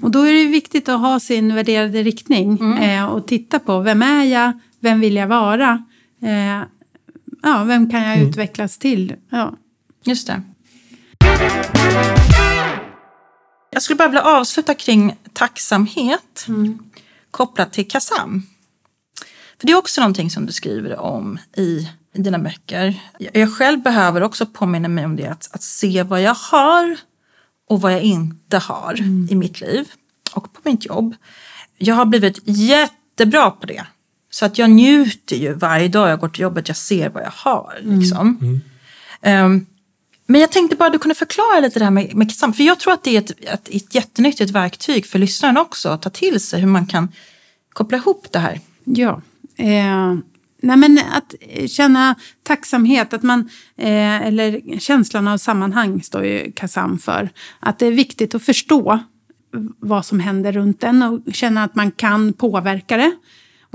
Och 0.00 0.10
då 0.10 0.22
är 0.22 0.32
det 0.32 0.44
viktigt 0.44 0.88
att 0.88 1.00
ha 1.00 1.20
sin 1.20 1.54
värderade 1.54 2.02
riktning 2.02 2.78
eh, 2.78 3.04
och 3.04 3.26
titta 3.26 3.58
på 3.58 3.80
vem 3.80 4.02
är 4.02 4.24
jag, 4.24 4.52
vem 4.80 5.00
vill 5.00 5.16
jag 5.16 5.26
vara, 5.26 5.84
eh, 6.22 6.62
ja, 7.42 7.64
vem 7.64 7.90
kan 7.90 8.02
jag 8.02 8.18
utvecklas 8.18 8.78
till. 8.78 9.14
Ja. 9.30 9.54
Just 10.06 10.26
det. 10.26 10.42
Jag 13.70 13.82
skulle 13.82 13.96
bara 13.96 14.08
vilja 14.08 14.22
avsluta 14.22 14.74
kring 14.74 15.16
tacksamhet 15.32 16.46
kopplat 17.30 17.72
till 17.72 17.88
KASAM. 17.88 18.42
För 19.60 19.66
det 19.66 19.72
är 19.72 19.76
också 19.76 20.00
någonting 20.00 20.30
som 20.30 20.46
du 20.46 20.52
skriver 20.52 20.98
om 20.98 21.38
i, 21.56 21.88
i 22.14 22.22
dina 22.22 22.38
böcker. 22.38 23.00
Jag, 23.18 23.56
själv 23.56 23.82
behöver 23.82 24.22
också 24.22 24.46
påminna 24.46 24.88
mig 24.88 25.04
om 25.04 25.16
det, 25.16 25.26
att, 25.26 25.48
att 25.52 25.62
se 25.62 26.02
vad 26.02 26.22
jag 26.22 26.34
har 26.34 26.96
och 27.68 27.80
vad 27.80 27.92
jag 27.92 28.02
inte 28.02 28.58
har 28.58 29.00
i 29.30 29.34
mitt 29.34 29.60
liv 29.60 29.88
och 30.34 30.52
på 30.52 30.60
mitt 30.62 30.86
jobb. 30.86 31.14
Jag 31.78 31.94
har 31.94 32.04
blivit 32.04 32.40
jättebra 32.44 33.50
på 33.50 33.66
det. 33.66 33.86
Så 34.30 34.46
att 34.46 34.58
jag 34.58 34.70
njuter 34.70 35.36
ju 35.36 35.52
varje 35.52 35.88
dag 35.88 36.10
jag 36.10 36.20
går 36.20 36.28
till 36.28 36.42
jobbet, 36.42 36.68
jag 36.68 36.76
ser 36.76 37.08
vad 37.08 37.22
jag 37.22 37.32
har. 37.34 37.78
Liksom. 37.80 38.60
Ehm, 39.22 39.66
men 40.26 40.40
jag 40.40 40.52
tänkte 40.52 40.76
bara 40.76 40.86
att 40.86 40.92
du 40.92 40.98
kunde 40.98 41.14
förklara 41.14 41.60
lite 41.60 41.78
det 41.78 41.84
här 41.84 41.92
med, 41.92 42.14
med 42.14 42.28
KASAM. 42.28 42.52
För 42.52 42.62
jag 42.62 42.78
tror 42.78 42.92
att 42.92 43.04
det 43.04 43.16
är 43.16 43.18
ett, 43.18 43.30
ett, 43.40 43.68
ett 43.68 43.94
jättenyttigt 43.94 44.50
verktyg 44.50 45.06
för 45.06 45.18
lyssnaren 45.18 45.56
också 45.56 45.88
att 45.88 46.02
ta 46.02 46.10
till 46.10 46.40
sig 46.40 46.60
hur 46.60 46.68
man 46.68 46.86
kan 46.86 47.08
koppla 47.72 47.98
ihop 47.98 48.26
det 48.30 48.38
här. 48.38 48.60
Ja. 48.84 49.22
Eh, 49.56 50.14
nej 50.62 50.76
men 50.76 50.98
att 51.12 51.34
eh, 51.40 51.66
känna 51.66 52.14
tacksamhet, 52.42 53.12
att 53.12 53.22
man, 53.22 53.50
eh, 53.76 54.26
eller 54.26 54.78
känslan 54.78 55.28
av 55.28 55.38
sammanhang 55.38 56.02
står 56.02 56.24
ju 56.24 56.52
KASAM 56.52 56.98
för. 56.98 57.28
Att 57.60 57.78
det 57.78 57.86
är 57.86 57.92
viktigt 57.92 58.34
att 58.34 58.42
förstå 58.42 58.98
vad 59.78 60.06
som 60.06 60.20
händer 60.20 60.52
runt 60.52 60.84
en 60.84 61.02
och 61.02 61.34
känna 61.34 61.64
att 61.64 61.74
man 61.74 61.90
kan 61.90 62.32
påverka 62.32 62.96
det. 62.96 63.12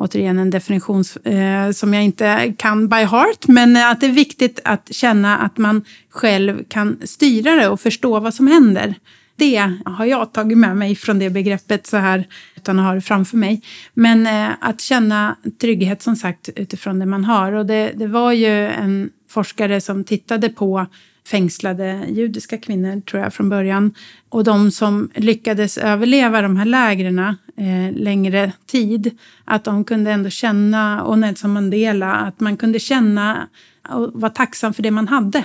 Återigen 0.01 0.39
en 0.39 0.49
definition 0.49 1.03
eh, 1.23 1.71
som 1.71 1.93
jag 1.93 2.03
inte 2.03 2.53
kan 2.57 2.87
by 2.87 2.95
heart, 2.95 3.47
men 3.47 3.77
att 3.77 4.01
det 4.01 4.05
är 4.05 4.11
viktigt 4.11 4.59
att 4.63 4.93
känna 4.93 5.37
att 5.37 5.57
man 5.57 5.83
själv 6.09 6.63
kan 6.69 6.97
styra 7.03 7.55
det 7.55 7.69
och 7.69 7.81
förstå 7.81 8.19
vad 8.19 8.33
som 8.33 8.47
händer. 8.47 8.95
Det 9.35 9.71
har 9.85 10.05
jag 10.05 10.33
tagit 10.33 10.57
med 10.57 10.77
mig 10.77 10.95
från 10.95 11.19
det 11.19 11.29
begreppet 11.29 11.87
så 11.87 11.97
här, 11.97 12.27
utan 12.55 12.79
att 12.79 12.85
ha 12.85 12.93
det 12.93 13.01
framför 13.01 13.37
mig. 13.37 13.61
Men 13.93 14.27
eh, 14.27 14.49
att 14.61 14.81
känna 14.81 15.35
trygghet 15.61 16.01
som 16.01 16.15
sagt 16.15 16.49
utifrån 16.55 16.99
det 16.99 17.05
man 17.05 17.25
har. 17.25 17.51
Och 17.51 17.65
det, 17.65 17.91
det 17.95 18.07
var 18.07 18.31
ju 18.31 18.67
en 18.67 19.09
forskare 19.29 19.81
som 19.81 20.03
tittade 20.03 20.49
på 20.49 20.85
fängslade 21.27 22.05
judiska 22.09 22.57
kvinnor, 22.57 23.01
tror 23.01 23.23
jag, 23.23 23.33
från 23.33 23.49
början. 23.49 23.93
Och 24.29 24.43
de 24.43 24.71
som 24.71 25.09
lyckades 25.15 25.77
överleva 25.77 26.41
de 26.41 26.57
här 26.57 26.65
lägren 26.65 27.19
eh, 27.19 27.91
längre 27.93 28.51
tid, 28.65 29.17
att 29.45 29.63
de 29.63 29.83
kunde 29.83 30.11
ändå 30.11 30.29
känna, 30.29 31.03
och 31.03 31.19
Nelson 31.19 31.53
Mandela, 31.53 32.15
att 32.15 32.39
man 32.39 32.57
kunde 32.57 32.79
känna 32.79 33.49
och 33.89 34.11
vara 34.13 34.31
tacksam 34.31 34.73
för 34.73 34.83
det 34.83 34.91
man 34.91 35.07
hade. 35.07 35.43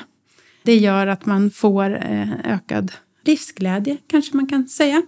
Det 0.62 0.77
gör 0.77 1.07
att 1.07 1.27
man 1.27 1.51
får 1.51 1.97
eh, 1.97 2.33
ökad 2.45 2.93
livsglädje, 3.24 3.97
kanske 4.07 4.37
man 4.37 4.47
kan 4.47 4.68
säga. 4.68 5.03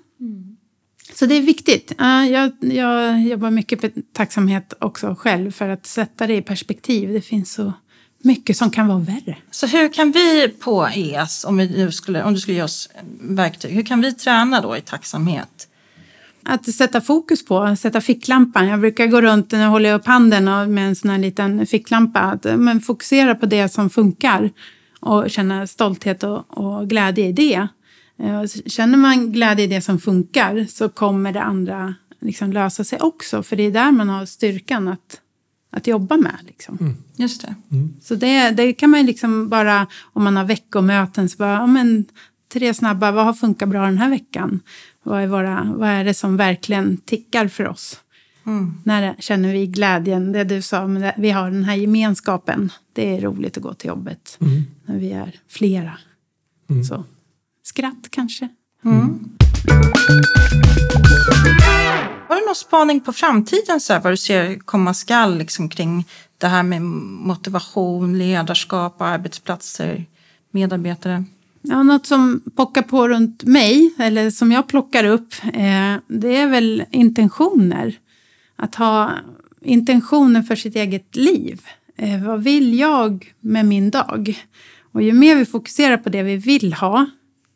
Så 1.15 1.27
det 1.27 1.35
är 1.35 1.43
viktigt. 1.43 1.93
Jag, 2.31 2.53
jag 2.61 3.23
jobbar 3.23 3.51
mycket 3.51 3.83
med 3.83 4.13
tacksamhet 4.13 4.75
också 4.81 5.17
själv 5.19 5.51
för 5.51 5.69
att 5.69 5.87
sätta 5.87 6.27
det 6.27 6.37
i 6.37 6.43
perspektiv. 6.43 7.13
Det 7.13 7.21
finns 7.21 7.53
så 7.53 7.73
mycket 8.23 8.57
som 8.57 8.71
kan 8.71 8.89
vara 8.89 8.99
värre. 8.99 9.37
Så 9.51 9.67
hur 9.67 9.93
kan 9.93 10.13
vi 10.13 10.49
på 10.49 10.89
ES, 10.95 11.45
om, 11.45 11.57
vi 11.57 11.69
nu 11.69 11.93
skulle, 11.93 12.23
om 12.23 12.35
du 12.35 12.41
skulle 12.41 12.57
ge 12.57 12.63
oss 12.63 12.91
verktyg, 13.21 13.71
hur 13.71 13.83
kan 13.83 14.01
vi 14.01 14.13
träna 14.13 14.61
då 14.61 14.77
i 14.77 14.81
tacksamhet? 14.81 15.69
Att 16.43 16.75
sätta 16.75 17.01
fokus 17.01 17.45
på, 17.45 17.77
sätta 17.77 18.01
ficklampan. 18.01 18.69
Jag 18.69 18.81
brukar 18.81 19.07
gå 19.07 19.21
runt 19.21 19.53
och 19.53 19.59
hålla 19.59 19.93
upp 19.93 20.07
handen 20.07 20.75
med 20.75 20.89
en 20.89 20.97
sån 20.97 21.11
här 21.11 21.19
liten 21.19 21.67
ficklampa. 21.67 22.21
Att, 22.21 22.47
eh, 22.47 22.57
men 22.57 22.81
fokusera 22.81 23.35
på 23.35 23.47
det 23.47 23.69
som 23.69 23.91
funkar 23.91 24.51
och 25.01 25.31
känna 25.31 25.67
stolthet 25.67 26.23
och, 26.23 26.59
och 26.59 26.89
glädje 26.89 27.27
i 27.27 27.33
det. 27.33 27.69
Eh, 28.23 28.45
Känner 28.67 28.99
man 28.99 29.33
glädje 29.33 29.65
i 29.65 29.69
det 29.69 29.81
som 29.81 29.99
funkar 29.99 30.67
så 30.69 30.89
kommer 30.89 31.33
det 31.33 31.43
andra 31.43 31.95
liksom 32.21 32.53
lösa 32.53 32.85
sig 32.85 32.99
också. 33.01 33.43
För 33.43 33.57
det 33.57 33.63
är 33.63 33.71
där 33.71 33.93
man 33.93 34.09
har 34.09 34.27
styrkan 34.27 34.89
att, 34.89 35.21
att 35.71 35.87
jobba 35.87 36.17
med. 36.17 36.37
Liksom. 36.47 36.97
Just 37.17 37.43
det. 37.43 37.55
Så 38.03 38.15
det, 38.15 38.51
det 38.51 38.73
kan 38.73 38.91
man 38.91 39.01
ju 39.01 39.07
liksom 39.07 39.49
bara, 39.49 39.87
om 40.13 40.25
man 40.25 40.37
har 40.37 40.45
veckomöten, 40.45 41.29
så 41.29 41.37
bara, 41.37 41.53
ja, 41.53 41.67
men, 41.67 42.05
tre 42.53 42.75
snabba, 42.75 43.11
vad 43.13 43.25
har 43.25 43.33
funkat 43.33 43.69
bra 43.69 43.85
den 43.85 43.99
här 43.99 44.11
veckan? 44.11 44.61
Vad 45.03 45.23
är, 45.23 45.27
våra, 45.27 45.73
vad 45.77 45.89
är 45.89 46.05
det 46.05 46.15
som 46.15 46.37
verkligen 46.37 46.97
tickar 46.97 47.49
för 47.49 47.69
oss? 47.69 48.01
När 48.85 49.15
känner 49.19 49.53
vi 49.53 49.67
glädjen? 49.67 50.33
Det 50.33 50.45
du 50.45 50.63
sa, 50.63 50.87
men 50.87 51.03
det, 51.03 51.15
vi 51.19 51.31
har 51.31 51.51
den 51.51 51.65
här 51.65 51.77
gemenskapen. 51.77 52.73
Det 52.93 53.17
är 53.17 53.21
roligt 53.21 53.57
att 53.57 53.63
gå 53.63 53.75
till 53.75 53.89
jobbet 53.89 54.37
när 54.85 54.99
vi 54.99 55.13
är 55.13 55.35
flera. 55.49 55.99
Så 56.89 57.05
skratt 57.63 58.09
kanske. 58.11 58.49
Har 62.29 62.37
du 62.37 62.47
någon 62.47 62.55
spaning 62.55 63.01
på 63.01 63.13
framtiden, 63.13 63.81
så 63.81 63.93
här, 63.93 64.01
vad 64.01 64.13
du 64.13 64.17
ser 64.17 64.59
komma 64.59 64.95
skall 64.95 65.39
liksom, 65.39 65.69
kring 65.69 66.05
det 66.39 66.47
här 66.47 66.63
med 66.63 66.83
motivation, 66.83 68.19
ledarskap, 68.19 69.03
arbetsplatser, 69.03 70.05
medarbetare? 70.51 71.25
Ja, 71.63 71.83
något 71.83 72.07
som 72.07 72.43
pockar 72.57 72.83
på 72.83 73.09
runt 73.09 73.45
mig, 73.45 73.95
eller 73.99 74.31
som 74.31 74.53
jag 74.53 74.69
plockar 74.69 75.05
upp, 75.05 75.35
eh, 75.45 75.95
det 76.09 76.37
är 76.37 76.49
väl 76.49 76.85
intentioner. 76.91 77.99
Att 78.57 78.75
ha 78.75 79.13
intentioner 79.61 80.43
för 80.43 80.57
sitt 80.57 80.77
eget 80.77 81.17
liv. 81.17 81.61
Eh, 81.97 82.25
vad 82.27 82.43
vill 82.43 82.79
jag 82.79 83.35
med 83.41 83.67
min 83.67 83.91
dag? 83.91 84.45
Och 84.93 85.03
ju 85.03 85.13
mer 85.13 85.37
vi 85.37 85.45
fokuserar 85.47 85.97
på 85.97 86.09
det 86.09 86.23
vi 86.23 86.37
vill 86.37 86.73
ha, 86.73 87.07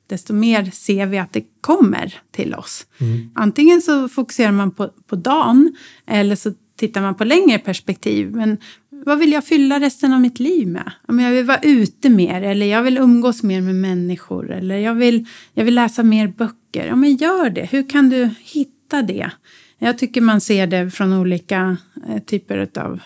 desto 0.07 0.35
mer 0.35 0.71
ser 0.71 1.07
vi 1.07 1.19
att 1.19 1.33
det 1.33 1.45
kommer 1.61 2.15
till 2.31 2.55
oss. 2.55 2.87
Antingen 3.35 3.83
så 3.83 4.09
fokuserar 4.09 4.53
man 4.53 4.71
på, 4.71 4.89
på 5.07 5.17
dagen, 5.17 5.77
eller 6.07 6.37
så 6.37 6.53
tittar 6.77 7.03
man 7.03 7.15
på 7.15 7.25
längre 7.25 7.59
perspektiv. 7.59 8.31
Men 8.35 8.59
vad 8.91 9.19
vill 9.19 9.33
jag 9.33 9.45
fylla 9.45 9.81
resten 9.81 10.13
av 10.13 10.21
mitt 10.21 10.41
liv 10.41 10.69
med? 10.69 10.93
Men 11.09 11.25
jag 11.25 11.33
vill 11.33 11.45
vara 11.45 11.61
ute 11.63 12.11
mer, 12.11 12.43
eller 12.43 12.67
jag 12.67 12.83
vill 12.83 12.99
umgås 12.99 13.43
mer 13.43 13.61
med 13.61 13.75
människor, 13.75 14.51
eller 14.51 14.77
jag 14.77 14.95
vill, 14.95 15.27
jag 15.55 15.65
vill 15.65 15.75
läsa 15.75 16.03
mer 16.03 16.29
böcker. 16.29 16.87
Ja, 16.87 16.97
men 16.97 17.17
gör 17.17 17.51
det. 17.51 17.65
Hur 17.65 17.91
kan 17.91 18.11
du 18.11 18.31
hitta 18.41 19.03
det? 19.03 19.31
Jag 19.79 19.99
tycker 19.99 20.21
man 20.21 20.41
ser 20.41 20.67
det 20.67 20.91
från 20.91 21.13
olika 21.13 21.77
eh, 22.09 22.23
typer 22.23 22.69
av 22.79 23.01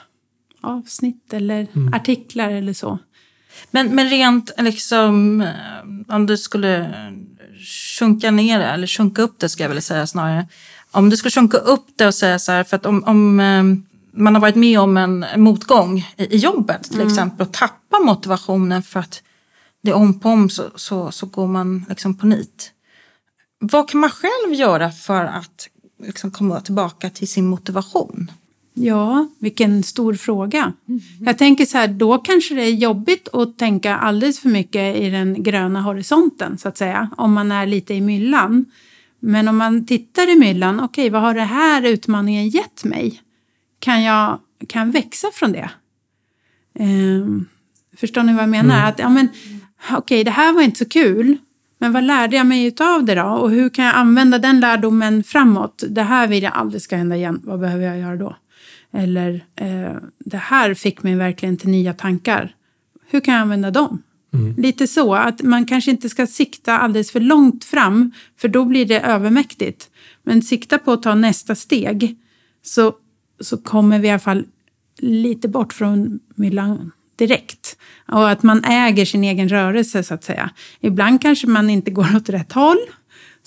avsnitt 0.60 1.32
eller 1.32 1.66
artiklar 1.92 2.50
eller 2.50 2.72
så. 2.72 2.98
Men, 3.70 3.94
men 3.94 4.10
rent 4.10 4.50
liksom, 4.58 5.40
eh, 5.40 6.14
om 6.14 6.26
du 6.26 6.36
skulle 6.36 6.94
sjunka 7.98 8.30
ner 8.30 8.58
det, 8.58 8.64
eller 8.64 8.86
sjunka 8.86 9.22
upp 9.22 9.38
det 9.38 9.48
ska 9.48 9.62
jag 9.62 9.68
väl 9.68 9.82
säga 9.82 10.06
snarare. 10.06 10.46
Om 10.90 11.10
du 11.10 11.16
skulle 11.16 11.30
sjunka 11.30 11.58
upp 11.58 11.86
det 11.96 12.06
och 12.06 12.14
säga 12.14 12.38
så 12.38 12.52
här, 12.52 12.64
för 12.64 12.76
att 12.76 12.86
om, 12.86 13.04
om 13.04 13.40
eh, 13.40 13.62
man 14.22 14.34
har 14.34 14.40
varit 14.40 14.56
med 14.56 14.80
om 14.80 14.96
en 14.96 15.26
motgång 15.36 15.98
i, 16.16 16.34
i 16.34 16.36
jobbet 16.36 16.82
till 16.82 17.00
exempel 17.00 17.46
och 17.46 17.52
tappar 17.52 18.04
motivationen 18.04 18.82
för 18.82 19.00
att 19.00 19.22
det 19.82 19.90
är 19.90 19.94
om 19.94 20.20
på 20.20 20.28
om 20.28 20.50
så, 20.50 20.70
så, 20.74 21.10
så 21.10 21.26
går 21.26 21.46
man 21.46 21.84
liksom 21.88 22.18
på 22.18 22.26
nit. 22.26 22.72
Vad 23.58 23.90
kan 23.90 24.00
man 24.00 24.10
själv 24.10 24.54
göra 24.54 24.90
för 24.90 25.24
att 25.24 25.68
liksom 26.02 26.30
komma 26.30 26.60
tillbaka 26.60 27.10
till 27.10 27.28
sin 27.28 27.46
motivation? 27.46 28.30
Ja, 28.78 29.28
vilken 29.38 29.82
stor 29.82 30.14
fråga. 30.14 30.72
Jag 31.20 31.38
tänker 31.38 31.64
så 31.64 31.78
här, 31.78 31.88
då 31.88 32.18
kanske 32.18 32.54
det 32.54 32.62
är 32.62 32.74
jobbigt 32.74 33.28
att 33.32 33.58
tänka 33.58 33.96
alldeles 33.96 34.40
för 34.40 34.48
mycket 34.48 34.96
i 34.96 35.10
den 35.10 35.42
gröna 35.42 35.80
horisonten, 35.80 36.58
så 36.58 36.68
att 36.68 36.76
säga, 36.76 37.10
om 37.16 37.32
man 37.32 37.52
är 37.52 37.66
lite 37.66 37.94
i 37.94 38.00
myllan. 38.00 38.64
Men 39.20 39.48
om 39.48 39.56
man 39.56 39.86
tittar 39.86 40.32
i 40.32 40.38
myllan, 40.38 40.80
okej, 40.80 41.10
vad 41.10 41.22
har 41.22 41.34
det 41.34 41.42
här 41.42 41.82
utmaningen 41.82 42.48
gett 42.48 42.84
mig? 42.84 43.22
Kan 43.78 44.02
jag, 44.02 44.38
kan 44.68 44.90
växa 44.90 45.28
från 45.32 45.52
det? 45.52 45.70
Ehm, 46.78 47.46
förstår 47.96 48.22
ni 48.22 48.32
vad 48.32 48.42
jag 48.42 48.48
menar? 48.48 48.88
Att, 48.88 48.98
ja, 48.98 49.08
men, 49.08 49.28
okej, 49.92 50.24
det 50.24 50.30
här 50.30 50.52
var 50.52 50.62
inte 50.62 50.78
så 50.78 50.88
kul, 50.88 51.36
men 51.78 51.92
vad 51.92 52.04
lärde 52.04 52.36
jag 52.36 52.46
mig 52.46 52.74
av 52.80 53.04
det 53.04 53.14
då? 53.14 53.26
Och 53.26 53.50
hur 53.50 53.68
kan 53.68 53.84
jag 53.84 53.94
använda 53.94 54.38
den 54.38 54.60
lärdomen 54.60 55.24
framåt? 55.24 55.84
Det 55.88 56.02
här 56.02 56.26
vill 56.26 56.42
jag 56.42 56.52
aldrig 56.52 56.82
ska 56.82 56.96
hända 56.96 57.16
igen. 57.16 57.40
Vad 57.44 57.60
behöver 57.60 57.84
jag 57.84 57.98
göra 57.98 58.16
då? 58.16 58.36
Eller 58.96 59.44
eh, 59.56 59.96
det 60.18 60.36
här 60.36 60.74
fick 60.74 61.02
mig 61.02 61.14
verkligen 61.14 61.56
till 61.56 61.70
nya 61.70 61.92
tankar. 61.92 62.54
Hur 63.08 63.20
kan 63.20 63.34
jag 63.34 63.40
använda 63.40 63.70
dem? 63.70 64.02
Lite 64.56 64.86
så, 64.86 65.14
att 65.14 65.42
man 65.42 65.64
kanske 65.64 65.90
inte 65.90 66.08
ska 66.08 66.26
sikta 66.26 66.78
alldeles 66.78 67.10
för 67.10 67.20
långt 67.20 67.64
fram, 67.64 68.12
för 68.36 68.48
då 68.48 68.64
blir 68.64 68.86
det 68.86 69.00
övermäktigt. 69.00 69.90
Men 70.22 70.42
sikta 70.42 70.78
på 70.78 70.92
att 70.92 71.02
ta 71.02 71.14
nästa 71.14 71.54
steg, 71.54 72.16
så, 72.62 72.92
så 73.40 73.56
kommer 73.56 73.98
vi 73.98 74.08
i 74.08 74.10
alla 74.10 74.18
fall 74.18 74.44
lite 74.98 75.48
bort 75.48 75.72
från 75.72 76.20
myllan 76.34 76.92
direkt. 77.16 77.76
Och 78.08 78.30
att 78.30 78.42
man 78.42 78.64
äger 78.64 79.04
sin 79.04 79.24
egen 79.24 79.48
rörelse, 79.48 80.02
så 80.02 80.14
att 80.14 80.24
säga. 80.24 80.50
Ibland 80.80 81.22
kanske 81.22 81.46
man 81.46 81.70
inte 81.70 81.90
går 81.90 82.16
åt 82.16 82.28
rätt 82.28 82.52
håll, 82.52 82.78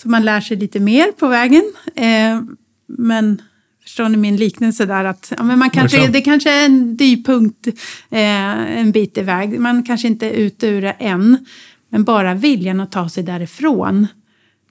så 0.02 0.08
man 0.08 0.24
lär 0.24 0.40
sig 0.40 0.56
lite 0.56 0.80
mer 0.80 1.12
på 1.12 1.28
vägen. 1.28 1.72
Eh, 1.94 2.40
men 2.86 3.42
förstår 3.90 4.08
ni 4.08 4.16
min 4.16 4.36
liknelse 4.36 4.86
där? 4.86 5.04
Att, 5.04 5.32
ja, 5.36 5.42
men 5.42 5.58
man 5.58 5.70
kanske, 5.70 6.08
det 6.08 6.20
kanske 6.20 6.50
är 6.50 6.64
en 6.64 6.96
dyr 6.96 7.22
punkt 7.24 7.66
eh, 8.10 8.78
en 8.78 8.92
bit 8.92 9.18
iväg. 9.18 9.60
Man 9.60 9.82
kanske 9.82 10.08
inte 10.08 10.26
är 10.26 10.32
ute 10.32 10.66
ur 10.66 10.82
det 10.82 10.96
än. 10.98 11.46
Men 11.88 12.04
bara 12.04 12.34
viljan 12.34 12.80
att 12.80 12.92
ta 12.92 13.08
sig 13.08 13.22
därifrån, 13.22 14.06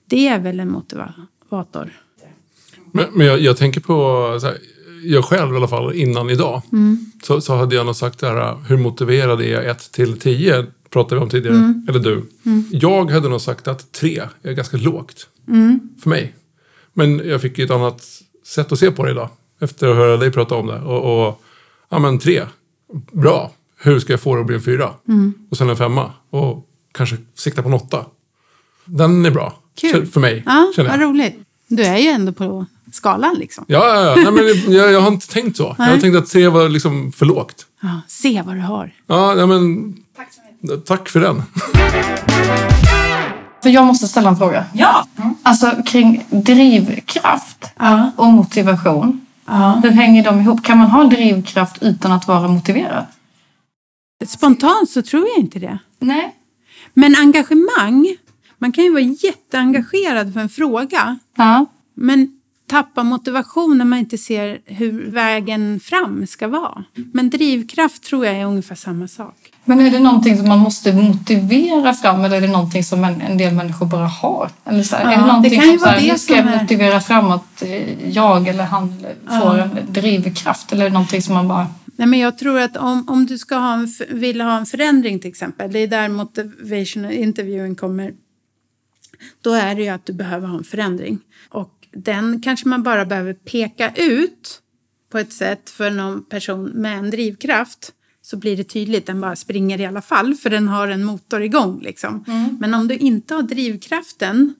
det 0.06 0.28
är 0.28 0.38
väl 0.38 0.60
en 0.60 0.70
motivator. 0.70 1.92
Men, 2.92 3.04
men 3.12 3.26
jag, 3.26 3.40
jag 3.40 3.56
tänker 3.56 3.80
på, 3.80 3.94
här, 4.42 4.58
jag 5.02 5.24
själv 5.24 5.54
i 5.54 5.56
alla 5.56 5.68
fall, 5.68 5.94
innan 5.94 6.30
idag. 6.30 6.62
Så, 7.22 7.40
så 7.40 7.56
hade 7.56 7.74
jag 7.74 7.86
nog 7.86 7.96
sagt 7.96 8.18
det 8.18 8.26
här, 8.26 8.56
hur 8.68 8.76
motiverad 8.76 9.40
är 9.40 9.52
jag 9.52 9.66
1 9.66 9.92
till 9.92 10.18
10? 10.18 10.66
Pratade 10.90 11.14
vi 11.14 11.22
om 11.22 11.30
tidigare, 11.30 11.82
eller 11.88 11.98
du. 11.98 12.22
Jag 12.70 13.10
hade 13.10 13.28
nog 13.28 13.40
sagt 13.40 13.68
att 13.68 13.92
3 13.92 14.22
är 14.42 14.52
ganska 14.52 14.76
lågt. 14.76 15.28
För 16.02 16.10
mig. 16.10 16.34
Men 16.92 17.28
jag 17.28 17.40
fick 17.40 17.58
ju 17.58 17.64
ett 17.64 17.70
annat 17.70 18.22
sätt 18.50 18.72
att 18.72 18.78
se 18.78 18.90
på 18.90 19.04
det 19.04 19.10
idag. 19.10 19.28
Efter 19.60 19.88
att 19.88 19.96
höra 19.96 20.16
dig 20.16 20.32
prata 20.32 20.54
om 20.54 20.66
det. 20.66 20.80
Och, 20.80 21.26
och 21.28 21.42
ja 21.88 21.98
men 21.98 22.18
3, 22.18 22.42
bra. 23.12 23.50
Hur 23.82 24.00
ska 24.00 24.12
jag 24.12 24.20
få 24.20 24.34
det 24.34 24.40
att 24.40 24.46
bli 24.46 24.56
en 24.56 24.62
4? 24.62 24.90
Och 25.50 25.56
sen 25.56 25.70
en 25.70 25.76
5 25.76 25.98
och 26.30 26.66
kanske 26.94 27.16
sikta 27.34 27.62
på 27.62 27.68
en 27.68 27.74
8. 27.74 28.04
Den 28.84 29.26
är 29.26 29.30
bra. 29.30 29.58
Kul. 29.80 30.06
För 30.06 30.20
mig, 30.20 30.42
Ja, 30.46 30.72
känner 30.76 30.90
vad 30.90 31.00
jag. 31.00 31.08
roligt. 31.10 31.36
Du 31.68 31.82
är 31.82 31.96
ju 31.96 32.08
ändå 32.08 32.32
på 32.32 32.66
skalan 32.92 33.34
liksom. 33.38 33.64
Ja, 33.68 33.86
ja, 33.94 34.02
ja. 34.20 34.30
Nej, 34.30 34.32
men 34.64 34.74
jag, 34.76 34.92
jag 34.92 35.00
har 35.00 35.08
inte 35.08 35.28
tänkt 35.28 35.56
så. 35.56 35.74
Jag 35.78 35.84
har 35.84 35.92
Nej. 35.92 36.00
tänkt 36.00 36.16
att 36.16 36.26
tre 36.26 36.48
var 36.48 36.68
liksom 36.68 37.12
för 37.12 37.26
lågt. 37.26 37.66
Ja, 37.82 38.00
se 38.08 38.42
vad 38.46 38.54
du 38.56 38.60
har. 38.60 38.92
Ja, 39.06 39.34
ja 39.36 39.46
men... 39.46 39.94
Tack, 40.86 41.08
för 41.08 41.20
den. 41.20 41.42
För 43.62 43.70
jag 43.70 43.86
måste 43.86 44.08
ställa 44.08 44.28
en 44.28 44.36
fråga. 44.36 44.64
Ja, 44.72 45.06
Alltså 45.42 45.82
kring 45.86 46.26
drivkraft 46.30 47.64
Ja. 47.78 48.10
och 48.16 48.26
motivation. 48.26 49.26
Ja. 49.46 49.80
Hur 49.82 49.90
hänger 49.90 50.24
de 50.24 50.40
ihop? 50.40 50.64
Kan 50.64 50.78
man 50.78 50.90
ha 50.90 51.04
drivkraft 51.04 51.82
utan 51.82 52.12
att 52.12 52.28
vara 52.28 52.48
motiverad? 52.48 53.06
Spontant 54.26 54.90
så 54.90 55.02
tror 55.02 55.28
jag 55.28 55.38
inte 55.38 55.58
det. 55.58 55.78
Nej. 55.98 56.36
Men 56.94 57.14
engagemang, 57.16 58.16
man 58.58 58.72
kan 58.72 58.84
ju 58.84 58.90
vara 58.92 59.02
jätteengagerad 59.02 60.32
för 60.32 60.40
en 60.40 60.48
fråga. 60.48 61.18
Ja. 61.36 61.66
Men 61.94 62.40
tappa 62.70 63.02
motivation 63.02 63.78
när 63.78 63.84
man 63.84 63.98
inte 63.98 64.18
ser 64.18 64.58
hur 64.64 65.10
vägen 65.10 65.80
fram 65.80 66.26
ska 66.26 66.48
vara. 66.48 66.84
Men 67.12 67.30
drivkraft 67.30 68.02
tror 68.02 68.26
jag 68.26 68.34
är 68.36 68.44
ungefär 68.44 68.74
samma 68.74 69.08
sak. 69.08 69.36
Men 69.64 69.80
är 69.80 69.90
det 69.90 69.98
någonting 69.98 70.36
som 70.36 70.48
man 70.48 70.58
måste 70.58 70.92
motivera 70.92 71.94
fram 71.94 72.24
eller 72.24 72.36
är 72.36 72.40
det 72.40 72.46
någonting 72.48 72.84
som 72.84 73.04
en, 73.04 73.20
en 73.20 73.36
del 73.38 73.54
människor 73.54 73.86
bara 73.86 74.06
har? 74.06 74.50
Eller 74.64 74.82
så 74.82 74.96
här, 74.96 75.04
Ja, 75.04 75.10
är 75.12 75.18
det 75.20 75.26
någonting 75.26 75.50
det 75.50 75.56
kan 75.56 75.64
ju 75.66 75.70
som 75.72 75.78
så 75.78 75.86
här, 75.86 76.00
vara 76.00 76.12
det 76.12 76.18
ska 76.18 76.36
jag 76.36 76.46
är- 76.46 76.60
motivera 76.62 77.00
fram 77.00 77.30
att 77.30 77.62
eh, 77.62 78.08
jag 78.10 78.48
eller 78.48 78.64
han 78.64 79.04
får 79.42 79.58
en 79.58 79.70
drivkraft? 79.88 80.72
Eller 80.72 80.84
är 80.84 80.88
det 80.88 80.92
någonting 80.94 81.22
som 81.22 81.34
man 81.34 81.48
bara... 81.48 81.66
Nej, 81.96 82.08
men 82.08 82.18
jag 82.18 82.38
tror 82.38 82.60
att 82.60 82.76
om, 82.76 83.04
om 83.08 83.26
du 83.26 83.38
ska 83.38 83.54
ha 83.56 83.72
en, 83.74 83.88
vill 84.10 84.40
ha 84.40 84.56
en 84.58 84.66
förändring 84.66 85.18
till 85.20 85.30
exempel, 85.30 85.72
det 85.72 85.78
är 85.78 85.86
där 85.88 86.08
motivational 86.08 87.12
interviewing 87.12 87.74
kommer. 87.74 88.12
Då 89.42 89.52
är 89.52 89.74
det 89.74 89.82
ju 89.82 89.88
att 89.88 90.06
du 90.06 90.12
behöver 90.12 90.48
ha 90.48 90.58
en 90.58 90.64
förändring. 90.64 91.18
Och 91.48 91.70
den 91.92 92.40
kanske 92.42 92.68
man 92.68 92.82
bara 92.82 93.04
behöver 93.04 93.32
peka 93.34 93.90
ut 93.96 94.60
på 95.12 95.18
ett 95.18 95.32
sätt 95.32 95.70
för 95.70 95.90
någon 95.90 96.24
person 96.24 96.64
med 96.64 96.98
en 96.98 97.10
drivkraft. 97.10 97.92
Så 98.22 98.36
blir 98.36 98.56
det 98.56 98.64
tydligt, 98.64 99.06
den 99.06 99.20
bara 99.20 99.36
springer 99.36 99.80
i 99.80 99.86
alla 99.86 100.02
fall 100.02 100.34
för 100.34 100.50
den 100.50 100.68
har 100.68 100.88
en 100.88 101.04
motor 101.04 101.42
igång. 101.42 101.80
Liksom. 101.82 102.24
Men 102.60 102.74
om 102.74 102.88
du 102.88 102.96
inte 102.96 103.34
har 103.34 103.42
drivkraften 103.42 104.54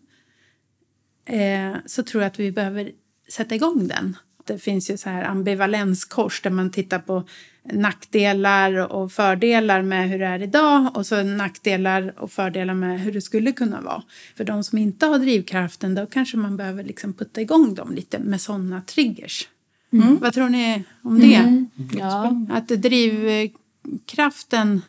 eh, 1.25 1.77
så 1.87 2.03
tror 2.03 2.23
jag 2.23 2.31
att 2.31 2.41
vi 2.41 2.53
behöver 2.53 2.91
sätta 3.29 3.55
igång 3.55 3.89
den. 3.89 4.17
Det 4.45 4.59
finns 4.59 4.91
ju 4.91 4.97
så 4.97 5.11
här 5.11 5.25
ambivalenskors 5.25 6.43
där 6.43 6.51
man 6.51 6.71
tittar 6.71 6.99
på 6.99 7.25
nackdelar 7.65 8.93
och 8.93 9.13
fördelar 9.13 9.83
med 9.83 10.09
hur 10.09 10.19
det 10.19 10.27
är 10.27 10.43
idag 10.43 10.97
och 10.97 11.07
så 11.07 11.23
nackdelar 11.23 12.15
och 12.17 12.33
fördelar 12.33 12.75
med 12.75 13.01
hur 13.01 13.13
det 13.13 13.21
skulle 13.21 13.53
kunna 13.53 13.81
vara. 13.81 14.03
För 14.37 14.45
de 14.45 14.65
som 14.65 14.79
inte 14.79 15.07
har 15.07 15.19
drivkraften 15.19 15.95
då 15.95 16.07
kanske 16.07 16.37
man 16.37 16.57
behöver 16.57 16.85
liksom 16.85 17.13
putta 17.13 17.41
igång 17.41 17.75
dem 17.75 17.95
lite 17.95 18.19
med 18.19 18.41
sådana 18.41 18.81
triggers. 18.81 19.49
Vad 19.91 20.35
tror 20.35 20.49
ni 20.49 20.85
om 21.03 21.21
det? 21.21 21.67
Ja. 21.99 22.33
Att 22.51 22.69
drivkraften, 22.69 24.83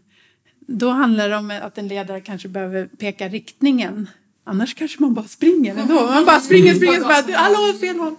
då 0.59 0.89
handlar 0.89 1.29
det 1.29 1.37
om 1.37 1.59
att 1.61 1.77
en 1.77 1.87
ledare 1.87 2.21
kanske 2.21 2.47
behöver 2.47 2.85
peka 2.85 3.27
riktningen. 3.27 4.09
Annars 4.43 4.75
kanske 4.75 5.01
man 5.01 5.13
bara 5.13 5.27
springer 5.27 5.75
ändå. 5.75 5.93
Man 5.93 6.25
bara 6.25 6.39
springer, 6.39 6.75
springer, 6.75 6.95
så 6.95 7.01
bara, 7.01 7.37
hallå, 7.37 7.73
fel 7.79 7.99
håll. 7.99 8.15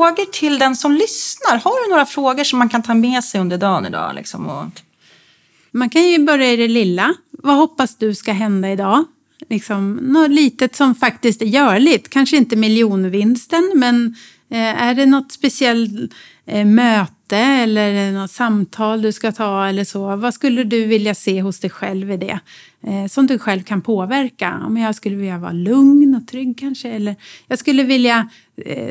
frågor 0.00 0.32
till 0.32 0.58
den 0.58 0.76
som 0.76 0.92
lyssnar. 0.92 1.58
Har 1.58 1.84
du 1.84 1.90
några 1.90 2.06
frågor 2.06 2.44
som 2.44 2.58
man 2.58 2.68
kan 2.68 2.82
ta 2.82 2.94
med 2.94 3.24
sig 3.24 3.40
under 3.40 3.58
dagen 3.58 3.86
idag? 3.86 4.14
Liksom, 4.14 4.46
och... 4.46 4.66
Man 5.70 5.90
kan 5.90 6.02
ju 6.02 6.18
börja 6.18 6.52
i 6.52 6.56
det 6.56 6.68
lilla. 6.68 7.14
Vad 7.30 7.56
hoppas 7.56 7.96
du 7.96 8.14
ska 8.14 8.32
hända 8.32 8.70
idag? 8.70 9.04
Liksom, 9.48 9.92
något 9.92 10.30
litet 10.30 10.76
som 10.76 10.94
faktiskt 10.94 11.42
är 11.42 11.46
görligt. 11.46 12.08
Kanske 12.08 12.36
inte 12.36 12.56
miljonvinsten, 12.56 13.72
men 13.74 14.14
eh, 14.50 14.82
är 14.82 14.94
det 14.94 15.06
något 15.06 15.32
speciellt 15.32 16.12
eh, 16.46 16.66
möte 16.66 17.36
eller 17.36 18.12
något 18.12 18.30
samtal 18.30 19.02
du 19.02 19.12
ska 19.12 19.32
ta 19.32 19.66
eller 19.66 19.84
så? 19.84 20.16
Vad 20.16 20.34
skulle 20.34 20.64
du 20.64 20.84
vilja 20.84 21.14
se 21.14 21.42
hos 21.42 21.60
dig 21.60 21.70
själv 21.70 22.10
i 22.10 22.16
det? 22.16 22.40
Eh, 22.86 23.06
som 23.06 23.26
du 23.26 23.38
själv 23.38 23.62
kan 23.62 23.82
påverka. 23.82 24.62
Om 24.66 24.76
jag 24.76 24.94
skulle 24.94 25.16
vilja 25.16 25.38
vara 25.38 25.52
lugn 25.52 26.14
och 26.14 26.28
trygg 26.28 26.58
kanske. 26.58 26.88
Eller 26.88 27.16
jag 27.46 27.58
skulle 27.58 27.82
vilja 27.82 28.28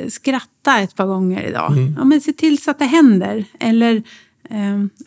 skratta 0.10 0.80
ett 0.80 0.96
par 0.96 1.06
gånger 1.06 1.44
idag. 1.44 1.72
Ja, 1.98 2.04
men 2.04 2.22
se 2.22 2.34
till 2.34 2.62
så 2.62 2.72
att 2.72 2.80
det 2.80 2.86
händer. 2.86 3.46
Eller 3.60 4.04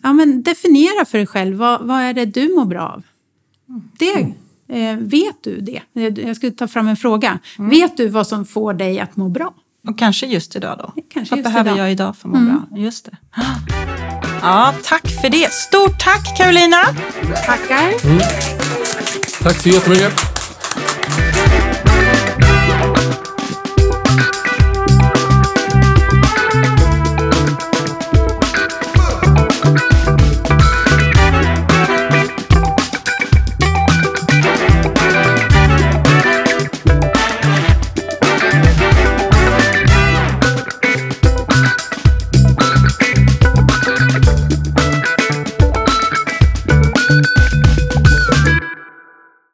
ja, 0.03 0.13
men 0.13 0.43
definiera 0.43 1.05
för 1.05 1.19
dig 1.19 1.27
själv. 1.27 1.57
Vad, 1.57 1.87
vad 1.87 2.01
är 2.01 2.15
det 2.15 2.25
du 2.25 2.55
mår 2.55 2.65
bra 2.65 2.83
av? 2.83 3.03
Det, 3.99 4.33
eh, 4.73 4.97
vet 4.99 5.37
du 5.45 5.61
det? 5.61 5.83
Eh, 5.97 6.27
Jag 6.27 6.37
skulle 6.37 6.53
ta 6.53 6.69
fram 6.69 6.89
en 6.89 6.97
fråga. 6.97 7.39
Vet 7.59 7.97
du 7.97 8.09
vad 8.09 8.27
som 8.27 8.45
får 8.45 8.75
dig 8.75 9.01
att 9.01 9.17
må 9.17 9.29
bra? 9.29 9.55
och 9.89 9.99
kanske 9.99 10.27
just 10.27 10.57
idag 10.57 10.79
då. 10.79 11.03
Kanske 11.13 11.33
Vad 11.35 11.39
just 11.39 11.51
behöver 11.53 11.71
idag. 11.71 11.79
jag 11.87 11.93
idag 11.93 12.17
för 12.17 12.29
att 12.29 12.35
må 12.35 12.41
bra? 12.69 12.79
Just 12.79 13.05
det. 13.05 13.17
Ja, 14.43 14.75
tack 14.85 15.09
för 15.23 15.29
det. 15.29 15.53
Stort 15.53 15.99
tack 16.01 16.37
Carolina! 16.39 16.77
Tackar. 17.47 17.93
Tack 19.43 19.57
så 19.57 19.69
jättemycket. 19.69 20.32